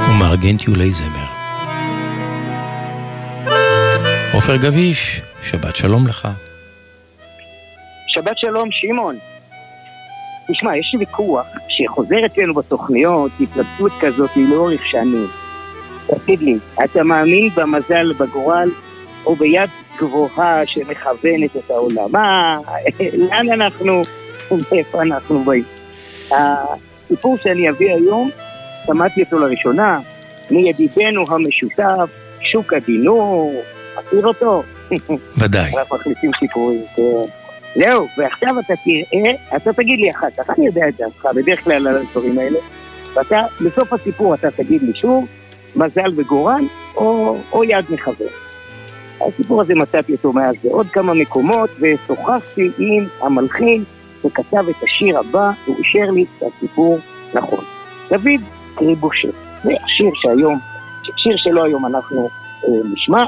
ומארגן 0.09 0.57
טיולי 0.57 0.91
זמר. 0.91 1.27
עופר 4.33 4.57
גביש, 4.57 5.21
שבת 5.43 5.75
שלום 5.75 6.07
לך. 6.07 6.27
שבת 8.07 8.37
שלום, 8.37 8.69
שמעון. 8.71 9.15
תשמע, 10.51 10.77
יש 10.77 10.95
ויכוח 10.99 11.45
שחוזר 11.67 12.25
אצלנו 12.25 12.53
בתוכניות, 12.53 13.31
התלבטות 13.39 13.91
כזאת 13.99 14.29
לאורך 14.35 14.85
שנים. 14.85 15.27
תגיד 16.07 16.41
לי, 16.41 16.57
אתה 16.83 17.03
מאמין 17.03 17.49
במזל, 17.55 18.13
בגורל, 18.19 18.69
או 19.25 19.35
ביד 19.35 19.69
גבוהה 19.97 20.65
שמכוונת 20.65 21.57
את 21.57 21.71
העולם? 21.71 22.11
מה, 22.11 22.57
לאן 23.19 23.51
אנחנו, 23.51 24.01
מאיפה 24.71 25.01
אנחנו 25.01 25.43
באים? 25.43 25.63
הסיפור 26.31 27.37
שאני 27.37 27.69
אביא 27.69 27.93
היום, 27.93 28.29
שמעתי 28.85 29.23
אותו 29.23 29.39
לראשונה, 29.39 29.99
מידידנו 30.51 31.25
המשותף, 31.29 32.09
שוק 32.41 32.73
הדינור, 32.73 33.61
מכיר 33.97 34.27
אותו? 34.27 34.63
ודאי. 35.37 35.71
אנחנו 35.77 35.95
מחליפים 35.95 36.31
סיפורים, 36.39 36.83
כן. 36.95 37.03
זהו, 37.75 38.07
ועכשיו 38.17 38.59
אתה 38.59 38.73
תראה, 38.83 39.31
אתה 39.55 39.73
תגיד 39.73 39.99
לי 39.99 40.11
אחר 40.11 40.27
כך, 40.37 40.49
אני 40.49 40.65
יודע 40.65 40.87
את 40.87 40.93
דעתך 40.97 41.25
בדרך 41.35 41.63
כלל 41.63 41.87
על 41.87 41.97
הדברים 41.97 42.39
האלה, 42.39 42.59
ואתה, 43.13 43.45
בסוף 43.65 43.93
הסיפור 43.93 44.33
אתה 44.33 44.51
תגיד 44.51 44.81
לי 44.81 44.93
שוב, 44.93 45.27
מזל 45.75 46.11
וגורל, 46.15 46.63
או, 46.95 47.37
או 47.51 47.63
יד 47.63 47.85
מכוון. 47.89 48.27
הסיפור 49.21 49.61
הזה 49.61 49.75
מצאתי 49.75 50.11
אותו 50.11 50.33
מאז 50.33 50.55
בעוד 50.63 50.87
כמה 50.87 51.13
מקומות, 51.13 51.69
ושוחחתי 51.79 52.69
עם 52.77 53.03
המלחין 53.21 53.83
שכתב 54.23 54.65
את 54.69 54.83
השיר 54.83 55.19
הבא, 55.19 55.51
הוא 55.65 55.75
אישר 55.77 56.11
לי 56.11 56.23
את 56.23 56.43
הסיפור 56.43 56.97
נכון. 57.33 57.63
דוד 58.09 58.41
קריבושה, 58.75 59.27
זה 59.63 59.71
השיר 59.83 60.11
שהיום, 60.15 60.59
שיר 61.15 61.37
שלו 61.37 61.63
היום 61.63 61.85
אנחנו 61.85 62.29
אה, 62.67 62.69
נשמע, 62.93 63.25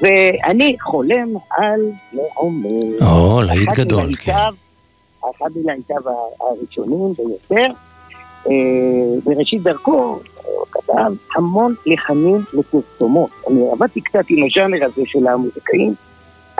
ואני 0.00 0.76
חולם 0.80 1.28
על 1.50 1.80
לעומר. 2.12 3.06
או, 3.06 3.42
להיט 3.42 3.72
גדול, 3.74 4.14
כן. 4.14 4.32
אחד 5.20 5.50
מלהיטיו 5.56 5.96
הראשונים 6.40 7.12
ביותר. 7.18 7.66
אה, 8.46 8.52
בראשית 9.24 9.62
דרכו 9.62 10.20
הוא 10.44 10.66
כתב 10.70 11.12
המון 11.34 11.74
לחנים 11.86 12.36
לפרסומות. 12.52 13.30
אני 13.48 13.70
עבדתי 13.72 14.00
קצת 14.00 14.24
עם 14.28 14.46
הז'אנר 14.46 14.84
הזה 14.84 15.02
של 15.04 15.26
המוזיקאים. 15.26 15.94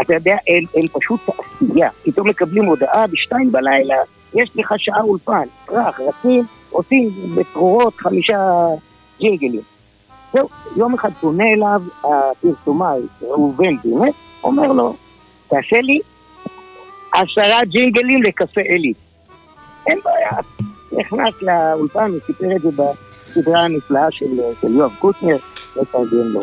אתה 0.00 0.14
יודע, 0.14 0.36
הם, 0.48 0.64
הם 0.74 0.88
פשוט 0.88 1.20
תעשייה. 1.26 1.90
פתאום 2.02 2.28
מקבלים 2.28 2.64
הודעה 2.64 3.06
בשתיים 3.06 3.52
בלילה, 3.52 3.96
יש 4.34 4.50
לך 4.56 4.74
שעה 4.76 5.00
אולפן. 5.00 5.46
טראח, 5.66 6.00
רצים, 6.00 6.44
עושים 6.70 7.10
בצרורות 7.36 7.94
חמישה 7.96 8.38
ג'ינגלים. 9.20 9.62
זהו, 10.32 10.48
יום 10.76 10.94
אחד 10.94 11.10
פונה 11.20 11.44
אליו 11.52 11.82
הפרסומאי 12.04 13.00
ראובן 13.22 13.76
בימט, 13.76 14.14
אומר 14.44 14.72
לו, 14.72 14.94
תעשה 15.48 15.80
לי 15.80 16.00
עשרה 17.12 17.64
ג'ינגלים 17.64 18.22
לקפה 18.22 18.60
עלי. 18.74 18.92
אין 19.86 19.98
בעיה. 20.04 20.30
נכנס 20.92 21.34
לאולפן, 21.42 22.10
הוא 22.10 22.18
סיפר 22.26 22.56
את 22.56 22.62
זה 22.62 22.68
בסדרה 22.70 23.64
הנפלאה 23.64 24.10
של, 24.10 24.26
של 24.60 24.74
יואב 24.74 24.92
קוטנר, 24.98 25.36
לתרגם 25.76 26.28
לו. 26.32 26.42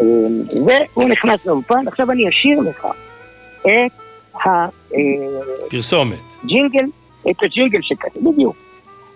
אמ, 0.00 0.06
והוא 0.64 1.08
נכנס 1.08 1.46
לאולפן, 1.46 1.88
עכשיו 1.88 2.10
אני 2.10 2.28
אשאיר 2.28 2.60
לך 2.60 2.86
את 3.60 3.92
פרסומת. 5.70 6.18
הג'ינגל, 6.44 6.84
את 7.30 7.36
הג'ינגל 7.42 7.78
שכתב, 7.82 8.20
בדיוק. 8.30 8.56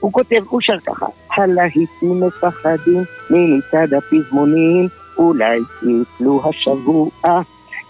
הוא 0.01 0.13
כותב, 0.13 0.43
הוא 0.49 0.61
שר 0.61 0.79
ככה, 0.87 1.07
הלהיטים 1.37 2.21
מפחדים 2.21 3.03
ממצעד 3.31 3.95
הפזמונים, 3.95 4.89
אולי 5.19 5.59
יפלו 5.83 6.43
השבוע, 6.49 7.09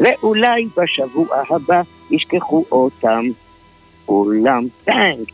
ואולי 0.01 0.69
בשבוע 0.77 1.27
הבא 1.51 1.83
ישכחו 2.11 2.65
אותם. 2.73 3.25
אולם 4.09 4.65
טנק, 4.85 5.29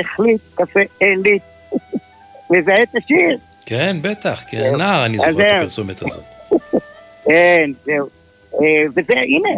החליט 0.00 0.40
קפה 0.54 0.80
עילית. 1.00 1.42
מזהה 2.50 2.82
את 2.82 2.88
השיר? 2.96 3.38
כן, 3.66 3.96
בטח, 4.02 4.44
כנער 4.48 5.06
אני 5.06 5.16
אז 5.16 5.34
זוכר 5.34 5.46
את. 5.46 5.52
הפרסומת 5.52 6.02
הזאת. 6.02 6.24
כן, 7.24 7.70
זהו. 7.84 8.08
אה, 8.54 8.84
וזה, 8.90 9.12
הנה, 9.12 9.48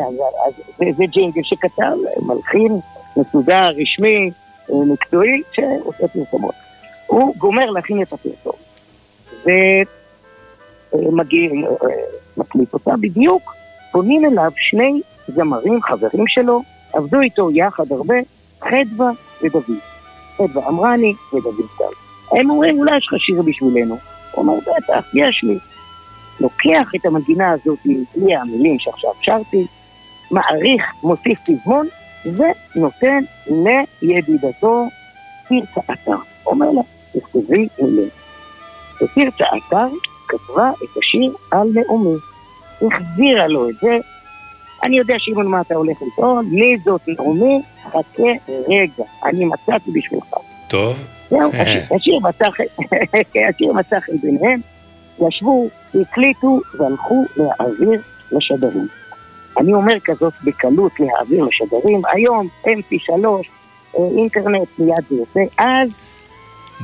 זה 0.97 1.05
ג'ינגל 1.06 1.40
שכתב 1.43 1.97
מלחין 2.23 2.81
מסודר, 3.16 3.70
רשמי, 3.81 4.31
אה, 4.70 4.77
מקצועי, 4.93 5.43
שעושה 5.52 6.09
פרסומות. 6.09 6.55
הוא 7.06 7.35
גומר 7.39 7.70
להכין 7.70 8.02
את 8.02 8.12
הפרסום. 8.12 8.52
ומגיע, 10.94 11.51
אה, 11.51 11.89
מקליט 12.36 12.73
אותה 12.73 12.94
בדיוק, 13.01 13.55
פונים 13.93 14.24
אליו 14.24 14.51
שני 14.56 15.01
זמרים, 15.28 15.82
חברים 15.82 16.24
שלו, 16.27 16.62
עבדו 16.93 17.20
איתו 17.20 17.51
יחד 17.51 17.93
הרבה, 17.93 18.14
חדווה 18.60 19.10
ודוד. 19.43 19.78
חדווה 20.36 20.69
אמרני 20.69 21.14
ודוד 21.32 21.66
טל. 21.78 21.85
הם 22.39 22.51
אומרים, 22.51 22.78
אולי 22.78 22.97
יש 22.97 23.06
לך 23.06 23.20
שיר 23.20 23.43
בשבילנו. 23.43 23.98
הוא 24.32 24.44
אומר, 24.44 24.59
בטח, 24.60 25.05
יש 25.14 25.44
לי. 25.44 25.59
לוקח 26.40 26.89
את 26.97 27.06
המנגינה 27.06 27.51
הזאת 27.51 27.78
בלי 28.16 28.36
המילים 28.36 28.78
שעכשיו 28.78 29.10
שרתי, 29.20 29.66
מעריך, 30.31 30.82
מוסיף 31.02 31.39
פזמון, 31.40 31.86
ונותן 32.24 33.24
לידידתו 34.02 34.89
תרצה 35.48 35.93
אתר. 35.93 36.16
אומר 36.47 36.70
לה, 36.70 36.82
תכתבי 37.12 37.69
מילים. 37.82 38.09
ותרצה 39.02 39.44
אתר 39.56 39.86
כתבה 40.28 40.70
את 40.70 40.97
השיר 40.98 41.32
על 41.51 41.69
נעמי. 41.74 42.16
החזירה 42.82 43.47
לו 43.47 43.70
את 43.70 43.74
זה. 43.82 43.98
אני 44.83 44.99
יודע 44.99 45.15
שמעון 45.19 45.47
מה 45.47 45.61
אתה 45.61 45.75
הולך 45.75 45.97
לטעון, 46.03 46.47
מי 46.51 46.77
זאת 46.85 47.01
נעמי? 47.09 47.63
חכה 47.83 48.23
רגע, 48.69 49.05
אני 49.25 49.45
מצאתי 49.45 49.91
בשבילך. 49.95 50.35
טוב. 50.69 51.05
זהו, 51.31 51.51
השיר- 51.53 51.83
השיר 51.97 52.19
מצא 52.23 52.51
חן- 52.51 52.85
השיר 53.49 53.73
מצא 53.73 54.01
חן 54.01 54.17
ביניהם, 54.23 54.61
ישבו, 55.29 55.67
הקליטו 56.01 56.61
והלכו 56.79 57.25
להעביר 57.37 58.01
לשדרים. 58.33 58.87
אני 59.59 59.73
אומר 59.75 60.01
כזאת 60.05 60.33
בקלות 60.45 60.93
להעביר 61.01 61.45
לשדרים, 61.45 62.01
היום 62.13 62.49
mp3, 62.65 63.11
אה, 63.99 64.05
אינטרנט 64.19 64.69
מיד 64.79 65.05
זה 65.11 65.17
יוצא, 65.17 65.41
אז 65.59 65.89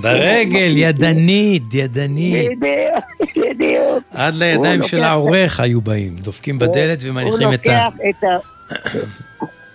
ברגל, 0.00 0.72
ידנית, 0.76 1.74
ידנית. 1.74 2.50
בדיוק, 2.58 3.46
בדיוק. 3.46 4.04
עד 4.14 4.34
לידיים 4.34 4.82
של 4.82 5.02
העורך 5.02 5.60
היו 5.60 5.80
באים, 5.80 6.16
דופקים 6.16 6.58
בדלת 6.58 6.98
ומניחים 7.02 7.48
את 7.52 8.24
ה... 8.24 8.36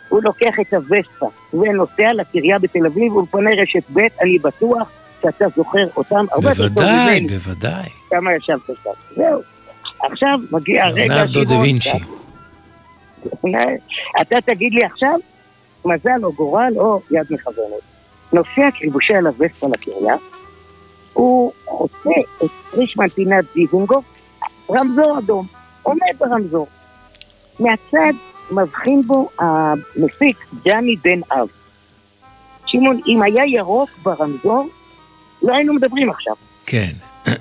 הוא 0.09 0.23
לוקח 0.23 0.53
את 0.61 0.73
הווספה 0.73 1.29
ונוסע 1.53 2.13
לקריה 2.13 2.59
בתל 2.59 2.85
אביב 2.85 3.15
ולפני 3.15 3.61
רשת 3.61 3.83
ב', 3.93 3.99
אני 4.21 4.39
בטוח 4.39 4.91
שאתה 5.21 5.45
זוכר 5.55 5.85
אותם 5.97 6.25
הרבה 6.31 6.49
יותר 6.49 6.67
טוב 6.67 6.73
בוודאי, 6.73 7.19
ממני. 7.19 7.27
בוודאי. 7.27 7.89
כמה 8.09 8.35
ישבת 8.35 8.59
שם. 8.83 8.89
זהו. 9.15 9.41
עכשיו 10.03 10.39
מגיע 10.51 10.85
הרגע 10.85 11.15
לרנרדו 11.15 11.43
דה 11.43 11.57
וינצ'י. 11.57 11.97
אתה 14.21 14.35
תגיד 14.45 14.73
לי 14.73 14.85
עכשיו, 14.85 15.19
מזל 15.85 16.23
או 16.23 16.33
גורל 16.33 16.73
או 16.77 17.01
יד 17.11 17.25
מכוונת. 17.29 17.92
נוסע 18.33 18.69
כלבושי 18.79 19.13
על 19.15 19.27
הווספה 19.27 19.67
לקריה, 19.67 20.15
הוא 21.13 21.51
חוצה 21.65 22.09
את 22.43 22.49
פרישמן 22.71 23.07
פינת 23.07 23.45
דיזנגוף, 23.55 24.05
רמזור 24.71 25.19
אדום, 25.19 25.45
עומד 25.83 26.15
ברמזור. 26.19 26.67
מהצד 27.59 28.13
מבחין 28.51 29.01
בו 29.01 29.29
המפיק 29.39 30.37
דני 30.63 30.95
בן 31.03 31.19
אב. 31.31 31.47
שמעון, 32.65 32.99
אם 33.07 33.21
היה 33.21 33.45
ירוק 33.45 33.89
ברמזור, 34.03 34.69
לא 35.41 35.55
היינו 35.55 35.73
מדברים 35.73 36.09
עכשיו. 36.09 36.33
כן. 36.65 36.91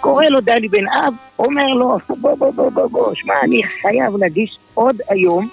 קורא 0.00 0.24
לו 0.24 0.40
דני 0.40 0.68
בן 0.68 0.88
אב, 0.88 1.14
אומר 1.38 1.66
לו, 1.66 1.98
בוא 2.08 2.34
בוא 2.34 2.50
בוא 2.50 2.70
בוא 2.70 2.86
בוא, 2.86 3.14
שמע, 3.14 3.34
אני 3.42 3.62
חייב 3.62 4.16
להגיש 4.16 4.58
עוד 4.74 4.96
היום 5.08 5.48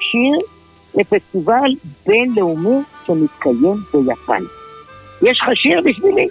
שיר 0.00 0.38
לפסטיבל 0.94 1.70
בינלאומי 2.06 2.82
שמתקיים 3.06 3.76
ביפן. 3.94 4.42
יש 5.22 5.40
לך 5.42 5.48
שיר 5.54 5.80
בשבילי? 5.84 6.28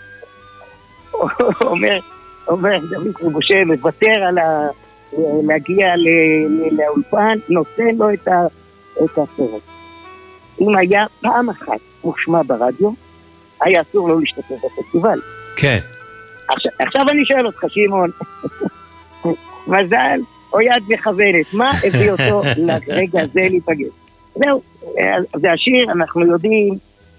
אומר, 1.61 1.99
אומר 2.47 2.77
דוד 2.89 3.13
קרובושה, 3.13 3.65
מוותר 3.65 4.23
על 4.27 4.37
ה... 4.37 4.67
להגיע 5.43 5.95
ל- 5.95 6.09
ל- 6.47 6.81
לאולפן, 6.81 7.37
נותן 7.49 7.95
לו 7.95 8.13
את, 8.13 8.27
ה... 8.27 8.45
את 9.03 9.11
הסרט. 9.11 9.61
אם 10.61 10.75
היה 10.75 11.05
פעם 11.21 11.49
אחת 11.49 11.79
מושמע 12.03 12.41
ברדיו, 12.47 12.91
היה 13.61 13.81
אסור 13.81 14.09
לו 14.09 14.19
להשתתף 14.19 14.51
בפסטיבל. 14.51 15.19
כן. 15.55 15.79
עכשיו, 16.49 16.71
עכשיו 16.79 17.09
אני 17.09 17.25
שואל 17.25 17.45
אותך, 17.45 17.63
שמעון, 17.67 18.09
מזל 19.67 20.19
או 20.53 20.61
יד 20.61 20.83
מכוונת, 20.89 21.53
מה 21.53 21.71
הביא 21.87 22.11
אותו 22.11 22.41
לרגע 22.67 23.21
הזה 23.21 23.39
להיפגש? 23.49 24.08
זהו, 24.35 24.61
אה, 24.99 25.15
זה 25.35 25.51
השיר, 25.51 25.91
אנחנו 25.91 26.25
יודעים, 26.25 26.73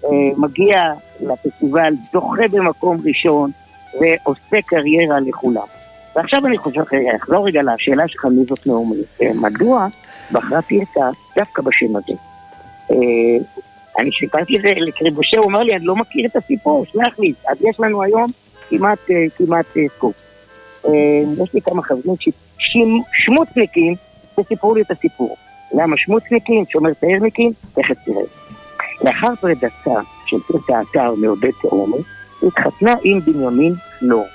אה, 0.05 0.09
מגיע 0.37 0.93
לפסטיבל, 1.21 1.93
זוכה 2.13 2.47
במקום 2.51 2.97
ראשון, 3.05 3.51
ועושה 3.93 4.61
קריירה 4.65 5.19
לכולם. 5.19 5.67
ועכשיו 6.15 6.45
אני 6.45 6.57
חושב, 6.57 6.81
רגע, 6.91 7.15
אחזור 7.15 7.47
רגע 7.47 7.61
לשאלה 7.61 8.07
שלך, 8.07 8.25
מי 8.25 8.45
זאת 8.45 8.67
נעמי? 8.67 9.01
אה, 9.21 9.31
מדוע 9.35 9.87
בחרה 10.31 10.61
תרצה 10.61 11.09
דווקא 11.35 11.61
בשם 11.61 11.95
הזה? 11.95 12.13
אה, 12.91 12.95
אני 13.99 14.09
סיפרתי 14.19 14.57
את 14.57 14.61
זה 14.61 14.69
לקריבושה, 14.77 15.37
הוא 15.37 15.45
אמר 15.45 15.63
לי, 15.63 15.75
אני 15.75 15.85
לא 15.85 15.95
מכיר 15.95 16.25
את 16.25 16.35
הסיפור, 16.35 16.85
סלח 16.91 17.19
לי, 17.19 17.33
אז 17.47 17.57
יש 17.61 17.79
לנו 17.79 18.03
היום 18.03 18.31
כמעט, 18.69 18.99
אה, 19.11 19.25
כמעט 19.37 19.65
אה, 19.77 19.81
סקופ. 19.95 20.15
אה, 20.85 21.43
יש 21.43 21.53
לי 21.53 21.61
כמה 21.61 21.83
חברים 21.83 22.15
ששמוצניקים 22.19 23.95
וסיפרו 24.39 24.75
לי 24.75 24.81
את 24.81 24.91
הסיפור. 24.91 25.37
למה 25.73 25.97
שמוצניקים? 25.97 26.63
שומר 26.69 26.93
תארניקים? 26.93 27.51
תכף 27.73 27.95
תראה. 28.05 28.23
לאחר 29.03 29.35
פרידתה 29.41 29.99
של 30.25 30.37
פרטה 30.47 30.77
האתר 30.77 31.15
מעודד 31.15 31.51
תאומי, 31.61 31.97
התחתנה 32.47 32.95
עם 33.03 33.19
בנימין 33.19 33.73
פלור. 33.99 34.25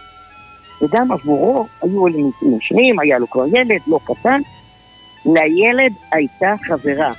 וגם 0.83 1.13
עבורו 1.13 1.67
היו 1.83 2.07
אלה 2.07 2.17
נישואים 2.17 2.61
שניים, 2.61 2.99
היה 2.99 3.19
לו 3.19 3.31
כבר 3.31 3.47
ילד, 3.47 3.81
לא 3.87 3.99
קטן. 4.05 4.41
לילד 5.27 5.93
הייתה 6.13 6.55
חברה. 6.69 7.13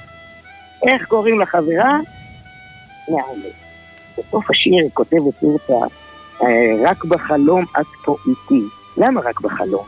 איך 0.84 1.06
קוראים 1.08 1.40
לחברה? 1.40 2.00
נעמי. 3.10 3.50
בסוף 4.18 4.52
השיר 4.52 4.84
היא 4.84 4.90
כותבת 4.94 5.34
פרטה, 5.40 5.86
אה, 6.44 6.76
רק 6.84 7.06
בחלום 7.06 7.66
את 7.80 7.86
פה 8.06 8.16
איתי. 8.28 8.66
למה 8.98 9.22
רק 9.22 9.42
בחלום? 9.42 9.86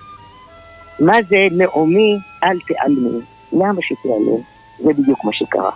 מה 1.00 1.24
זה 1.30 1.48
נעמי 1.52 2.18
אל 2.44 2.60
תיעלמי? 2.60 3.20
למה 3.54 3.82
שתיעלם? 3.82 4.42
זה 4.80 4.94
בדיוק 4.94 5.26
מה 5.26 5.34
שקרה. 5.34 5.72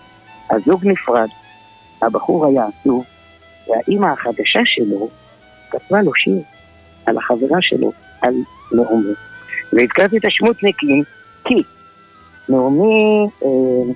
הזוג 0.49 0.87
נפרד, 0.87 1.27
הבחור 2.01 2.45
היה 2.45 2.65
עצוב, 2.65 3.03
והאימא 3.67 4.05
החדשה 4.05 4.59
שלו 4.65 5.07
כתבה 5.71 6.01
לו 6.01 6.11
שיר 6.15 6.41
על 7.05 7.17
החברה 7.17 7.57
שלו, 7.61 7.91
על 8.21 8.33
נעמי. 8.71 9.13
והזכרתי 9.73 10.17
את 10.17 10.25
השמוטניקים 10.25 11.03
כי 11.45 11.61
נעמי, 12.49 13.27
אה, 13.43 13.93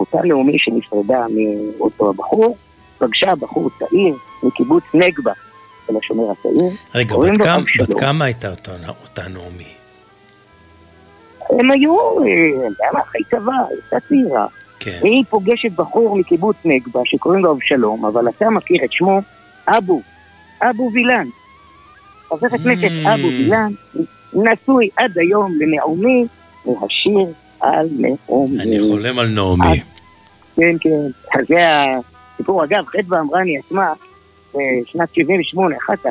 אותה 0.00 0.18
נעמי 0.24 0.56
שנפרדה 0.58 1.26
מאותו 1.30 2.10
הבחור, 2.10 2.56
פגשה 2.98 3.34
בחור 3.34 3.70
צעיר 3.78 4.14
מקיבוץ 4.42 4.84
נגבה 4.94 5.32
של 5.86 5.96
השומר 5.96 6.30
הצעיר. 6.30 6.70
רגע, 6.94 7.16
בת 7.16 7.42
כמה- 7.42 7.56
אבשלום. 7.56 7.88
בת 7.90 8.00
כמה 8.00 8.24
הייתה 8.24 8.50
אותה 8.50 8.72
אותה 9.02 9.22
נעמי? 9.28 9.72
הם 11.50 11.70
היו, 11.70 11.96
למה, 12.20 13.00
אחרי 13.00 13.20
צבא, 13.30 13.52
הייתה 13.70 14.06
צעירה. 14.08 14.46
כן. 14.80 14.98
והיא 15.02 15.24
פוגשת 15.30 15.72
בחור 15.72 16.16
מקיבוץ 16.16 16.56
נגבה 16.64 17.00
שקוראים 17.04 17.44
לו 17.44 17.52
אבשלום, 17.52 18.04
אבל 18.04 18.28
אתה 18.28 18.50
מכיר 18.50 18.84
את 18.84 18.92
שמו 18.92 19.20
אבו, 19.68 20.00
אבו 20.62 20.90
וילן. 20.94 21.26
חבר 22.28 22.46
הכנסת 22.46 22.90
Mm. 23.04 23.08
אבו 23.14 23.26
וילן 23.26 23.72
נשוי 24.32 24.88
עד 24.96 25.18
היום 25.18 25.52
לנעמי 25.60 26.26
מהשיר 26.66 27.32
על 27.60 27.88
נעמי. 27.98 28.60
אני 28.60 28.80
חולם 28.90 29.18
על 29.18 29.28
נעמי. 29.28 29.80
כן, 30.56 30.76
כן. 30.80 31.38
אז 31.38 31.44
זה 31.48 31.58
הסיפור. 32.34 32.64
אגב, 32.64 32.84
חדווה 32.86 33.20
אמרני 33.20 33.58
עצמה, 33.58 33.92
בשנת 34.50 35.14
78, 35.14 35.76
אחר 35.76 35.96
כך, 35.96 36.10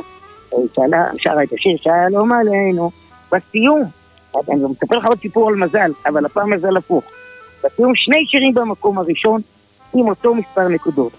שרה 1.17 1.43
את 1.43 1.53
השיר 1.53 1.77
שלום 1.77 2.31
עלינו. 2.31 2.91
בסיום, 3.31 3.83
אני 4.35 4.61
מספר 4.71 4.97
לך 4.97 5.05
עוד 5.05 5.19
סיפור 5.19 5.49
על 5.49 5.55
מזל, 5.55 5.91
אבל 6.05 6.25
הפעם 6.25 6.53
מזל 6.53 6.77
הפוך. 6.77 7.03
בסיום 7.63 7.95
שני 7.95 8.25
שירים 8.27 8.53
במקום 8.53 8.97
הראשון, 8.97 9.41
עם 9.93 10.07
אותו 10.07 10.35
מספר 10.35 10.67
נקודות. 10.67 11.11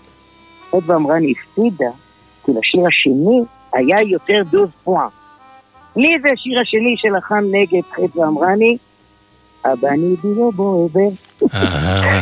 חדווה 0.71 0.97
אמרני 0.97 1.33
הפסידה, 1.33 1.91
כי 2.45 2.53
לשיר 2.53 2.87
השני 2.87 3.43
היה 3.73 4.03
יותר 4.03 4.43
דוז 4.51 4.69
פועה. 4.85 5.09
מי 5.97 6.09
זה 6.23 6.29
השיר 6.33 6.61
השני 6.61 6.95
שלחם 6.97 7.45
נגד 7.51 7.83
חדווה 7.91 8.29
אמרני? 8.29 8.77
הבני 9.65 10.17
דירו 10.23 10.53
בו 10.53 10.89
עבר. 10.91 11.49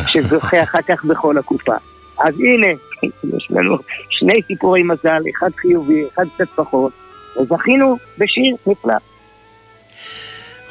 שזוכה 0.07 0.63
אחר 0.63 0.81
כך 0.81 1.05
בכל 1.05 1.37
הקופה. 1.37 1.75
אז 2.19 2.35
הנה, 2.39 2.67
יש 3.37 3.47
לנו 3.49 3.77
שני 4.09 4.41
סיפורי 4.47 4.83
מזל, 4.83 5.21
אחד 5.37 5.49
חיובי, 5.55 6.05
אחד 6.13 6.25
קצת 6.35 6.47
פחות, 6.55 6.91
וזכינו 7.37 7.97
בשיר 8.17 8.55
נפלא. 8.67 8.93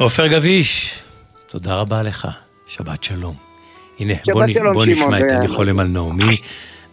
עופר 0.00 0.26
גביש, 0.26 0.98
תודה 1.46 1.74
רבה 1.74 2.02
לך, 2.02 2.28
שבת 2.66 3.04
שלום. 3.04 3.34
הנה, 3.98 4.14
שבת 4.14 4.34
בוא, 4.34 4.42
שלום, 4.52 4.72
בוא 4.72 4.86
נשמע 4.86 5.18
את 5.18 5.24
אני 5.30 5.48
חולם 5.48 5.80
על 5.80 5.86
נעמי 5.86 6.36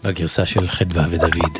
בגרסה 0.03 0.45
של 0.45 0.67
חדווה 0.67 1.05
ודוד. 1.09 1.59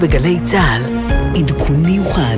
בגלי 0.00 0.40
צה"ל, 0.44 0.82
עדכון 1.38 1.82
מיוחד. 1.82 2.36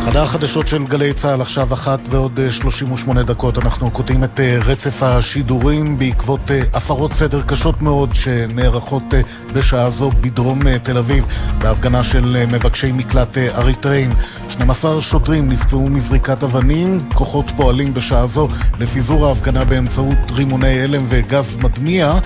חדר 0.00 0.22
החדשות 0.22 0.66
של 0.66 0.84
גלי 0.84 1.12
צה"ל 1.12 1.40
עכשיו 1.40 1.74
אחת 1.74 2.00
ועוד 2.04 2.40
38 2.50 3.22
דקות. 3.22 3.58
אנחנו 3.58 3.90
קוטעים 3.90 4.24
את 4.24 4.40
רצף 4.64 5.02
השידורים 5.02 5.98
בעקבות 5.98 6.40
הפרות 6.72 7.12
סדר 7.12 7.42
קשות 7.42 7.82
מאוד 7.82 8.14
שנערכות 8.14 9.02
בשעה 9.52 9.90
זו 9.90 10.10
בדרום 10.10 10.78
תל 10.78 10.98
אביב 10.98 11.26
בהפגנה 11.58 12.02
של 12.02 12.46
מבקשי 12.52 12.92
מקלט 12.92 13.38
אריתראים. 13.38 14.10
12 14.48 15.00
שוטרים 15.00 15.48
נפצעו 15.48 15.88
מזריקת 15.88 16.44
אבנים, 16.44 17.08
כוחות 17.14 17.46
פועלים 17.56 17.94
בשעה 17.94 18.26
זו 18.26 18.48
לפיזור 18.78 19.26
ההפגנה 19.26 19.64
באמצעות 19.64 20.30
רימוני 20.32 20.80
הלם 20.80 21.04
וגז 21.08 21.56
מדמיע. 21.56 22.18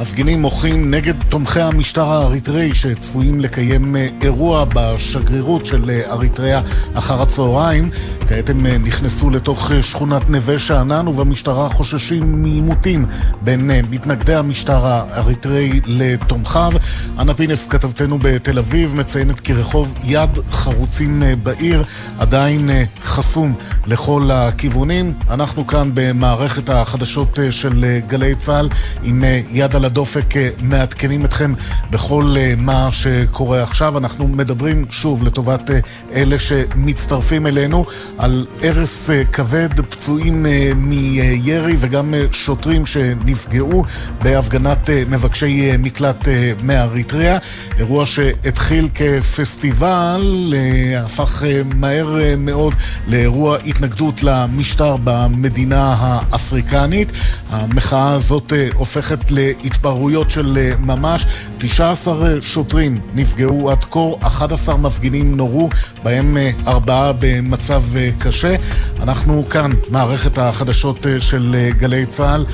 המפגינים 0.00 0.42
מוחים 0.42 0.90
נגד 0.94 1.14
תומכי 1.28 1.60
המשטר 1.60 2.04
האריתראי 2.04 2.74
שצפויים 2.74 3.40
לקיים 3.40 3.96
אירוע 4.22 4.64
בשגרירות 4.74 5.66
של 5.66 5.90
אריתריאה 6.10 6.60
אחר 6.94 7.22
הצהריים. 7.22 7.90
כעת 8.28 8.50
הם 8.50 8.66
נכנסו 8.66 9.30
לתוך 9.30 9.70
שכונת 9.80 10.30
נווה 10.30 10.58
שאנן 10.58 11.08
ובמשטרה 11.08 11.68
חוששים 11.68 12.42
מעימותים 12.42 13.06
בין 13.40 13.70
מתנגדי 13.90 14.34
המשטר 14.34 14.86
האריתראי 14.86 15.80
לתומכיו. 15.86 16.72
אנה 17.18 17.34
פינס, 17.34 17.68
כתבתנו 17.68 18.18
בתל 18.22 18.58
אביב, 18.58 18.94
מציינת 18.96 19.40
כי 19.40 19.52
רחוב 19.52 19.94
יד 20.04 20.30
חרוצים 20.50 21.22
בעיר 21.42 21.84
עדיין 22.18 22.70
חסום 23.04 23.54
לכל 23.86 24.30
הכיוונים. 24.32 25.14
אנחנו 25.30 25.66
כאן 25.66 25.90
במערכת 25.94 26.70
החדשות 26.70 27.38
של 27.50 27.98
גלי 28.06 28.34
צה"ל 28.34 28.68
עם 29.02 29.24
יד 29.50 29.76
על 29.76 29.84
הדופק 29.90 30.34
מעדכנים 30.62 31.24
אתכם 31.24 31.52
בכל 31.90 32.34
מה 32.56 32.88
שקורה 32.92 33.62
עכשיו. 33.62 33.98
אנחנו 33.98 34.28
מדברים 34.28 34.84
שוב 34.90 35.24
לטובת 35.24 35.70
אלה 36.14 36.38
שמצטרפים 36.38 37.46
אלינו 37.46 37.84
על 38.18 38.46
הרס 38.62 39.10
כבד, 39.32 39.80
פצועים 39.88 40.46
מירי 40.76 41.76
וגם 41.78 42.14
שוטרים 42.32 42.86
שנפגעו 42.86 43.84
בהפגנת 44.22 44.90
מבקשי 45.08 45.76
מקלט 45.78 46.28
מאריתריאה. 46.62 47.38
אירוע 47.78 48.06
שהתחיל 48.06 48.88
כפסטיבל, 48.94 50.54
הפך 50.98 51.42
מהר 51.74 52.18
מאוד 52.38 52.74
לאירוע 53.08 53.56
התנגדות 53.66 54.22
למשטר 54.22 54.96
במדינה 55.04 55.96
האפריקנית. 55.98 57.08
המחאה 57.50 58.12
הזאת 58.12 58.52
הופכת 58.74 59.30
להתפרעויות 59.70 60.30
של 60.30 60.72
ממש. 60.78 61.26
19 61.58 62.42
שוטרים 62.42 63.00
נפגעו 63.14 63.70
עד 63.70 63.84
כה, 63.84 64.00
11 64.20 64.76
מפגינים 64.76 65.36
נורו, 65.36 65.68
בהם 66.02 66.36
ארבעה 66.66 67.12
במצב 67.18 67.82
קשה. 68.18 68.56
אנחנו 69.02 69.48
כאן, 69.48 69.70
מערכת 69.88 70.38
החדשות 70.38 71.06
של 71.18 71.56
גלי 71.76 72.06
צה"ל, 72.06 72.46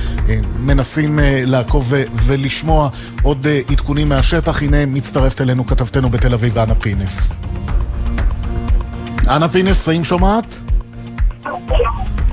מנסים 0.59 1.19
לעקוב 1.23 1.93
ולשמוע 2.13 2.89
עוד 3.23 3.47
עדכונים 3.71 4.09
מהשטח. 4.09 4.61
הנה 4.61 4.85
מצטרפת 4.85 5.41
אלינו 5.41 5.65
כתבתנו 5.65 6.09
בתל 6.09 6.33
אביב, 6.33 6.57
אנה 6.57 6.75
פינס. 6.75 7.33
אנה 9.27 9.49
פינס, 9.49 9.89
האם 9.89 10.03
שומעת? 10.03 10.59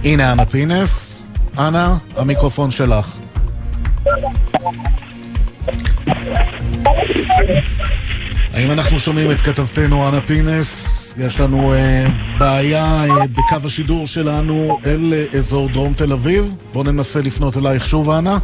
הנה 0.05 0.33
אנה 0.33 0.47
פינס. 0.47 1.23
אנה, 1.59 1.97
המיקרופון 2.17 2.71
שלך. 2.71 3.17
האם 8.53 8.71
אנחנו 8.71 8.99
שומעים 8.99 9.31
את 9.31 9.41
כתבתנו 9.41 10.09
אנה 10.09 10.21
פינס? 10.21 11.15
יש 11.19 11.41
לנו 11.41 11.75
אה, 11.75 12.07
בעיה 12.39 13.05
אה, 13.05 13.27
בקו 13.27 13.67
השידור 13.67 14.07
שלנו 14.07 14.79
אל 14.87 15.15
אה, 15.15 15.39
אזור 15.39 15.69
דרום 15.69 15.95
תל 15.95 16.13
אביב. 16.13 16.55
בואו 16.73 16.85
ננסה 16.85 17.21
לפנות 17.21 17.57
אלייך 17.57 17.85
שוב, 17.85 18.11
אנה. 18.11 18.39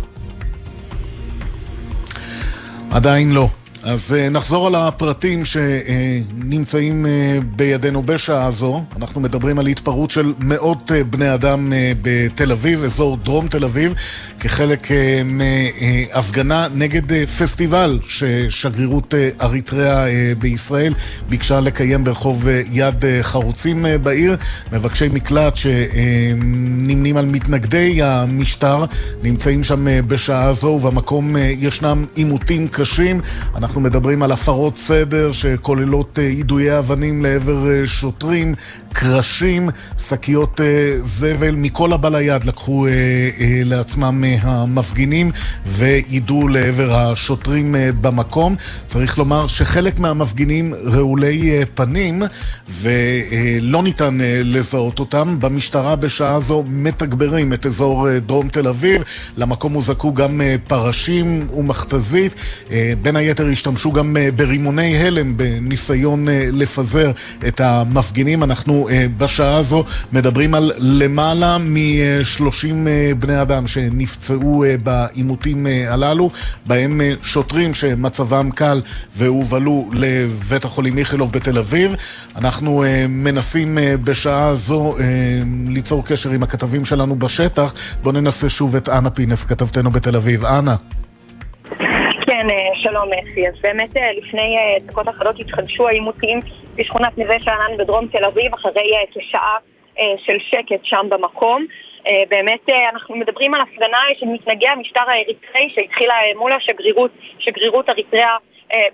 עדיין 2.91 3.33
לא. 3.33 3.49
אז 3.82 4.16
uh, 4.16 4.31
נחזור 4.31 4.66
על 4.66 4.74
הפרטים 4.74 5.44
שנמצאים 5.44 7.07
uh, 7.07 7.44
בידינו 7.57 8.02
בשעה 8.02 8.51
זו. 8.51 8.82
אנחנו 8.97 9.20
מדברים 9.20 9.59
על 9.59 9.66
התפרעות 9.66 10.11
של 10.11 10.32
מאות 10.39 10.90
uh, 10.90 11.05
בני 11.05 11.35
אדם 11.35 11.73
בתל 12.02 12.52
אביב, 12.52 12.85
אזור 12.85 13.16
דרום 13.16 13.48
תל 13.48 13.65
אביב, 13.65 13.94
כחלק 14.40 14.89
מהפגנה 15.24 16.66
נגד 16.74 17.27
פסטיבל 17.27 17.98
ששגרירות 18.09 19.15
אריתריאה 19.40 20.05
בישראל 20.39 20.94
ביקשה 21.28 21.61
לקיים 21.61 22.05
ברחוב 22.05 22.48
יד 22.73 23.05
חרוצים 23.23 23.86
בעיר. 24.02 24.36
מבקשי 24.73 25.09
מקלט 25.09 25.57
שנמנים 25.57 27.16
על 27.16 27.27
מתנגדי 27.27 28.02
המשטר 28.02 28.85
נמצאים 29.23 29.65
שם 29.65 29.86
בשעה 30.09 30.52
זו, 30.52 30.66
ובמקום 30.66 31.36
ישנם 31.59 32.05
עימותים 32.15 32.69
קשים. 32.69 33.20
אנחנו 33.55 33.70
אנחנו 33.71 33.81
מדברים 33.81 34.23
על 34.23 34.33
הפרות 34.33 34.77
סדר 34.77 35.33
שכוללות 35.33 36.19
יידויי 36.19 36.79
אבנים 36.79 37.23
לעבר 37.23 37.87
שוטרים, 37.87 38.55
קרשים, 38.93 39.71
שקיות 39.99 40.61
זבל, 41.03 41.55
מכל 41.55 41.93
הבא 41.93 42.09
ליד 42.09 42.45
לקחו 42.45 42.87
לעצמם 43.65 44.25
המפגינים 44.43 45.31
ויידו 45.67 46.49
לעבר 46.49 46.95
השוטרים 46.95 47.75
במקום. 48.01 48.57
צריך 48.87 49.19
לומר 49.19 49.47
שחלק 49.47 49.99
מהמפגינים 49.99 50.75
רעולי 50.85 51.65
פנים 51.75 52.23
ולא 52.69 53.83
ניתן 53.83 54.19
לזהות 54.45 54.99
אותם. 54.99 55.37
במשטרה 55.41 55.97
בשעה 55.97 56.41
זו 56.41 56.65
מתגברים 56.69 57.53
את 57.53 57.67
אזור 57.67 58.19
דרום 58.19 58.49
תל 58.49 58.69
אביב. 58.69 59.03
למקום 59.37 59.73
הוזעקו 59.73 60.15
גם 60.15 60.41
פרשים 60.67 61.49
ומכתזית. 61.57 62.33
בין 63.03 63.17
היתר 63.17 63.49
השתמשו 63.49 63.93
גם 63.93 64.17
ברימוני 64.37 64.97
הלם 64.97 65.37
בניסיון 65.37 66.29
לפזר 66.53 67.11
את 67.49 67.61
המפגינים. 67.61 68.43
אנחנו 68.43 68.80
בשעה 69.16 69.57
הזו 69.57 69.85
מדברים 70.12 70.55
על 70.55 70.73
למעלה 70.78 71.59
מ-30 71.59 72.66
בני 73.19 73.43
אדם 73.43 73.66
שנפצעו 73.66 74.65
בעימותים 74.82 75.66
הללו, 75.89 76.31
בהם 76.66 77.01
שוטרים 77.23 77.74
שמצבם 77.74 78.51
קל 78.51 78.82
והובלו 79.16 79.90
לבית 79.93 80.65
החולים 80.65 80.98
איכילוב 80.98 81.32
בתל 81.32 81.59
אביב. 81.59 81.94
אנחנו 82.36 82.85
מנסים 83.09 83.78
בשעה 84.05 84.55
זו 84.55 84.94
ליצור 85.69 86.05
קשר 86.05 86.31
עם 86.31 86.43
הכתבים 86.43 86.85
שלנו 86.85 87.16
בשטח. 87.16 87.74
בואו 88.02 88.15
ננסה 88.15 88.48
שוב 88.48 88.77
את 88.77 88.89
אנה 88.89 89.11
פינס, 89.11 89.44
כתבתנו 89.44 89.90
בתל 89.90 90.16
אביב. 90.16 90.44
אנה. 90.44 90.77
שלום 93.01 93.13
אפי. 93.13 93.49
אז 93.49 93.55
באמת 93.63 93.91
לפני 94.19 94.57
דקות 94.87 95.09
אחדות 95.09 95.41
התחדשו 95.41 95.89
העימותים 95.89 96.41
בשכונת 96.75 97.19
נווה 97.19 97.41
שאנן 97.41 97.77
בדרום 97.79 98.07
תל 98.07 98.25
אביב 98.25 98.55
אחרי 98.55 98.93
כשעה 99.11 99.57
של 99.97 100.37
שקט 100.39 100.85
שם 100.85 101.07
במקום. 101.09 101.67
באמת 102.29 102.69
אנחנו 102.93 103.17
מדברים 103.17 103.55
על 103.55 103.61
הפגנה 103.61 103.99
של 104.19 104.27
מתנגי 104.27 104.69
המשטר 104.69 105.01
האריתראי 105.07 105.71
שהתחילה 105.75 106.15
מול 106.37 106.53
השגרירות, 106.53 107.11
שגרירות 107.39 107.89
אריתריאה 107.91 108.37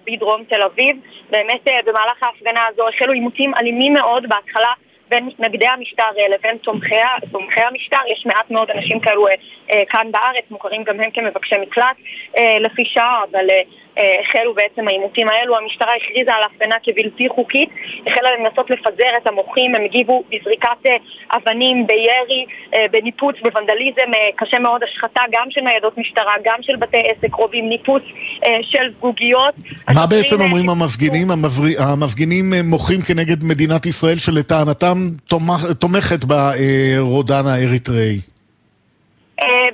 בדרום 0.07 0.45
תל 0.45 0.62
אביב. 0.62 0.97
באמת 1.31 1.69
במהלך 1.87 2.23
ההפגנה 2.23 2.66
הזו 2.66 2.89
החלו 2.89 3.12
עימותים 3.12 3.55
אלימים 3.55 3.93
מאוד 3.93 4.28
בהתחלה 4.28 4.73
בין 5.09 5.27
מתנגדי 5.27 5.66
המשטר 5.66 6.05
לבין 6.35 6.57
תומכי, 6.57 6.95
תומכי 7.33 7.61
המשטר, 7.61 7.99
יש 8.12 8.27
מעט 8.27 8.51
מאוד 8.51 8.70
אנשים 8.70 9.01
כאלו 9.01 9.27
אה, 9.28 9.83
כאן 9.89 10.12
בארץ, 10.12 10.45
מוכרים 10.51 10.85
גם 10.85 11.01
הם 11.01 11.11
כמבקשי 11.11 11.55
מקלט 11.61 11.97
אה, 12.37 12.59
לפי 12.59 12.85
שעה, 12.85 13.24
אבל 13.31 13.51
אה, 13.51 13.61
החלו 13.97 14.55
בעצם 14.55 14.89
העימותים 14.89 15.28
האלו. 15.28 15.56
המשטרה 15.56 15.93
הכריזה 15.97 16.35
על 16.35 16.43
ההפגנה 16.43 16.74
כבלתי 16.82 17.28
חוקית, 17.28 17.68
החלה 18.06 18.28
לנסות 18.39 18.70
לפזר 18.70 19.10
את 19.23 19.27
המוחים, 19.27 19.74
הם 19.74 19.85
הגיבו 19.85 20.24
בזריקת 20.31 20.90
אבנים, 21.36 21.86
בירי, 21.86 22.47
בניפוץ, 22.90 23.36
בוונדליזם, 23.43 24.10
קשה 24.36 24.59
מאוד 24.59 24.82
השחתה 24.82 25.23
גם 25.32 25.47
של 25.51 25.60
ניידות 25.60 25.98
משטרה, 25.98 26.32
גם 26.44 26.59
של 26.62 26.73
בתי 26.78 26.97
עסק 26.97 27.31
קרובים, 27.31 27.68
ניפוץ 27.68 28.02
של 28.62 28.93
זגוגיות. 28.98 29.55
מה 29.94 30.06
בעצם 30.06 30.40
אומרים 30.40 30.70
המפגינים? 30.70 31.28
המפגינים 31.78 32.52
מוחים 32.64 33.01
כנגד 33.01 33.44
מדינת 33.44 33.86
ישראל 33.86 34.16
שלטענתם 34.18 34.97
תומכת 35.78 36.24
ברודן 36.24 37.47
האריתראי. 37.47 38.18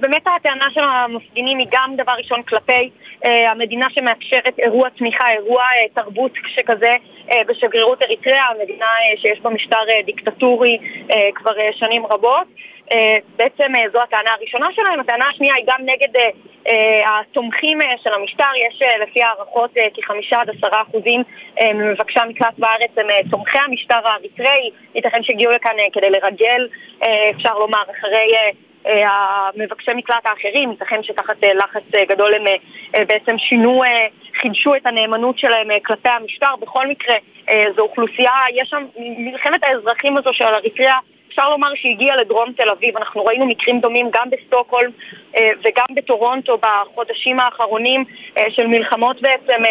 באמת 0.01 0.23
הטענה 0.37 0.65
של 0.75 0.81
המפגינים 0.81 1.59
היא 1.59 1.67
גם 1.73 1.95
דבר 1.97 2.13
ראשון 2.19 2.43
כלפי 2.43 2.91
המדינה 3.25 3.87
שמאפשרת 3.91 4.59
אירוע 4.59 4.89
תמיכה, 4.89 5.31
אירוע 5.31 5.65
תרבות 5.95 6.33
שכזה 6.47 6.97
בשגרירות 7.49 8.03
אריתריאה, 8.03 8.45
המדינה 8.51 8.87
שיש 9.17 9.41
בה 9.41 9.51
משטר 9.51 9.79
דיקטטורי 10.07 10.79
כבר 11.35 11.53
שנים 11.73 12.07
רבות. 12.07 12.47
אה, 12.93 13.17
בעצם 13.37 13.75
אה, 13.77 13.85
זו 13.93 14.03
הטענה 14.03 14.31
הראשונה 14.39 14.67
שלהם. 14.73 15.01
הטענה 15.01 15.29
השנייה 15.29 15.55
היא 15.55 15.65
גם 15.67 15.81
נגד 15.81 16.17
אה, 16.17 16.31
אה, 16.71 17.21
התומכים 17.21 17.83
אה, 17.83 17.95
של 18.03 18.13
המשטר. 18.13 18.51
יש 18.69 18.83
אה, 18.83 18.99
לפי 18.99 19.23
הערכות 19.23 19.77
אה, 19.79 19.87
כחמישה 19.95 20.41
עד 20.41 20.51
עשרה 20.51 20.83
אחוזים 20.83 21.23
אה, 21.61 21.73
ממבקשי 21.73 22.21
המקלט 22.21 22.59
בארץ 22.59 22.91
הם 22.97 23.11
אה, 23.11 23.21
תומכי 23.31 23.59
המשטר 23.59 24.01
האריתראי. 24.05 24.71
ייתכן 24.95 25.23
שהגיעו 25.23 25.53
לכאן 25.53 25.79
אה, 25.79 25.85
כדי 25.93 26.11
לרגל, 26.11 26.69
אה, 27.03 27.31
אפשר 27.31 27.59
לומר, 27.59 27.83
אחרי... 27.99 28.35
המבקשי 28.85 29.91
מקלט 29.95 30.27
האחרים, 30.27 30.71
ייתכן 30.71 31.03
שתחת 31.03 31.45
אה, 31.45 31.55
לחץ 31.55 31.83
אה, 31.95 32.05
גדול 32.05 32.35
הם 32.35 32.47
אה, 32.95 33.05
בעצם 33.05 33.39
שינו, 33.39 33.83
חידשו 34.41 34.75
את 34.75 34.87
הנאמנות 34.87 35.39
שלהם 35.39 35.69
כלפי 35.85 36.09
המשטר. 36.09 36.57
בכל 36.61 36.87
מקרה, 36.87 37.15
זו 37.77 37.83
אוכלוסייה, 37.83 38.33
יש 38.55 38.69
שם 38.69 38.87
מלחמת 38.97 39.65
האזרחים 39.65 40.17
הזו 40.17 40.33
של 40.33 40.45
אריתריאה, 40.45 40.99
אפשר 41.29 41.49
לומר 41.51 41.75
שהגיעה 41.75 42.17
לדרום 42.17 42.53
תל 42.53 42.69
אביב. 42.69 42.97
אנחנו 42.97 43.25
ראינו 43.25 43.47
מקרים 43.47 43.81
דומים 43.81 44.11
גם 44.13 44.31
בסטוקהולם 44.31 44.91
וגם 45.37 45.87
בטורונטו 45.95 46.59
בחודשים 46.59 47.41
האחרונים 47.41 48.05
של 48.49 48.67
מלחמות 48.67 49.23
בעצם, 49.23 49.63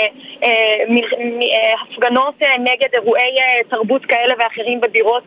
הפגנות 1.82 2.36
נגד 2.60 2.90
אירועי 2.94 3.36
תרבות 3.70 4.06
כאלה 4.06 4.34
ואחרים 4.40 4.82
בבירות 4.82 5.24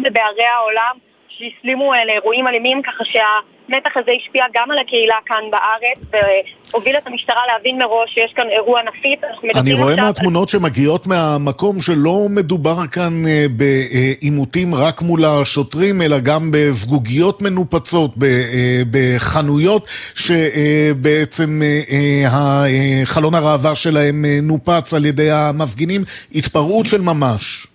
ובערי 0.00 0.44
העולם. 0.44 1.07
שהסלימו 1.38 1.94
אה, 1.94 2.04
לאירועים 2.04 2.46
אלימים, 2.46 2.82
ככה 2.82 3.04
שהמתח 3.04 3.90
הזה 3.96 4.10
השפיע 4.20 4.44
גם 4.54 4.70
על 4.70 4.78
הקהילה 4.78 5.14
כאן 5.26 5.42
בארץ, 5.50 6.22
והוביל 6.72 6.96
את 6.98 7.06
המשטרה 7.06 7.40
להבין 7.52 7.78
מראש 7.78 8.14
שיש 8.14 8.32
כאן 8.36 8.44
אירוע 8.50 8.80
נפיץ. 8.82 9.20
אני 9.54 9.74
רואה 9.74 9.92
עכשיו 9.92 10.06
מהתמונות 10.06 10.48
שמגיעות 10.48 11.06
מהמקום 11.06 11.80
שלא 11.80 12.26
מדובר 12.30 12.86
כאן 12.92 13.26
אה, 13.26 13.46
בעימותים 13.50 14.74
רק 14.74 15.02
מול 15.02 15.24
השוטרים, 15.24 16.02
אלא 16.02 16.18
גם 16.18 16.50
בזגוגיות 16.52 17.42
מנופצות, 17.42 18.14
אה, 18.22 18.82
בחנויות 18.90 19.88
שבעצם 20.14 21.62
חלון 23.04 23.34
הראווה 23.34 23.74
שלהם 23.74 24.24
אה, 24.24 24.38
נופץ 24.42 24.94
על 24.94 25.04
ידי 25.06 25.30
המפגינים, 25.30 26.02
התפרעות 26.34 26.86
של 26.86 27.00
ממש. 27.00 27.66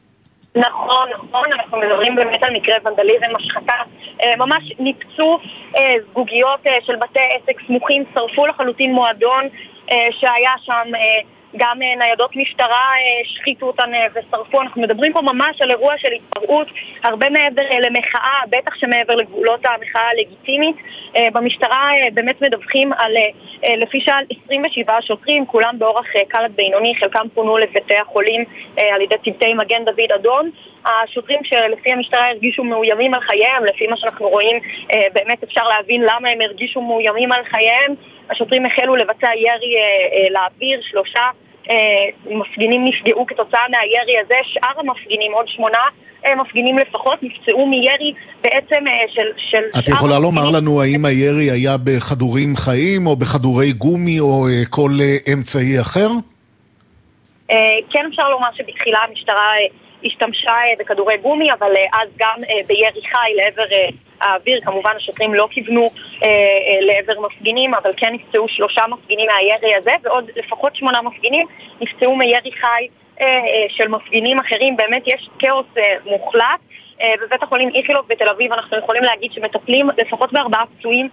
נכון, 0.55 1.09
נכון, 1.09 1.53
אנחנו 1.53 1.77
מדברים 1.77 2.15
באמת 2.15 2.43
על 2.43 2.53
מקרה 2.53 2.75
ונדליזם, 2.85 3.35
השחתה. 3.35 3.73
אה, 4.21 4.35
ממש 4.37 4.73
ניפצו 4.79 5.39
אה, 5.77 5.95
זגוגיות 6.09 6.67
אה, 6.67 6.77
של 6.81 6.95
בתי 6.95 7.19
עסק 7.19 7.61
סמוכים, 7.67 8.03
שרפו 8.13 8.47
לחלוטין 8.47 8.93
מועדון 8.93 9.43
שהיה 10.11 10.51
שם, 10.61 10.91
גם 11.57 11.81
אה, 11.81 11.95
ניידות 11.95 12.35
משטרה 12.35 12.67
אה, 12.67 13.21
השחיתו 13.25 13.65
אותן 13.65 13.93
אה, 13.93 14.07
ושרפו. 14.13 14.61
אנחנו 14.61 14.81
מדברים 14.81 15.13
פה 15.13 15.21
ממש 15.21 15.61
על 15.61 15.71
אירוע 15.71 15.97
של 15.97 16.11
התפרעות, 16.11 16.67
הרבה 17.03 17.29
מעבר 17.29 17.61
אה, 17.61 17.79
למחאה, 17.79 18.39
בטח 18.49 18.75
שמעבר 18.75 19.15
לגבולות 19.15 19.59
המחאה 19.65 20.09
הלגיטימית. 20.09 20.75
במשטרה 21.33 21.89
באמת 22.13 22.41
מדווחים 22.41 22.93
על, 22.93 23.13
לפי 23.77 24.01
שעל 24.01 24.23
27 24.45 25.01
שוטרים, 25.01 25.45
כולם 25.45 25.79
באורח 25.79 26.05
קל 26.27 26.43
עד 26.43 26.51
בינוני, 26.55 26.95
חלקם 26.99 27.27
פונו 27.33 27.57
לבתי 27.57 27.95
החולים 27.97 28.45
על 28.77 29.01
ידי 29.01 29.15
צוותי 29.25 29.53
מגן 29.53 29.85
דוד 29.85 30.11
אדום. 30.15 30.49
השוטרים 30.85 31.39
שלפי 31.43 31.91
המשטרה 31.91 32.29
הרגישו 32.29 32.63
מאוימים 32.63 33.13
על 33.13 33.21
חייהם, 33.21 33.65
לפי 33.65 33.87
מה 33.87 33.97
שאנחנו 33.97 34.29
רואים, 34.29 34.59
באמת 35.13 35.43
אפשר 35.43 35.67
להבין 35.67 36.01
למה 36.01 36.29
הם 36.29 36.41
הרגישו 36.41 36.81
מאוימים 36.81 37.31
על 37.31 37.43
חייהם. 37.43 37.95
השוטרים 38.29 38.65
החלו 38.65 38.95
לבצע 38.95 39.29
ירי 39.35 39.75
לאוויר, 40.31 40.81
שלושה 40.81 41.29
אה, 41.69 41.75
מפגינים 42.25 42.85
נפגעו 42.85 43.25
כתוצאה 43.25 43.61
מהירי 43.69 44.19
הזה, 44.25 44.35
שאר 44.43 44.79
המפגינים, 44.79 45.33
עוד 45.33 45.47
שמונה 45.47 45.79
אה, 46.25 46.35
מפגינים 46.35 46.77
לפחות, 46.77 47.23
נפצעו 47.23 47.65
מירי 47.65 48.13
בעצם 48.41 48.87
אה, 48.87 49.07
של, 49.07 49.27
של 49.37 49.63
את 49.79 49.85
שאר 49.85 49.95
יכולה 49.95 50.15
המפגינים. 50.15 50.35
לומר 50.35 50.57
לנו 50.57 50.81
האם 50.81 51.05
הירי 51.05 51.51
היה 51.51 51.77
בכדורים 51.77 52.55
חיים 52.55 53.07
או 53.07 53.15
בכדורי 53.15 53.71
גומי 53.71 54.19
או 54.19 54.47
אה, 54.47 54.65
כל 54.69 54.91
אה, 55.01 55.33
אמצעי 55.33 55.81
אחר? 55.81 56.09
אה, 57.51 57.57
כן 57.89 58.05
אפשר 58.09 58.29
לומר 58.29 58.47
שבתחילה 58.55 58.99
המשטרה 59.09 59.35
אה, 59.35 59.82
השתמשה 60.05 60.51
אה, 60.51 60.73
בכדורי 60.79 61.17
גומי, 61.17 61.51
אבל 61.51 61.75
אה, 61.75 62.01
אז 62.01 62.09
גם 62.17 62.43
אה, 62.49 62.59
בירי 62.67 63.01
חי 63.11 63.31
לעבר 63.35 63.75
האוויר, 64.21 64.61
כמובן 64.65 64.91
השוטרים 64.95 65.33
לא 65.33 65.47
כיוונו 65.51 65.91
לעבר 66.81 67.19
מפגינים, 67.19 67.73
אבל 67.73 67.91
כן 67.97 68.13
נפצעו 68.13 68.47
שלושה 68.47 68.87
מפגינים 68.87 69.27
מהירי 69.27 69.75
הזה, 69.75 69.91
ועוד 70.03 70.31
לפחות 70.35 70.75
שמונה 70.75 71.01
מפגינים 71.01 71.47
נפצעו 71.81 72.15
מירי 72.15 72.51
חי 72.51 72.87
של 73.69 73.87
מפגינים 73.87 74.39
אחרים. 74.39 74.77
באמת 74.77 75.03
יש 75.05 75.29
כאוס 75.39 75.65
מוחלט. 76.05 76.59
בבית 77.21 77.43
החולים 77.43 77.69
איכילוב 77.75 78.05
בתל 78.07 78.29
אביב 78.29 78.53
אנחנו 78.53 78.77
יכולים 78.77 79.03
להגיד 79.03 79.31
שמטפלים 79.33 79.89
לפחות 79.97 80.33
בארבעה 80.33 80.63
פצועים 80.65 81.09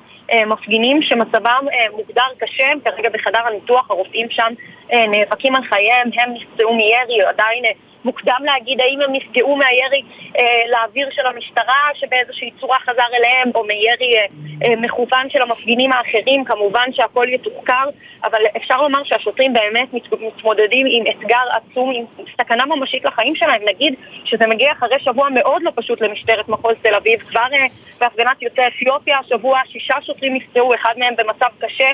מפגינים 0.47 1.03
שמצבם 1.03 1.67
מוגדר 1.93 2.29
קשה, 2.39 2.67
הם 2.67 2.81
כרגע 2.81 3.09
בחדר 3.09 3.47
הניתוח, 3.47 3.91
הרופאים 3.91 4.27
שם 4.31 4.53
נאבקים 4.93 5.55
על 5.55 5.63
חייהם, 5.63 6.11
הם 6.19 6.35
נפצעו 6.35 6.75
מירי, 6.75 7.23
עדיין 7.29 7.65
מוקדם 8.05 8.41
להגיד 8.45 8.81
האם 8.81 9.01
הם 9.01 9.13
נפגעו 9.13 9.57
מהירי 9.57 10.03
אה, 10.39 10.63
לאוויר 10.69 11.09
של 11.11 11.27
המשטרה 11.27 11.89
שבאיזושהי 11.95 12.51
צורה 12.61 12.79
חזר 12.81 13.07
אליהם, 13.15 13.51
או 13.55 13.65
מירי 13.65 14.17
אה, 14.17 14.27
אה, 14.67 14.77
מכוון 14.77 15.31
של 15.31 15.43
המפגינים 15.43 15.93
האחרים, 15.93 16.45
כמובן 16.45 16.93
שהכל 16.93 17.27
יתוחקר, 17.29 17.85
אבל 18.25 18.39
אפשר 18.57 18.83
לומר 18.83 19.03
שהשוטרים 19.05 19.53
באמת 19.53 19.95
מת- 19.95 20.21
מתמודדים 20.21 20.87
עם 20.91 21.05
אתגר 21.07 21.37
עצום, 21.53 21.93
עם 21.95 22.05
סכנה 22.41 22.67
ממשית 22.67 23.05
לחיים 23.05 23.37
שלהם. 23.37 23.63
נגיד 23.69 23.95
שזה 24.25 24.47
מגיע 24.47 24.73
אחרי 24.73 25.01
שבוע 25.01 25.29
מאוד 25.29 25.63
לא 25.63 25.73
פשוט 25.75 26.01
למשטרת 26.01 26.49
מחוז 26.49 26.75
תל 26.83 26.95
אביב. 26.95 27.21
כבר 27.21 27.47
אה, 27.53 27.67
בהפגנת 28.01 28.43
יוצאי 28.43 28.65
אתיופיה 28.67 29.19
השבוע 29.19 29.61
שישה 29.67 29.95
שוטרים 30.03 30.35
נפצעו, 30.35 30.75
אחד 30.75 30.95
מהם 30.97 31.15
במצב 31.17 31.49
קשה, 31.59 31.89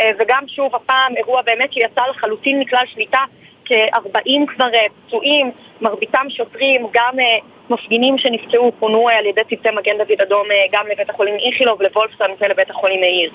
אה, 0.00 0.10
וגם 0.18 0.44
שוב 0.48 0.74
הפעם 0.74 1.16
אירוע 1.16 1.42
באמת 1.42 1.72
שיצא 1.72 2.02
לחלוטין 2.10 2.60
מכלל 2.60 2.84
שליטה. 2.94 3.24
כ-40 3.64 4.54
כבר 4.54 4.68
אה, 4.74 4.86
פצועים, 5.06 5.50
מרביתם 5.80 6.26
שוטרים, 6.28 6.86
גם 6.94 7.20
אה, 7.20 7.24
מפגינים 7.70 8.18
שנפצעו 8.18 8.72
פונו 8.78 9.08
אה, 9.08 9.18
על 9.18 9.26
ידי 9.26 9.40
צוותי 9.50 9.68
מגן 9.70 9.98
דוד 9.98 10.20
אדום 10.26 10.46
גם 10.72 10.84
לבית 10.92 11.10
החולים 11.10 11.34
איכילוב, 11.34 11.82
לוולפסון 11.82 12.26
ולבית 12.40 12.70
החולים 12.70 13.00
מאיר. 13.00 13.30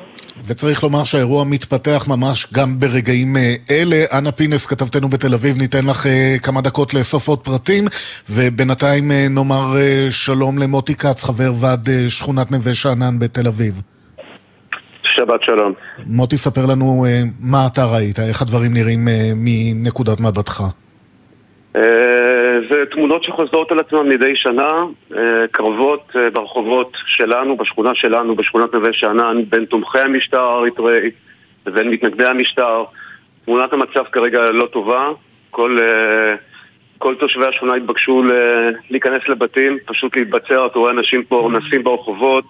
וצריך 0.48 0.84
לומר 0.84 1.04
שהאירוע 1.04 1.44
מתפתח 1.44 2.06
ממש 2.08 2.48
גם 2.54 2.80
ברגעים 2.80 3.36
אלה. 3.72 4.04
אנה 4.18 4.32
פינס, 4.32 4.66
כתבתנו 4.66 5.10
בתל 5.10 5.34
אביב, 5.34 5.58
ניתן 5.58 5.86
לך 5.90 6.06
כמה 6.44 6.62
דקות 6.62 6.94
לאסוף 6.94 7.28
עוד 7.28 7.40
פרטים, 7.40 7.86
ובינתיים 8.30 9.12
נאמר 9.12 9.66
שלום 10.10 10.58
למוטי 10.58 10.96
כץ, 10.96 11.24
חבר 11.24 11.52
ועד 11.62 11.90
שכונת 12.08 12.52
נווה 12.52 12.74
שאנן 12.76 13.20
בתל 13.20 13.48
אביב. 13.48 13.97
שבת 15.18 15.44
שלום. 15.44 15.74
מוטי, 16.08 16.38
ספר 16.38 16.62
לנו 16.72 17.06
אה, 17.08 17.22
מה 17.40 17.58
אתה 17.74 17.82
ראית, 17.96 18.20
איך 18.30 18.42
הדברים 18.42 18.72
נראים 18.74 19.08
אה, 19.08 19.32
מנקודת 19.36 20.20
מבטך. 20.20 20.62
אה, 21.76 21.82
זה 22.70 22.76
תמונות 22.92 23.24
שחוזרות 23.24 23.72
על 23.72 23.80
עצמן 23.80 24.10
מדי 24.10 24.36
שנה, 24.36 24.70
אה, 25.18 25.22
קרבות 25.52 26.12
אה, 26.16 26.30
ברחובות 26.30 26.92
שלנו, 27.06 27.58
בשכונה 27.58 27.92
שלנו, 27.96 28.36
בשכונת 28.36 28.74
נווה 28.74 28.90
שאנן, 28.94 29.38
בין 29.50 29.66
תומכי 29.66 30.00
המשטר 30.00 30.42
האריתראי 30.42 31.10
לבין 31.68 31.90
מתנגדי 31.90 32.26
המשטר. 32.26 32.84
תמונת 33.46 33.74
המצב 33.74 34.04
כרגע 34.12 34.40
לא 34.52 34.68
טובה, 34.74 35.10
כל, 35.52 35.78
אה, 35.82 36.36
כל 36.98 37.16
תושבי 37.20 37.46
השכונה 37.46 37.74
התבקשו 37.76 38.24
ל- 38.24 38.72
להיכנס 38.90 39.22
לבתים, 39.28 39.78
פשוט 39.86 40.18
להתבצר, 40.18 40.66
אתה 40.66 40.80
רואה 40.80 40.92
אנשים 40.92 41.24
פה 41.24 41.50
נסים 41.54 41.84
ברחובות. 41.84 42.46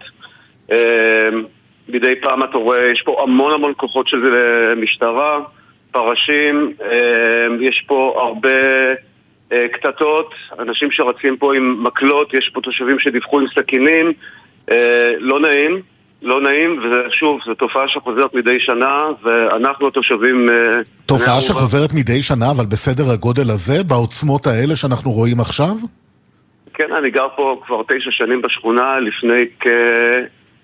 מדי 1.89 2.14
פעם 2.22 2.43
אתה 2.43 2.57
רואה, 2.57 2.91
יש 2.91 3.01
פה 3.05 3.23
המון 3.23 3.53
המון 3.53 3.73
כוחות 3.77 4.07
של 4.07 4.35
אה, 4.35 4.76
משטרה, 4.76 5.39
פרשים, 5.91 6.73
אה, 6.81 7.47
יש 7.61 7.84
פה 7.88 8.15
הרבה 8.27 8.49
אה, 9.51 9.65
קטטות, 9.73 10.34
אנשים 10.59 10.91
שרצים 10.91 11.38
פה 11.38 11.55
עם 11.55 11.84
מקלות, 11.84 12.34
יש 12.34 12.51
פה 12.53 12.61
תושבים 12.61 12.99
שדיווחו 12.99 13.39
עם 13.39 13.45
סכינים, 13.47 14.14
לא 15.19 15.39
נעים, 15.39 15.81
לא 16.22 16.41
נעים, 16.41 16.80
ושוב, 16.84 17.39
זו 17.45 17.53
תופעה 17.53 17.88
שחוזרת 17.88 18.34
מדי 18.34 18.59
שנה, 18.59 19.01
ואנחנו 19.23 19.88
התושבים... 19.88 20.49
תופעה 21.05 21.41
שחוזרת 21.41 21.89
מדי 21.93 22.22
שנה, 22.22 22.51
אבל 22.51 22.65
בסדר 22.65 23.11
הגודל 23.14 23.49
הזה, 23.49 23.84
בעוצמות 23.84 24.47
האלה 24.47 24.76
שאנחנו 24.76 25.11
רואים 25.11 25.39
עכשיו? 25.39 25.76
כן, 26.73 26.93
אני 26.93 27.09
גר 27.09 27.27
פה 27.35 27.61
כבר 27.65 27.81
תשע 27.88 28.11
שנים 28.11 28.41
בשכונה, 28.41 28.99
לפני 28.99 29.45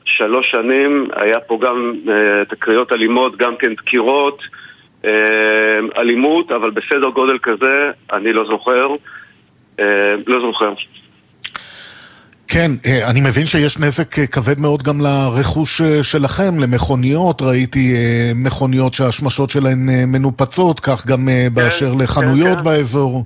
כשלוש 0.05 0.51
שנים 0.51 1.07
היה 1.15 1.39
פה 1.39 1.59
גם 1.61 1.93
אה, 2.09 2.45
תקריות 2.45 2.91
אלימות, 2.91 3.37
גם 3.37 3.55
כן 3.59 3.73
דקירות, 3.73 4.41
אה, 5.05 5.79
אלימות, 5.97 6.51
אבל 6.51 6.71
בסדר 6.71 7.09
גודל 7.09 7.37
כזה 7.37 7.91
אני 8.13 8.33
לא 8.33 8.45
זוכר. 8.45 8.87
אה, 9.79 10.15
לא 10.27 10.39
זוכר. 10.39 10.73
כן, 12.47 12.71
אה, 12.85 13.09
אני 13.09 13.21
מבין 13.21 13.45
שיש 13.45 13.79
נזק 13.79 14.19
אה, 14.19 14.27
כבד 14.27 14.59
מאוד 14.59 14.83
גם 14.83 15.01
לרכוש 15.01 15.81
אה, 15.81 16.03
שלכם, 16.03 16.59
למכוניות, 16.59 17.41
ראיתי 17.41 17.93
מכוניות 18.35 18.93
שהשמשות 18.93 19.49
שלהן 19.49 19.79
מנופצות, 20.07 20.79
כך 20.79 21.07
גם 21.07 21.29
אה, 21.29 21.47
באשר 21.53 21.93
לחנויות 21.99 22.57
כן. 22.57 22.63
באזור. 22.63 23.23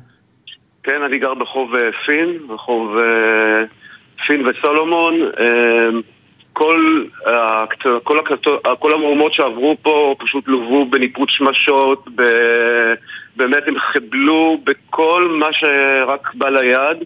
כן, 0.83 1.01
אני 1.05 1.19
גר 1.19 1.33
ברחוב 1.33 1.75
אה, 1.75 1.89
פין, 2.05 2.29
רחוב 2.49 2.97
פין 4.27 4.47
וסולומון. 4.47 5.13
אה, 6.57 6.63
כל, 6.63 7.03
הקט- 7.25 8.03
כל, 8.03 8.19
הקט- 8.19 8.77
כל 8.79 8.93
המהומות 8.93 9.33
שעברו 9.33 9.77
פה 9.81 10.15
פשוט 10.19 10.47
לוו 10.47 10.85
בניפוץ 10.85 11.29
שמשות, 11.29 12.05
ב... 12.15 12.21
באמת 13.35 13.63
הם 13.67 13.79
חיבלו 13.79 14.59
בכל 14.63 15.27
מה 15.39 15.47
שרק 15.51 16.33
בא 16.33 16.49
ליד. 16.49 16.97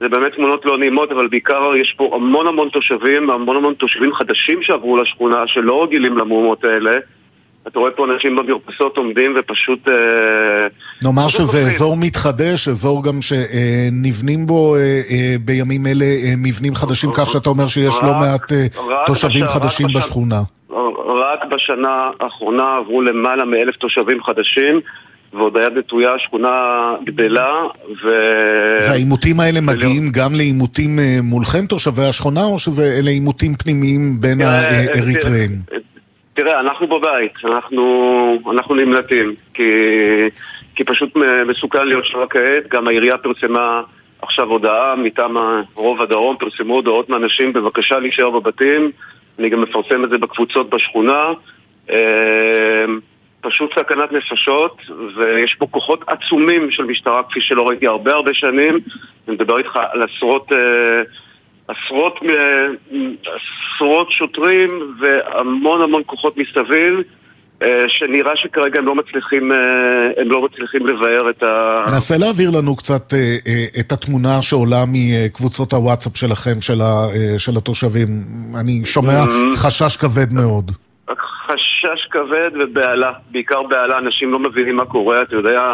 זה 0.00 0.08
באמת 0.08 0.32
תמונות 0.34 0.64
לא 0.64 0.78
נעימות, 0.78 1.12
אבל 1.12 1.26
בעיקר 1.28 1.76
יש 1.76 1.94
פה 1.96 2.10
המון 2.14 2.46
המון 2.46 2.68
תושבים, 2.68 3.30
המון 3.30 3.56
המון 3.56 3.74
תושבים 3.74 4.14
חדשים 4.14 4.62
שעברו 4.62 4.96
לשכונה, 4.96 5.46
שלא 5.46 5.82
רגילים 5.84 6.18
למהומות 6.18 6.64
האלה. 6.64 6.98
אתה 7.68 7.78
רואה 7.78 7.90
פה 7.90 8.04
אנשים 8.14 8.36
במרפסות 8.36 8.96
עומדים 8.96 9.34
ופשוט... 9.38 9.88
אה, 9.88 9.94
נאמר 11.02 11.28
פשוט 11.28 11.40
שזה. 11.46 11.60
אזור 11.60 11.96
מתחדש, 11.96 12.68
אזור 12.68 13.04
גם 13.04 13.18
שנבנים 13.22 14.46
בו 14.46 14.76
אה, 14.76 14.80
אה, 14.80 15.34
בימים 15.40 15.86
אלה 15.86 16.04
מבנים 16.36 16.74
חדשים, 16.74 17.10
כך 17.16 17.28
שאתה 17.28 17.48
אומר 17.48 17.66
שיש 17.66 17.94
לא 18.02 18.08
רק- 18.10 18.16
מעט 18.16 18.52
אה, 18.52 18.66
רק 18.88 19.06
תושבים 19.06 19.46
חדשים 19.46 19.86
בשכונה. 19.94 20.42
רק 21.08 21.40
בשנה 21.54 22.10
האחרונה 22.20 22.76
עברו 22.76 23.02
למעלה 23.02 23.44
מאלף 23.44 23.76
תושבים 23.76 24.22
חדשים, 24.22 24.80
ועוד 25.32 25.56
היד 25.56 25.72
נטויה, 25.78 26.14
השכונה 26.14 26.50
גדלה, 27.06 27.52
ו... 28.04 28.08
והעימותים 28.80 29.40
האלה 29.40 29.60
מגיעים 29.60 30.10
גם 30.12 30.34
לעימותים 30.34 30.98
מולכם, 31.22 31.66
תושבי 31.66 32.04
השכונה, 32.04 32.44
או 32.44 32.58
שאלה 32.58 33.10
עימותים 33.10 33.54
פנימיים 33.54 34.20
בין 34.20 34.40
האריתריאים? 34.40 35.50
תראה, 36.36 36.60
אנחנו 36.60 36.86
בבית, 36.86 37.32
אנחנו, 37.44 38.42
אנחנו 38.50 38.74
נמלטים, 38.74 39.34
כי, 39.54 39.62
כי 40.74 40.84
פשוט 40.84 41.16
מסוכן 41.46 41.86
להיות 41.86 42.04
שם 42.06 42.18
כעת. 42.30 42.68
גם 42.68 42.88
העירייה 42.88 43.18
פרסמה 43.18 43.82
עכשיו 44.22 44.48
הודעה 44.48 44.96
מטעם 44.96 45.36
רוב 45.74 46.02
הדרום, 46.02 46.36
פרסמו 46.36 46.74
הודעות 46.74 47.08
מאנשים, 47.08 47.52
בבקשה 47.52 47.98
להישאר 47.98 48.30
בבתים. 48.30 48.90
אני 49.38 49.48
גם 49.48 49.60
מפרסם 49.60 50.04
את 50.04 50.10
זה 50.10 50.18
בקבוצות 50.18 50.70
בשכונה. 50.70 51.24
אה, 51.90 52.84
פשוט 53.40 53.74
סכנת 53.74 54.12
נפשות, 54.12 54.82
ויש 55.16 55.54
פה 55.54 55.66
כוחות 55.70 56.04
עצומים 56.06 56.70
של 56.70 56.84
משטרה, 56.84 57.22
כפי 57.22 57.40
שלא 57.40 57.68
ראיתי 57.68 57.86
הרבה 57.86 58.14
הרבה 58.14 58.34
שנים. 58.34 58.78
אני 59.28 59.34
מדבר 59.34 59.58
איתך 59.58 59.78
על 59.92 60.02
עשרות... 60.02 60.52
אה, 60.52 61.02
עשרות, 61.68 62.20
עשרות 63.22 64.10
שוטרים 64.10 64.70
והמון 65.00 65.82
המון 65.82 66.02
כוחות 66.06 66.34
מסביב 66.36 66.94
אה, 67.62 67.84
שנראה 67.88 68.32
שכרגע 68.36 68.78
הם 68.78 68.86
לא 68.86 68.94
מצליחים, 68.94 69.52
אה, 69.52 69.56
הם 70.22 70.30
לא 70.30 70.44
מצליחים 70.44 70.86
לבאר 70.86 71.30
את 71.30 71.42
ה... 71.42 71.84
נסה 71.96 72.14
להעביר 72.18 72.50
לנו 72.58 72.76
קצת 72.76 73.14
אה, 73.14 73.36
את 73.80 73.92
התמונה 73.92 74.42
שעולה 74.42 74.84
מקבוצות 74.88 75.72
הוואטסאפ 75.72 76.16
שלכם, 76.16 76.60
של 76.60 76.80
ה- 76.80 77.08
של 77.38 77.56
התושבים. 77.56 78.08
אני 78.60 78.84
שומע 78.84 79.24
Mhm. 79.24 79.56
חשש 79.56 79.96
כבד 79.96 80.32
מאוד. 80.32 80.70
חשש 81.46 82.06
כבד 82.10 82.50
ובהלה, 82.60 83.12
בעיקר 83.30 83.62
בהלה, 83.62 83.98
אנשים 83.98 84.32
לא 84.32 84.38
מבינים 84.38 84.76
מה 84.76 84.84
קורה, 84.84 85.22
אתה 85.22 85.36
יודע, 85.36 85.70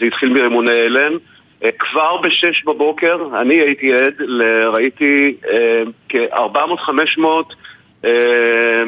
זה 0.00 0.06
התחיל 0.06 0.32
מרימוני 0.32 0.80
הלם. 0.86 1.12
אה, 1.64 1.70
כבר 1.78 2.16
בשש 2.16 2.64
בבוקר 2.64 3.18
אני 3.40 3.54
הייתי 3.54 3.94
עד, 3.94 4.14
ראיתי 4.72 5.36
אה, 5.50 5.82
כ-400-500 6.08 7.24
אה, 8.04 8.82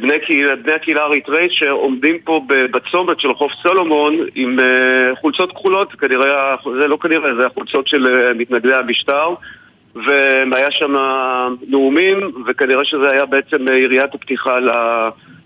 בני 0.00 0.20
קהילה, 0.20 0.56
בני 0.56 0.72
הקהילה 0.72 1.02
האריתראית 1.02 1.52
שעומדים 1.52 2.18
פה 2.18 2.40
בצומת 2.48 3.20
של 3.20 3.34
חוף 3.34 3.52
סולומון 3.62 4.16
עם 4.34 4.58
חולצות 5.20 5.52
כחולות, 5.52 5.92
כנראה, 5.92 6.56
זה 6.80 6.86
לא 6.86 6.96
כנראה, 6.96 7.34
זה 7.34 7.46
החולצות 7.46 7.88
של 7.88 8.32
מתנגדי 8.34 8.74
המשטר 8.74 9.34
והיה 9.94 10.70
שם 10.70 10.94
נאומים, 11.70 12.18
וכנראה 12.46 12.84
שזה 12.84 13.10
היה 13.10 13.26
בעצם 13.26 13.68
יריית 13.68 14.14
הפתיחה 14.14 14.58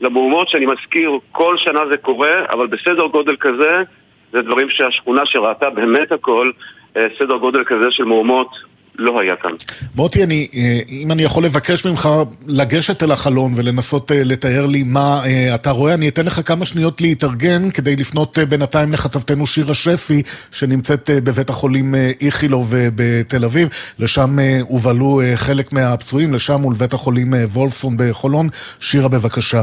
למהומות, 0.00 0.48
שאני 0.48 0.66
מזכיר, 0.66 1.10
כל 1.32 1.56
שנה 1.56 1.80
זה 1.90 1.96
קורה, 1.96 2.44
אבל 2.50 2.66
בסדר 2.66 3.06
גודל 3.06 3.36
כזה, 3.36 3.82
זה 4.32 4.42
דברים 4.42 4.68
שהשכונה 4.70 5.22
שראתה 5.24 5.70
באמת 5.70 6.12
הכל, 6.12 6.50
אה, 6.96 7.06
סדר 7.18 7.36
גודל 7.36 7.64
כזה 7.66 7.86
של 7.90 8.04
מהומות, 8.04 8.48
לא 9.00 9.20
היה 9.20 9.36
כאן. 9.36 9.50
מוטי, 9.96 10.24
אני, 10.24 10.48
אה, 10.54 10.80
אם 10.88 11.12
אני 11.12 11.22
יכול 11.22 11.44
לבקש 11.44 11.86
ממך 11.86 12.08
לגשת 12.48 13.02
אל 13.02 13.12
החלון 13.12 13.52
ולנסות 13.56 14.12
אה, 14.12 14.22
לתאר 14.24 14.66
לי 14.66 14.82
מה 14.82 15.20
אתה 15.54 15.70
רואה, 15.70 15.94
אני 15.94 16.08
אתן 16.08 16.26
לך 16.26 16.40
כמה 16.44 16.64
שניות 16.64 17.00
להתארגן 17.00 17.70
כדי 17.70 17.96
לפנות 17.96 18.38
בינתיים 18.48 18.92
לכתבתנו 18.92 19.46
שירה 19.46 19.74
שפי, 19.74 20.22
שנמצאת 20.50 21.10
בבית 21.24 21.50
החולים 21.50 21.94
איכילוב 22.20 22.74
בתל 22.94 23.44
אביב. 23.44 23.68
לשם 23.98 24.38
הובהלו 24.60 25.20
אה, 25.20 25.36
חלק 25.36 25.72
מהפצועים, 25.72 26.34
לשם 26.34 26.64
ולבית 26.64 26.94
החולים 26.94 27.34
וולפסון 27.52 27.94
בחולון. 27.98 28.48
שירה, 28.80 29.08
בבקשה. 29.08 29.62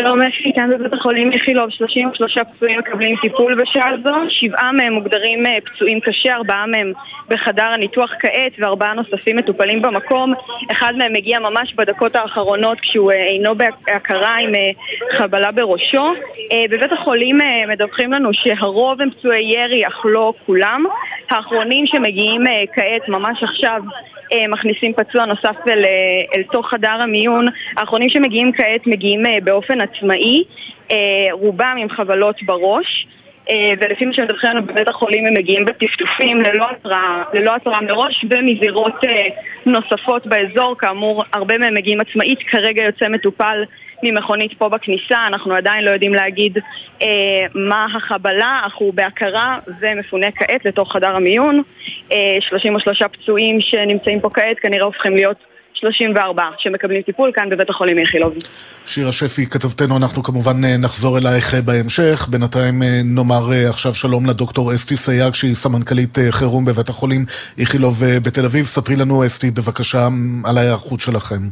שלום, 0.00 0.22
אפי, 0.22 0.52
כאן 0.54 0.70
בבית 0.70 0.92
החולים 0.92 1.32
איכילוב, 1.32 1.70
33 1.70 2.38
פצועים 2.38 2.78
מקבלים 2.78 3.16
טיפול 3.16 3.62
בשעה 3.62 3.90
זו, 4.04 4.14
שבעה 4.28 4.72
מהם 4.72 4.92
מוגדרים 4.92 5.46
אה, 5.46 5.58
פצועים 5.64 6.00
קשה, 6.00 6.34
ארבעה 6.34 6.66
מהם 6.66 6.92
בחדר 7.28 7.64
הניתוח 7.64 8.10
כעת 8.20 8.52
וארבעה 8.58 8.94
נוספים 8.94 9.36
מטופלים 9.36 9.82
במקום. 9.82 10.32
אחד 10.70 10.92
מהם 10.96 11.12
מגיע 11.12 11.38
ממש 11.38 11.74
בדקות 11.74 12.16
האחרונות 12.16 12.80
כשהוא 12.80 13.12
אה, 13.12 13.26
אינו 13.26 13.54
בהכרה 13.54 14.36
עם 14.36 14.54
אה, 14.54 14.70
חבלה 15.18 15.52
בראשו. 15.52 16.12
בבית 16.70 16.92
החולים 16.92 17.38
מדווחים 17.68 18.12
לנו 18.12 18.30
שהרוב 18.32 19.00
הם 19.00 19.10
פצועי 19.10 19.44
ירי, 19.44 19.86
אך 19.86 20.02
לא 20.04 20.32
כולם. 20.46 20.84
האחרונים 21.30 21.86
שמגיעים 21.86 22.44
כעת, 22.74 23.08
ממש 23.08 23.42
עכשיו, 23.42 23.82
מכניסים 24.48 24.92
פצוע 24.92 25.26
נוסף 25.26 25.56
אל, 25.68 25.84
אל 26.36 26.42
תוך 26.52 26.70
חדר 26.70 26.90
המיון. 26.90 27.46
האחרונים 27.76 28.08
שמגיעים 28.08 28.52
כעת 28.52 28.86
מגיעים 28.86 29.22
באופן 29.44 29.80
עצמאי, 29.92 30.44
אה, 30.90 30.96
רובם 31.32 31.76
עם 31.78 31.88
חבלות 31.88 32.42
בראש. 32.42 33.06
אה, 33.50 33.72
ולפי 33.80 34.04
מה 34.04 34.12
שמדווחים 34.12 34.50
לנו 34.50 34.66
בבית 34.66 34.88
החולים 34.88 35.26
הם 35.26 35.34
מגיעים 35.34 35.64
בטפטופים 35.64 36.40
ללא 36.40 36.70
התראה, 36.70 37.22
ללא 37.32 37.56
התראה 37.56 37.80
מראש 37.80 38.24
ומזירות 38.30 39.04
אה, 39.04 39.26
נוספות 39.66 40.26
באזור, 40.26 40.74
כאמור 40.78 41.24
הרבה 41.32 41.58
מהם 41.58 41.74
מגיעים 41.74 42.00
עצמאית, 42.00 42.38
כרגע 42.42 42.82
יוצא 42.82 43.08
מטופל 43.08 43.64
ממכונית 44.02 44.52
פה 44.58 44.68
בכניסה, 44.68 45.26
אנחנו 45.26 45.54
עדיין 45.54 45.84
לא 45.84 45.90
יודעים 45.90 46.14
להגיד 46.14 46.58
אה, 47.02 47.06
מה 47.54 47.86
החבלה, 47.96 48.60
אך 48.66 48.76
הוא 48.76 48.94
בהכרה 48.94 49.58
ומפונה 49.80 50.30
כעת 50.30 50.64
לתוך 50.64 50.92
חדר 50.92 51.16
המיון. 51.16 51.62
אה, 52.12 52.38
33 52.40 53.02
פצועים 53.02 53.60
שנמצאים 53.60 54.20
פה 54.20 54.30
כעת 54.30 54.58
כנראה 54.58 54.84
הופכים 54.84 55.14
להיות 55.14 55.36
34 55.80 56.42
שמקבלים 56.58 57.02
טיפול 57.02 57.30
כאן 57.34 57.48
בבית 57.50 57.70
החולים 57.70 57.98
איכילוב. 57.98 58.34
שירה 58.84 59.12
שפי, 59.12 59.46
כתבתנו, 59.46 59.96
אנחנו 59.96 60.22
כמובן 60.22 60.64
אה, 60.64 60.76
נחזור 60.78 61.18
אלייך 61.18 61.54
אה, 61.54 61.62
בהמשך. 61.62 62.28
בינתיים 62.30 62.82
אה, 62.82 63.00
נאמר 63.04 63.68
עכשיו 63.68 63.92
שלום 63.92 64.26
לדוקטור 64.30 64.74
אסתי 64.74 64.96
סייג, 64.96 65.34
שהיא 65.34 65.54
סמנכ"לית 65.54 66.18
חירום 66.30 66.64
בבית 66.64 66.88
החולים 66.88 67.24
איכילוב 67.58 67.94
בתל 68.24 68.44
אביב. 68.44 68.64
ספרי 68.64 68.96
לנו, 68.96 69.26
אסתי, 69.26 69.50
בבקשה, 69.50 70.08
על 70.44 70.58
ההיערכות 70.58 71.00
שלכם. 71.00 71.42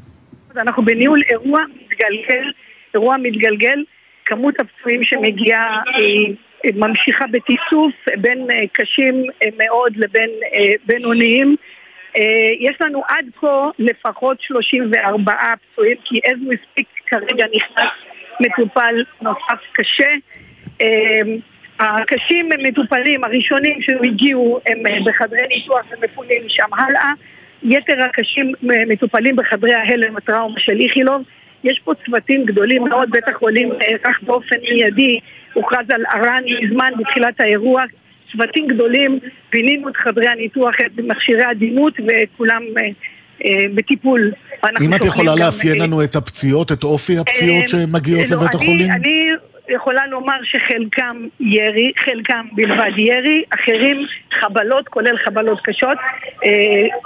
אנחנו 0.56 0.84
בניהול 0.84 1.22
אירוע 1.30 1.60
מתגלגל, 1.74 2.44
אירוע 2.94 3.16
מתגלגל, 3.22 3.84
כמות 4.24 4.54
הפצועים 4.60 5.04
שמגיעה 5.04 5.82
ממשיכה 6.74 7.24
בתיסוף 7.26 7.94
בין 8.20 8.46
קשים 8.72 9.24
מאוד 9.58 9.92
לבין 9.96 10.30
בינוניים. 10.86 11.56
אה, 12.16 12.50
יש 12.60 12.76
לנו 12.80 13.02
עד 13.08 13.26
כה 13.40 13.68
לפחות 13.78 14.40
34 14.40 15.32
פצועים, 15.72 15.96
כי 16.04 16.18
as 16.18 16.50
we 16.50 16.54
speak 16.54 16.86
כרגע 17.06 17.46
נכנס 17.54 17.90
מטופל 18.40 19.04
נוסף 19.22 19.60
קשה. 19.72 20.10
אה, 20.82 21.20
הקשים 21.78 22.48
הם 22.52 22.66
מטופלים, 22.66 23.24
הראשונים 23.24 23.82
שהגיעו 23.82 24.60
הם 24.66 24.86
אה, 24.86 24.98
בחדרי 25.04 25.48
ניתוח 25.48 25.82
ומפונים 25.90 26.46
משם 26.46 26.74
הלאה. 26.78 27.12
יתר 27.62 28.02
הקשים 28.02 28.52
מטופלים 28.62 29.36
בחדרי 29.36 29.74
ההלם 29.74 30.16
הטראומה 30.16 30.60
של 30.60 30.80
איכילוב. 30.80 31.22
יש 31.64 31.80
פה 31.84 31.92
צוותים 32.06 32.44
גדולים 32.44 32.84
מאוד, 32.84 33.10
בית 33.10 33.28
החולים 33.28 33.68
נערך 33.68 34.20
באופן 34.22 34.56
מיידי, 34.70 35.20
הוכרז 35.52 35.90
על 35.90 36.04
אר"ן 36.14 36.42
מזמן 36.60 36.92
בתחילת 36.98 37.40
האירוע, 37.40 37.82
צוותים 38.32 38.66
גדולים, 38.66 39.18
פינינו 39.50 39.88
את 39.88 39.96
חדרי 39.96 40.28
הניתוח, 40.28 40.74
את 40.86 41.04
מכשירי 41.04 41.44
הדימות 41.44 41.92
וכולם 42.00 42.62
אה, 42.78 42.82
אה, 43.44 43.68
בטיפול. 43.74 44.32
אם 44.84 44.94
את 44.94 45.04
יכולה 45.04 45.34
לאפיין 45.34 45.78
לנו 45.82 46.04
את 46.04 46.16
הפציעות, 46.16 46.72
את 46.72 46.84
אופי 46.84 47.18
הפציעות 47.18 47.62
אה, 47.62 47.66
שמגיעות 47.66 48.30
לא, 48.30 48.36
לבית 48.36 48.54
אני- 48.54 48.62
החולים? 48.62 48.90
יכולה 49.68 50.06
לומר 50.06 50.36
שחלקם 50.42 51.16
ירי, 51.40 51.92
חלקם 52.04 52.46
בלבד 52.52 52.90
ירי, 52.96 53.42
אחרים 53.50 54.06
חבלות, 54.40 54.88
כולל 54.88 55.16
חבלות 55.24 55.60
קשות, 55.64 55.98
אה, 56.44 56.50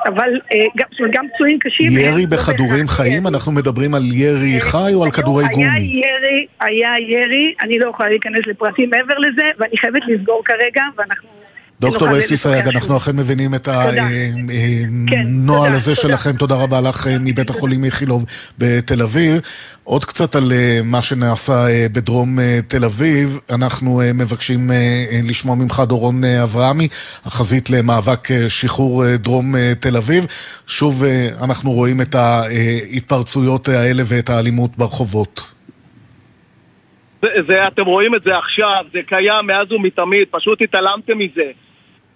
אבל 0.07 0.41
אה, 0.53 0.59
גם, 0.77 0.87
גם 1.13 1.27
פצועים 1.35 1.59
קשים. 1.59 1.91
ירי 1.91 2.23
לא 2.23 2.37
בכדורים 2.37 2.89
חיים? 2.89 3.27
אנחנו 3.27 3.53
מדברים 3.53 3.95
על 3.95 4.03
ירי 4.13 4.61
חי 4.61 4.91
או 4.95 5.05
על 5.05 5.11
כדורי 5.11 5.45
היה 5.45 5.53
גומי? 5.53 5.81
ירי, 5.81 6.47
היה 6.61 6.91
ירי, 7.09 7.55
אני 7.63 7.79
לא 7.79 7.91
יכולה 7.91 8.09
להיכנס 8.09 8.47
לפרטים 8.47 8.91
מעבר 8.91 9.19
לזה, 9.19 9.45
ואני 9.59 9.77
חייבת 9.77 10.03
לסגור 10.09 10.43
כרגע, 10.45 10.83
ואנחנו 10.97 11.40
דוקטור 11.81 12.19
אסתי 12.19 12.37
סייג. 12.37 12.69
אנחנו 12.69 12.97
אכן 12.97 13.17
מבינים 13.17 13.55
את. 13.55 13.69
הנוהל 13.69 15.65
תודה, 15.65 15.77
הזה 15.77 15.95
תודה. 15.95 16.09
שלכם. 16.09 16.33
תודה 16.37 16.55
רבה 16.55 16.81
לך 16.81 17.07
אה, 17.07 17.17
מבית 17.21 17.51
החולים 17.51 17.85
איכילוב 17.85 18.25
בתל 18.59 19.03
אביב. 19.03 19.41
עוד 19.85 20.05
קצת 20.05 20.37
על 20.37 20.53
אה, 20.53 20.81
מה 20.85 21.03
שנעשה 21.03 21.69
אה, 21.69 21.87
בדרום 21.93 22.39
אה, 22.41 22.59
תל 22.69 22.85
אביב. 22.85 23.39
אנחנו 23.51 24.01
אה, 24.01 24.13
מבקשים 24.13 24.71
אה, 24.71 24.77
אה, 24.77 25.21
לשמוע 25.25 25.57
ממך 25.57 25.83
דורון 25.87 26.25
אה, 26.25 26.43
אברהמי, 26.43 26.89
החזית 27.25 27.71
למאבק 27.71 28.31
אה, 28.31 28.49
שחרור 28.49 29.05
אה, 29.07 29.17
דרום 29.17 29.57
אה, 29.57 29.73
תל 29.81 29.97
אביב. 29.97 30.27
שוב 30.67 31.05
אה, 31.05 31.29
אנחנו 31.43 31.73
רואים 31.73 32.01
את 32.01 32.15
ההתפרצויות 32.15 33.69
האלה 33.69 34.03
ואת 34.07 34.31
האלימות 34.31 34.71
ברחובות. 34.77 35.51
זה, 37.23 37.29
זה, 37.49 37.67
אתם 37.67 37.85
רואים 37.85 38.15
את 38.15 38.23
זה 38.23 38.39
עכשיו, 38.39 38.85
זה 38.93 38.99
קיים 39.07 39.47
מאז 39.47 39.73
ומתמיד, 39.73 40.29
פשוט 40.31 40.63
התעלמתם 40.63 41.19
מזה. 41.19 41.51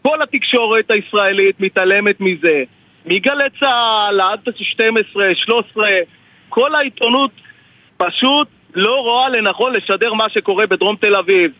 כל 0.08 0.22
התקשורת 0.22 0.90
הישראלית 0.90 1.60
מתעלמת 1.60 2.20
מזה. 2.20 2.62
מגלי 3.06 3.44
צה"ל 3.60 4.20
עד 4.20 4.40
12, 4.56 5.34
13, 5.34 5.88
כל 6.48 6.74
העיתונות 6.74 7.30
פשוט 7.96 8.48
לא 8.74 8.96
רואה 9.00 9.28
לנכון 9.28 9.72
לשדר 9.72 10.14
מה 10.14 10.28
שקורה 10.28 10.66
בדרום 10.66 10.96
תל 10.96 11.16
אביב. 11.16 11.50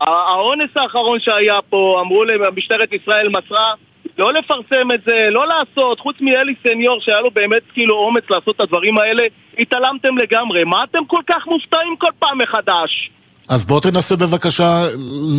הא- 0.00 0.10
האונס 0.10 0.70
האחרון 0.76 1.20
שהיה 1.20 1.62
פה, 1.70 1.98
אמרו 2.00 2.24
למשטרת 2.24 2.92
ישראל 2.92 3.28
מסרה 3.28 3.72
לא 4.18 4.32
לפרסם 4.32 4.92
את 4.94 5.00
זה, 5.06 5.28
לא 5.30 5.46
לעשות, 5.46 6.00
חוץ 6.00 6.16
מאלי 6.20 6.54
סניור 6.62 7.00
שהיה 7.00 7.20
לו 7.20 7.30
באמת 7.30 7.62
כאילו 7.72 7.96
אומץ 7.96 8.24
לעשות 8.30 8.56
את 8.56 8.60
הדברים 8.60 8.98
האלה, 8.98 9.22
התעלמתם 9.58 10.18
לגמרי. 10.18 10.64
מה 10.64 10.84
אתם 10.84 11.04
כל 11.04 11.22
כך 11.26 11.46
מופתעים 11.46 11.96
כל 11.96 12.10
פעם 12.18 12.38
מחדש? 12.38 13.10
אז 13.48 13.66
בוא 13.66 13.80
תנסה 13.80 14.16
בבקשה 14.16 14.86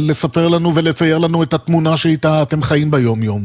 לספר 0.10 0.48
לנו 0.56 0.70
ולצייר 0.76 1.18
לנו 1.18 1.44
את 1.44 1.54
התמונה 1.54 1.98
שאיתה 1.98 2.30
אתם 2.44 2.62
חיים 2.62 2.92
ביום-יום. 2.92 3.42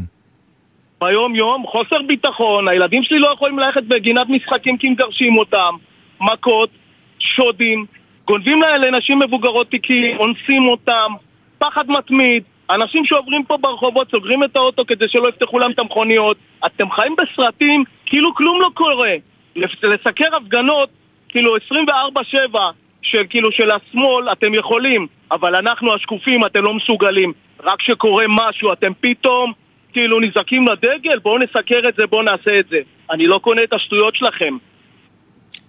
ביום 1.01 1.35
יום, 1.35 1.65
חוסר 1.67 1.97
ביטחון, 2.07 2.69
הילדים 2.69 3.03
שלי 3.03 3.19
לא 3.19 3.33
יכולים 3.35 3.59
ללכת 3.59 3.83
בגינת 3.83 4.27
משחקים 4.29 4.79
כי 4.79 4.89
מגרשים 4.89 5.39
אותם, 5.39 5.75
מכות, 6.21 6.71
שודים, 7.19 7.87
גונבים 8.27 8.61
לנשים 8.81 9.19
מבוגרות 9.19 9.71
תיקים, 9.71 10.17
אונסים 10.19 10.69
אותם, 10.69 11.13
פחד 11.59 11.85
מתמיד, 11.89 12.43
אנשים 12.71 13.05
שעוברים 13.05 13.45
פה 13.45 13.57
ברחובות 13.57 14.11
סוגרים 14.11 14.45
את 14.45 14.57
האוטו 14.57 14.87
כדי 14.87 15.09
שלא 15.09 15.29
יפתחו 15.29 15.59
להם 15.59 15.71
את 15.71 15.79
המכוניות, 15.79 16.37
אתם 16.67 16.91
חיים 16.91 17.15
בסרטים 17.19 17.85
כאילו 18.07 18.35
כלום 18.35 18.61
לא 18.61 18.71
קורה. 18.75 19.15
לסקר 19.57 20.37
הפגנות, 20.37 20.89
כאילו 21.29 21.57
24-7 21.57 22.59
של 23.05 23.23
כאילו 23.31 23.53
של 23.53 23.71
השמאל 23.71 24.33
אתם 24.33 24.55
יכולים, 24.55 25.07
אבל 25.33 25.55
אנחנו 25.55 25.95
השקופים 25.95 26.47
אתם 26.47 26.65
לא 26.65 26.75
מסוגלים. 26.75 27.33
רק 27.65 27.79
כשקורה 27.79 28.25
משהו 28.29 28.73
אתם 28.73 28.93
פתאום 29.01 29.53
כאילו 29.93 30.21
נזעקים 30.21 30.67
לדגל, 30.69 31.19
בואו 31.19 31.39
נסקר 31.39 31.89
את 31.89 31.95
זה, 31.99 32.07
בואו 32.07 32.23
נעשה 32.23 32.59
את 32.59 32.65
זה. 32.71 32.77
אני 33.11 33.27
לא 33.27 33.39
קונה 33.39 33.63
את 33.63 33.73
השטויות 33.73 34.17
שלכם. 34.17 34.57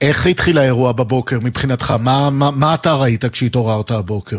איך 0.01 0.27
התחיל 0.27 0.57
האירוע 0.57 0.91
בבוקר 0.91 1.35
מבחינתך? 1.43 1.91
מה, 1.99 2.29
מה, 2.31 2.49
מה 2.55 2.73
אתה 2.73 2.93
ראית 2.93 3.25
כשהתעוררת 3.25 3.91
הבוקר? 3.91 4.37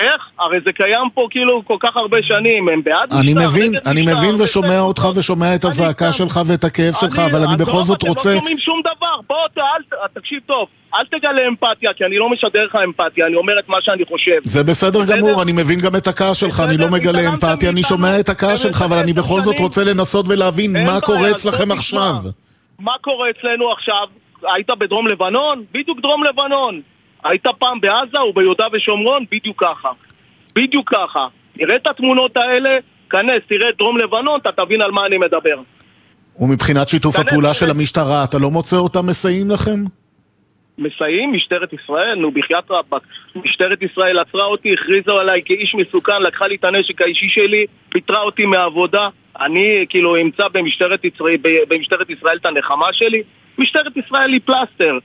איך? 0.00 0.28
הרי 0.38 0.58
זה 0.64 0.72
קיים 0.72 1.08
פה 1.14 1.26
כאילו 1.30 1.62
כל 1.66 1.76
כך 1.80 1.96
הרבה 1.96 2.22
שנים, 2.22 2.68
הם 2.68 2.82
בעד 2.84 3.12
אני 3.12 3.34
משטר, 3.34 3.48
מבין, 3.48 3.72
נגד 3.72 3.88
אני 3.88 4.02
מבין 4.02 4.34
ושומע 4.38 4.80
אותך 4.80 5.08
ושומע 5.14 5.54
את 5.54 5.64
הזעקה 5.64 6.12
שלך 6.12 6.40
ואת 6.46 6.64
הכאב 6.64 6.94
שלך, 7.00 7.18
אבל 7.18 7.42
אני 7.44 7.56
בכל 7.56 7.82
זאת 7.82 8.02
רוצה... 8.02 8.28
אתם 8.30 8.34
לא 8.36 8.40
שומעים 8.40 8.58
שום 8.58 8.80
דבר, 8.80 9.16
בוא, 9.28 9.36
ת- 9.54 10.18
תקשיב 10.18 10.38
טוב, 10.46 10.66
אל 10.94 11.18
תגלה 11.18 11.46
אמפתיה, 11.48 11.90
כי 11.96 12.04
אני 12.04 12.18
לא 12.18 12.30
משדר 12.30 12.64
לך 12.66 12.76
אמפתיה, 12.84 13.26
אני 13.26 13.36
אומר 13.36 13.58
את 13.58 13.68
מה 13.68 13.76
שאני 13.80 14.04
חושב. 14.08 14.38
זה 14.42 14.64
בסדר 14.64 15.04
גמור, 15.04 15.42
אני 15.42 15.52
מבין 15.52 15.80
גם 15.80 15.96
את 15.96 16.06
הכעס 16.06 16.36
שלך, 16.36 16.60
אני 16.60 16.76
לא 16.76 16.88
מגלה 16.88 17.28
אמפתיה, 17.28 17.70
אני 17.70 17.82
שומע 17.82 18.20
את 18.20 18.28
הכעס 18.28 18.62
שלך, 18.62 18.82
אבל 18.82 18.98
אני 18.98 19.12
בכל 19.12 19.40
זאת 19.40 19.58
רוצה 19.58 19.84
לנסות 19.84 20.26
ולהבין 20.28 20.84
מה 20.86 21.00
קורה 21.00 21.30
אצלכם 21.30 21.72
עכשיו. 21.72 22.14
מה 22.78 22.92
קורה 23.00 23.30
אצלנו 23.30 23.72
עכשיו? 23.72 24.06
היית 24.54 24.70
בדרום 24.70 25.06
לבנון? 25.06 25.64
בדיוק 25.72 26.00
דרום 26.00 26.24
לבנון. 26.24 26.80
היית 27.24 27.46
פעם 27.58 27.80
בעזה 27.80 28.18
או 28.18 28.32
ביהודה 28.32 28.64
ושומרון? 28.72 29.24
בדיוק 29.32 29.64
ככה. 29.64 29.88
בדיוק 30.54 30.94
ככה. 30.94 31.26
תראה 31.58 31.76
את 31.76 31.86
התמונות 31.86 32.36
האלה, 32.36 32.78
כנס, 33.10 33.42
תראה 33.48 33.68
את 33.68 33.76
דרום 33.78 33.98
לבנון, 33.98 34.40
אתה 34.40 34.64
תבין 34.64 34.82
על 34.82 34.90
מה 34.90 35.06
אני 35.06 35.18
מדבר. 35.18 35.60
ומבחינת 36.38 36.88
שיתוף 36.88 37.18
הפעולה 37.18 37.54
של 37.54 37.70
המשטרה, 37.70 38.24
אתה 38.24 38.38
לא 38.38 38.50
מוצא 38.50 38.76
אותם 38.76 39.06
מסייעים 39.06 39.50
לכם? 39.50 39.84
מסייעים 40.78 41.32
משטרת 41.32 41.72
ישראל, 41.72 42.14
נו 42.18 42.30
בחייאת 42.30 42.70
רבאק. 42.70 43.02
משטרת 43.34 43.82
ישראל 43.82 44.18
עצרה 44.18 44.44
אותי, 44.44 44.72
הכריזה 44.72 45.12
עליי 45.12 45.42
כאיש 45.44 45.74
מסוכן, 45.74 46.22
לקחה 46.22 46.46
לי 46.46 46.54
את 46.54 46.64
הנשק 46.64 47.02
האישי 47.02 47.28
שלי, 47.28 47.66
פיטרה 47.88 48.22
אותי 48.22 48.46
מהעבודה. 48.46 49.08
אני 49.40 49.86
כאילו 49.88 50.16
אמצא 50.20 50.48
במשטרת 50.48 51.04
ישראל, 51.04 51.36
במשטרת 51.68 52.10
ישראל 52.10 52.36
את 52.36 52.46
הנחמה 52.46 52.86
שלי? 52.92 53.22
משטרת 53.58 53.96
ישראל 53.96 54.32
היא 54.32 54.40
פלסטר. 54.44 54.98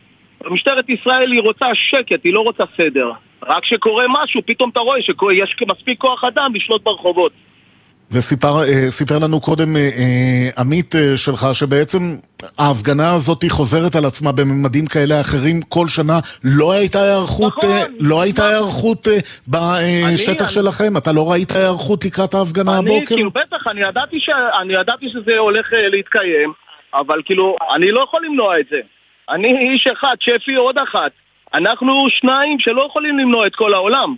משטרת 0.49 0.89
ישראל 0.89 1.31
היא 1.31 1.41
רוצה 1.41 1.65
שקט, 1.73 2.19
היא 2.23 2.33
לא 2.33 2.39
רוצה 2.39 2.63
סדר. 2.77 3.11
רק 3.47 3.63
כשקורה 3.63 4.05
משהו, 4.09 4.41
פתאום 4.45 4.69
אתה 4.69 4.79
רואה 4.79 5.01
שיש 5.01 5.55
מספיק 5.71 5.99
כוח 5.99 6.23
אדם 6.23 6.51
לשלוט 6.55 6.83
ברחובות. 6.83 7.31
וסיפר 8.11 8.61
אה, 9.13 9.19
לנו 9.21 9.41
קודם 9.41 9.75
אה, 9.75 9.81
אה, 9.81 10.49
עמית 10.57 10.95
שלך 11.15 11.47
שבעצם 11.53 12.15
ההפגנה 12.57 13.13
הזאת 13.13 13.43
חוזרת 13.49 13.95
על 13.95 14.05
עצמה 14.05 14.31
בממדים 14.31 14.85
כאלה 14.85 15.21
אחרים 15.21 15.61
כל 15.61 15.87
שנה. 15.87 16.19
לא 16.43 16.71
הייתה 16.71 17.03
היערכות, 17.03 17.63
אה, 17.63 17.83
לא 17.99 18.21
הייתה 18.21 18.47
היערכות 18.49 19.07
בשטח 19.47 20.41
אני- 20.45 20.47
שלכם? 20.53 20.97
אתה 20.97 21.11
לא 21.11 21.31
ראית 21.31 21.51
היערכות 21.51 22.05
לקראת 22.05 22.33
ההפגנה 22.33 22.79
אני, 22.79 22.91
הבוקר? 22.95 23.15
כאילו, 23.15 23.31
בטח, 23.31 23.67
אני 23.67 23.81
ידעתי, 23.81 24.19
ש... 24.19 24.29
אני 24.61 24.73
ידעתי 24.73 25.09
שזה 25.09 25.37
הולך 25.37 25.67
להתקיים, 25.91 26.53
אבל 26.93 27.21
כאילו, 27.25 27.55
אני 27.75 27.91
לא 27.91 28.03
יכול 28.09 28.21
למנוע 28.25 28.59
את 28.59 28.65
זה. 28.71 28.79
אני 29.29 29.57
איש 29.57 29.87
אחד, 29.87 30.15
שפי 30.19 30.55
עוד 30.55 30.77
אחת. 30.77 31.11
אנחנו 31.53 32.07
שניים 32.09 32.59
שלא 32.59 32.85
יכולים 32.89 33.17
למנוע 33.17 33.47
את 33.47 33.55
כל 33.55 33.73
העולם. 33.73 34.15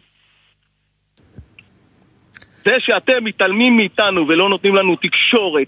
זה 2.66 2.76
שאתם 2.80 3.24
מתעלמים 3.24 3.78
מאיתנו 3.78 4.28
ולא 4.28 4.50
נותנים 4.50 4.76
לנו 4.76 4.96
תקשורת, 4.96 5.68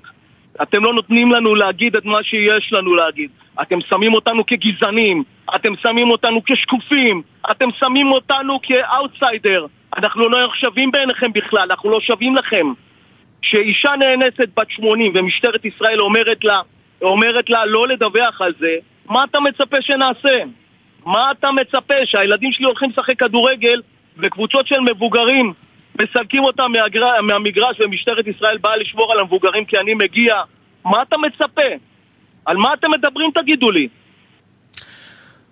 אתם 0.61 0.83
לא 0.83 0.93
נותנים 0.93 1.31
לנו 1.31 1.55
להגיד 1.55 1.95
את 1.95 2.05
מה 2.05 2.23
שיש 2.23 2.73
לנו 2.73 2.95
להגיד. 2.95 3.29
אתם 3.61 3.81
שמים 3.89 4.13
אותנו 4.13 4.45
כגזענים, 4.45 5.23
אתם 5.55 5.73
שמים 5.81 6.09
אותנו 6.11 6.41
כשקופים, 6.45 7.21
אתם 7.51 7.69
שמים 7.79 8.11
אותנו 8.11 8.59
כאוטסיידר. 8.63 9.65
אנחנו 9.97 10.29
לא 10.29 10.49
שווים 10.53 10.91
בעיניכם 10.91 11.33
בכלל, 11.33 11.61
אנחנו 11.71 11.89
לא 11.89 11.99
שווים 12.01 12.35
לכם. 12.35 12.73
שאישה 13.41 13.91
נאנסת 13.99 14.49
בת 14.57 14.71
80 14.71 15.13
ומשטרת 15.15 15.65
ישראל 15.65 15.99
אומרת 15.99 16.43
לה, 16.43 16.61
אומרת 17.01 17.49
לה 17.49 17.65
לא 17.65 17.87
לדווח 17.87 18.41
על 18.41 18.53
זה, 18.59 18.75
מה 19.09 19.23
אתה 19.23 19.39
מצפה 19.39 19.77
שנעשה? 19.81 20.43
מה 21.05 21.31
אתה 21.31 21.51
מצפה? 21.51 21.93
שהילדים 22.05 22.51
שלי 22.51 22.65
הולכים 22.65 22.89
לשחק 22.89 23.19
כדורגל 23.19 23.81
וקבוצות 24.17 24.67
של 24.67 24.79
מבוגרים 24.79 25.53
מסלקים 26.01 26.43
אותם 26.43 26.71
מהגר... 26.71 27.21
מהמגרש 27.21 27.79
ומשטרת 27.79 28.27
ישראל 28.27 28.57
באה 28.57 28.77
לשמור 28.77 29.11
על 29.11 29.19
המבוגרים 29.19 29.65
כי 29.65 29.77
אני 29.77 29.93
מגיע. 29.93 30.35
מה 30.85 31.01
אתה 31.01 31.17
מצפה? 31.17 31.69
על 32.45 32.57
מה 32.57 32.73
אתם 32.73 32.91
מדברים 32.91 33.31
תגידו 33.35 33.71
לי? 33.71 33.87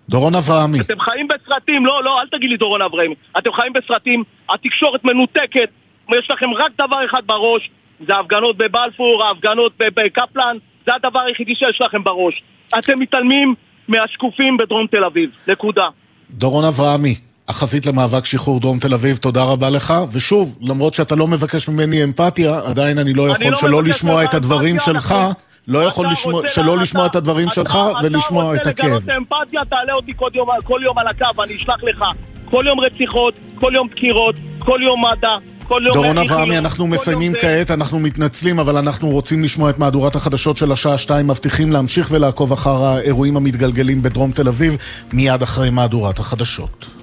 דורון 0.08 0.34
אברהמי. 0.34 0.80
אתם 0.80 1.00
חיים 1.00 1.28
בסרטים, 1.28 1.86
לא, 1.86 2.04
לא, 2.04 2.20
אל 2.20 2.28
תגיד 2.28 2.50
לי 2.50 2.56
דורון 2.56 2.82
אברהמי. 2.82 3.14
אתם 3.38 3.52
חיים 3.52 3.72
בסרטים, 3.72 4.24
התקשורת 4.48 5.04
מנותקת, 5.04 5.70
יש 6.14 6.30
לכם 6.30 6.54
רק 6.54 6.72
דבר 6.78 7.04
אחד 7.04 7.26
בראש, 7.26 7.70
זה 8.06 8.14
ההפגנות 8.14 8.56
בבלפור, 8.56 9.24
ההפגנות 9.24 9.72
בקפלן, 9.78 10.56
זה 10.86 10.94
הדבר 10.94 11.20
היחידי 11.20 11.54
שיש 11.54 11.80
לכם 11.80 12.04
בראש. 12.04 12.42
אתם 12.78 12.92
מתעלמים 13.00 13.54
מהשקופים 13.88 14.56
בדרום 14.56 14.86
תל 14.90 15.04
אביב, 15.04 15.30
נקודה. 15.48 15.86
דורון 16.30 16.64
אברהמי, 16.64 17.14
החזית 17.48 17.86
למאבק 17.86 18.24
שחרור 18.24 18.60
דרום 18.60 18.78
תל 18.78 18.94
אביב, 18.94 19.16
תודה 19.16 19.42
רבה 19.44 19.70
לך. 19.70 19.94
ושוב, 20.12 20.58
למרות 20.62 20.94
שאתה 20.94 21.14
לא 21.16 21.26
מבקש 21.28 21.68
ממני 21.68 22.04
אמפתיה, 22.04 22.60
עדיין 22.64 22.98
אני 22.98 23.12
לא 23.14 23.28
יכול 23.28 23.46
לא 23.50 23.56
שלא 23.56 23.78
מבקש 23.82 23.94
לשמוע 23.94 24.20
ממך 24.20 24.28
את 24.30 24.34
הדברים 24.34 24.78
שלך, 24.78 25.12
אנחנו- 25.12 25.32
לא 25.68 25.78
יכול 25.84 26.06
אתה 26.06 26.12
לשמוע- 26.12 26.48
שלא 26.48 26.76
לה- 26.76 26.82
לשמוע 26.82 27.06
את 27.06 27.16
הדברים 27.16 27.50
שלך 27.50 27.78
ולשמוע 28.02 28.54
את 28.56 28.60
אתה 28.60 28.70
הכאב. 28.70 28.92
רוצה 28.92 29.12
לגלות 29.12 29.18
אמפתיה, 29.32 29.64
תעלה 29.64 29.92
אותי 29.92 30.12
כל 30.16 30.30
יום, 30.34 30.48
כל 30.64 30.80
יום 30.84 30.98
על 30.98 31.06
הקו, 31.08 31.42
אני 31.42 31.56
אשלח 31.56 31.84
לך. 31.84 32.04
כל 32.44 32.64
יום 32.68 32.80
רציחות, 32.80 33.34
כל 33.54 33.72
יום 33.74 33.88
דקירות, 33.88 34.34
כל 34.58 34.80
יום 34.82 35.04
מד"א, 35.04 35.28
כל 35.68 35.82
יום... 35.86 35.94
דורון 35.94 36.18
אברהמי, 36.18 36.58
אנחנו 36.58 36.86
מסיימים 36.86 37.32
זה. 37.32 37.38
כעת, 37.38 37.70
אנחנו 37.70 37.98
מתנצלים, 37.98 38.58
אבל 38.58 38.76
אנחנו 38.76 39.08
רוצים 39.08 39.44
לשמוע 39.44 39.70
את 39.70 39.78
מהדורת 39.78 40.14
החדשות 40.14 40.56
של 40.56 40.72
השעה 40.72 40.98
שתיים, 40.98 41.26
מבטיחים 41.26 41.72
להמשיך 41.72 42.08
ולעקוב 42.10 42.52
אחר 42.52 42.84
האירועים 42.84 43.36
המתגלגלים 43.36 44.02
בדרום 44.02 44.30
תל 44.30 44.48
אביב, 44.48 44.76
מיד 45.12 45.42
אחרי 45.42 45.70
מהדורת 45.70 46.18
החדשות. 46.18 46.97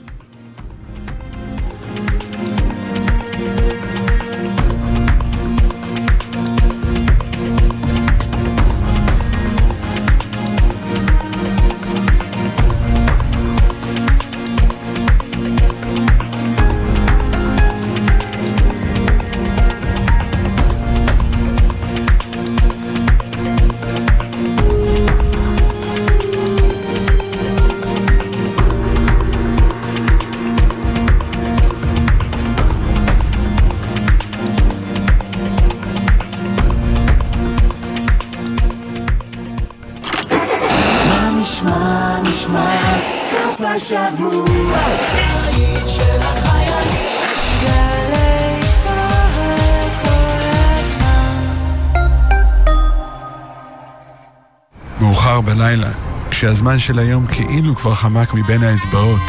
כשהזמן 56.66 56.80
של 56.80 57.00
היום 57.00 57.26
כאילו 57.26 57.76
כבר 57.76 57.94
חמק 57.94 58.34
מבין 58.34 58.64
האצבעות, 58.64 59.22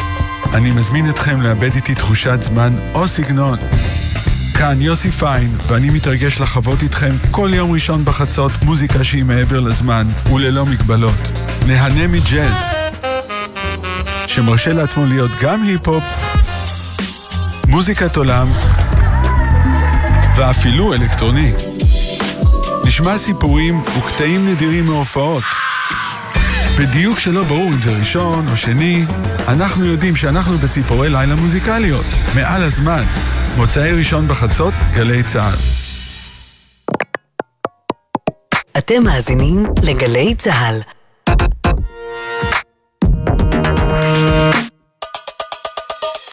אני 0.53 0.71
מזמין 0.71 1.09
אתכם 1.09 1.41
לאבד 1.41 1.73
איתי 1.73 1.95
תחושת 1.95 2.41
זמן 2.41 2.73
או 2.93 3.07
סגנון. 3.07 3.59
כאן 4.53 4.81
יוסי 4.81 5.11
פיין, 5.11 5.57
ואני 5.67 5.89
מתרגש 5.89 6.41
לחוות 6.41 6.83
איתכם 6.83 7.15
כל 7.31 7.49
יום 7.53 7.71
ראשון 7.71 8.05
בחצות 8.05 8.51
מוזיקה 8.61 9.03
שהיא 9.03 9.23
מעבר 9.25 9.59
לזמן 9.59 10.07
וללא 10.33 10.65
מגבלות. 10.65 11.31
נהנה 11.67 12.07
מג'אז, 12.07 12.61
שמרשה 14.27 14.73
לעצמו 14.73 15.05
להיות 15.05 15.31
גם 15.41 15.63
היפ-הופ, 15.63 16.03
מוזיקת 17.67 18.15
עולם 18.15 18.47
ואפילו 20.35 20.93
אלקטרוני. 20.93 21.51
נשמע 22.85 23.17
סיפורים 23.17 23.81
וקטעים 23.97 24.49
נדירים 24.49 24.85
מהופעות. 24.85 25.43
בדיוק 26.79 27.19
שלא 27.19 27.43
ברור 27.43 27.67
אם 27.67 27.81
זה 27.83 27.97
ראשון 27.99 28.47
או 28.51 28.57
שני, 28.57 29.05
אנחנו 29.47 29.85
יודעים 29.85 30.15
שאנחנו 30.15 30.57
בציפורי 30.57 31.09
לילה 31.09 31.35
מוזיקליות, 31.35 32.05
מעל 32.35 32.63
הזמן. 32.63 33.03
מוצאי 33.57 33.91
ראשון 33.91 34.27
בחצות, 34.27 34.73
גלי 34.93 35.23
צה"ל. 35.23 35.55
אתם 38.77 39.03
מאזינים 39.03 39.65
לגלי 39.83 40.35
צה"ל. 40.35 40.96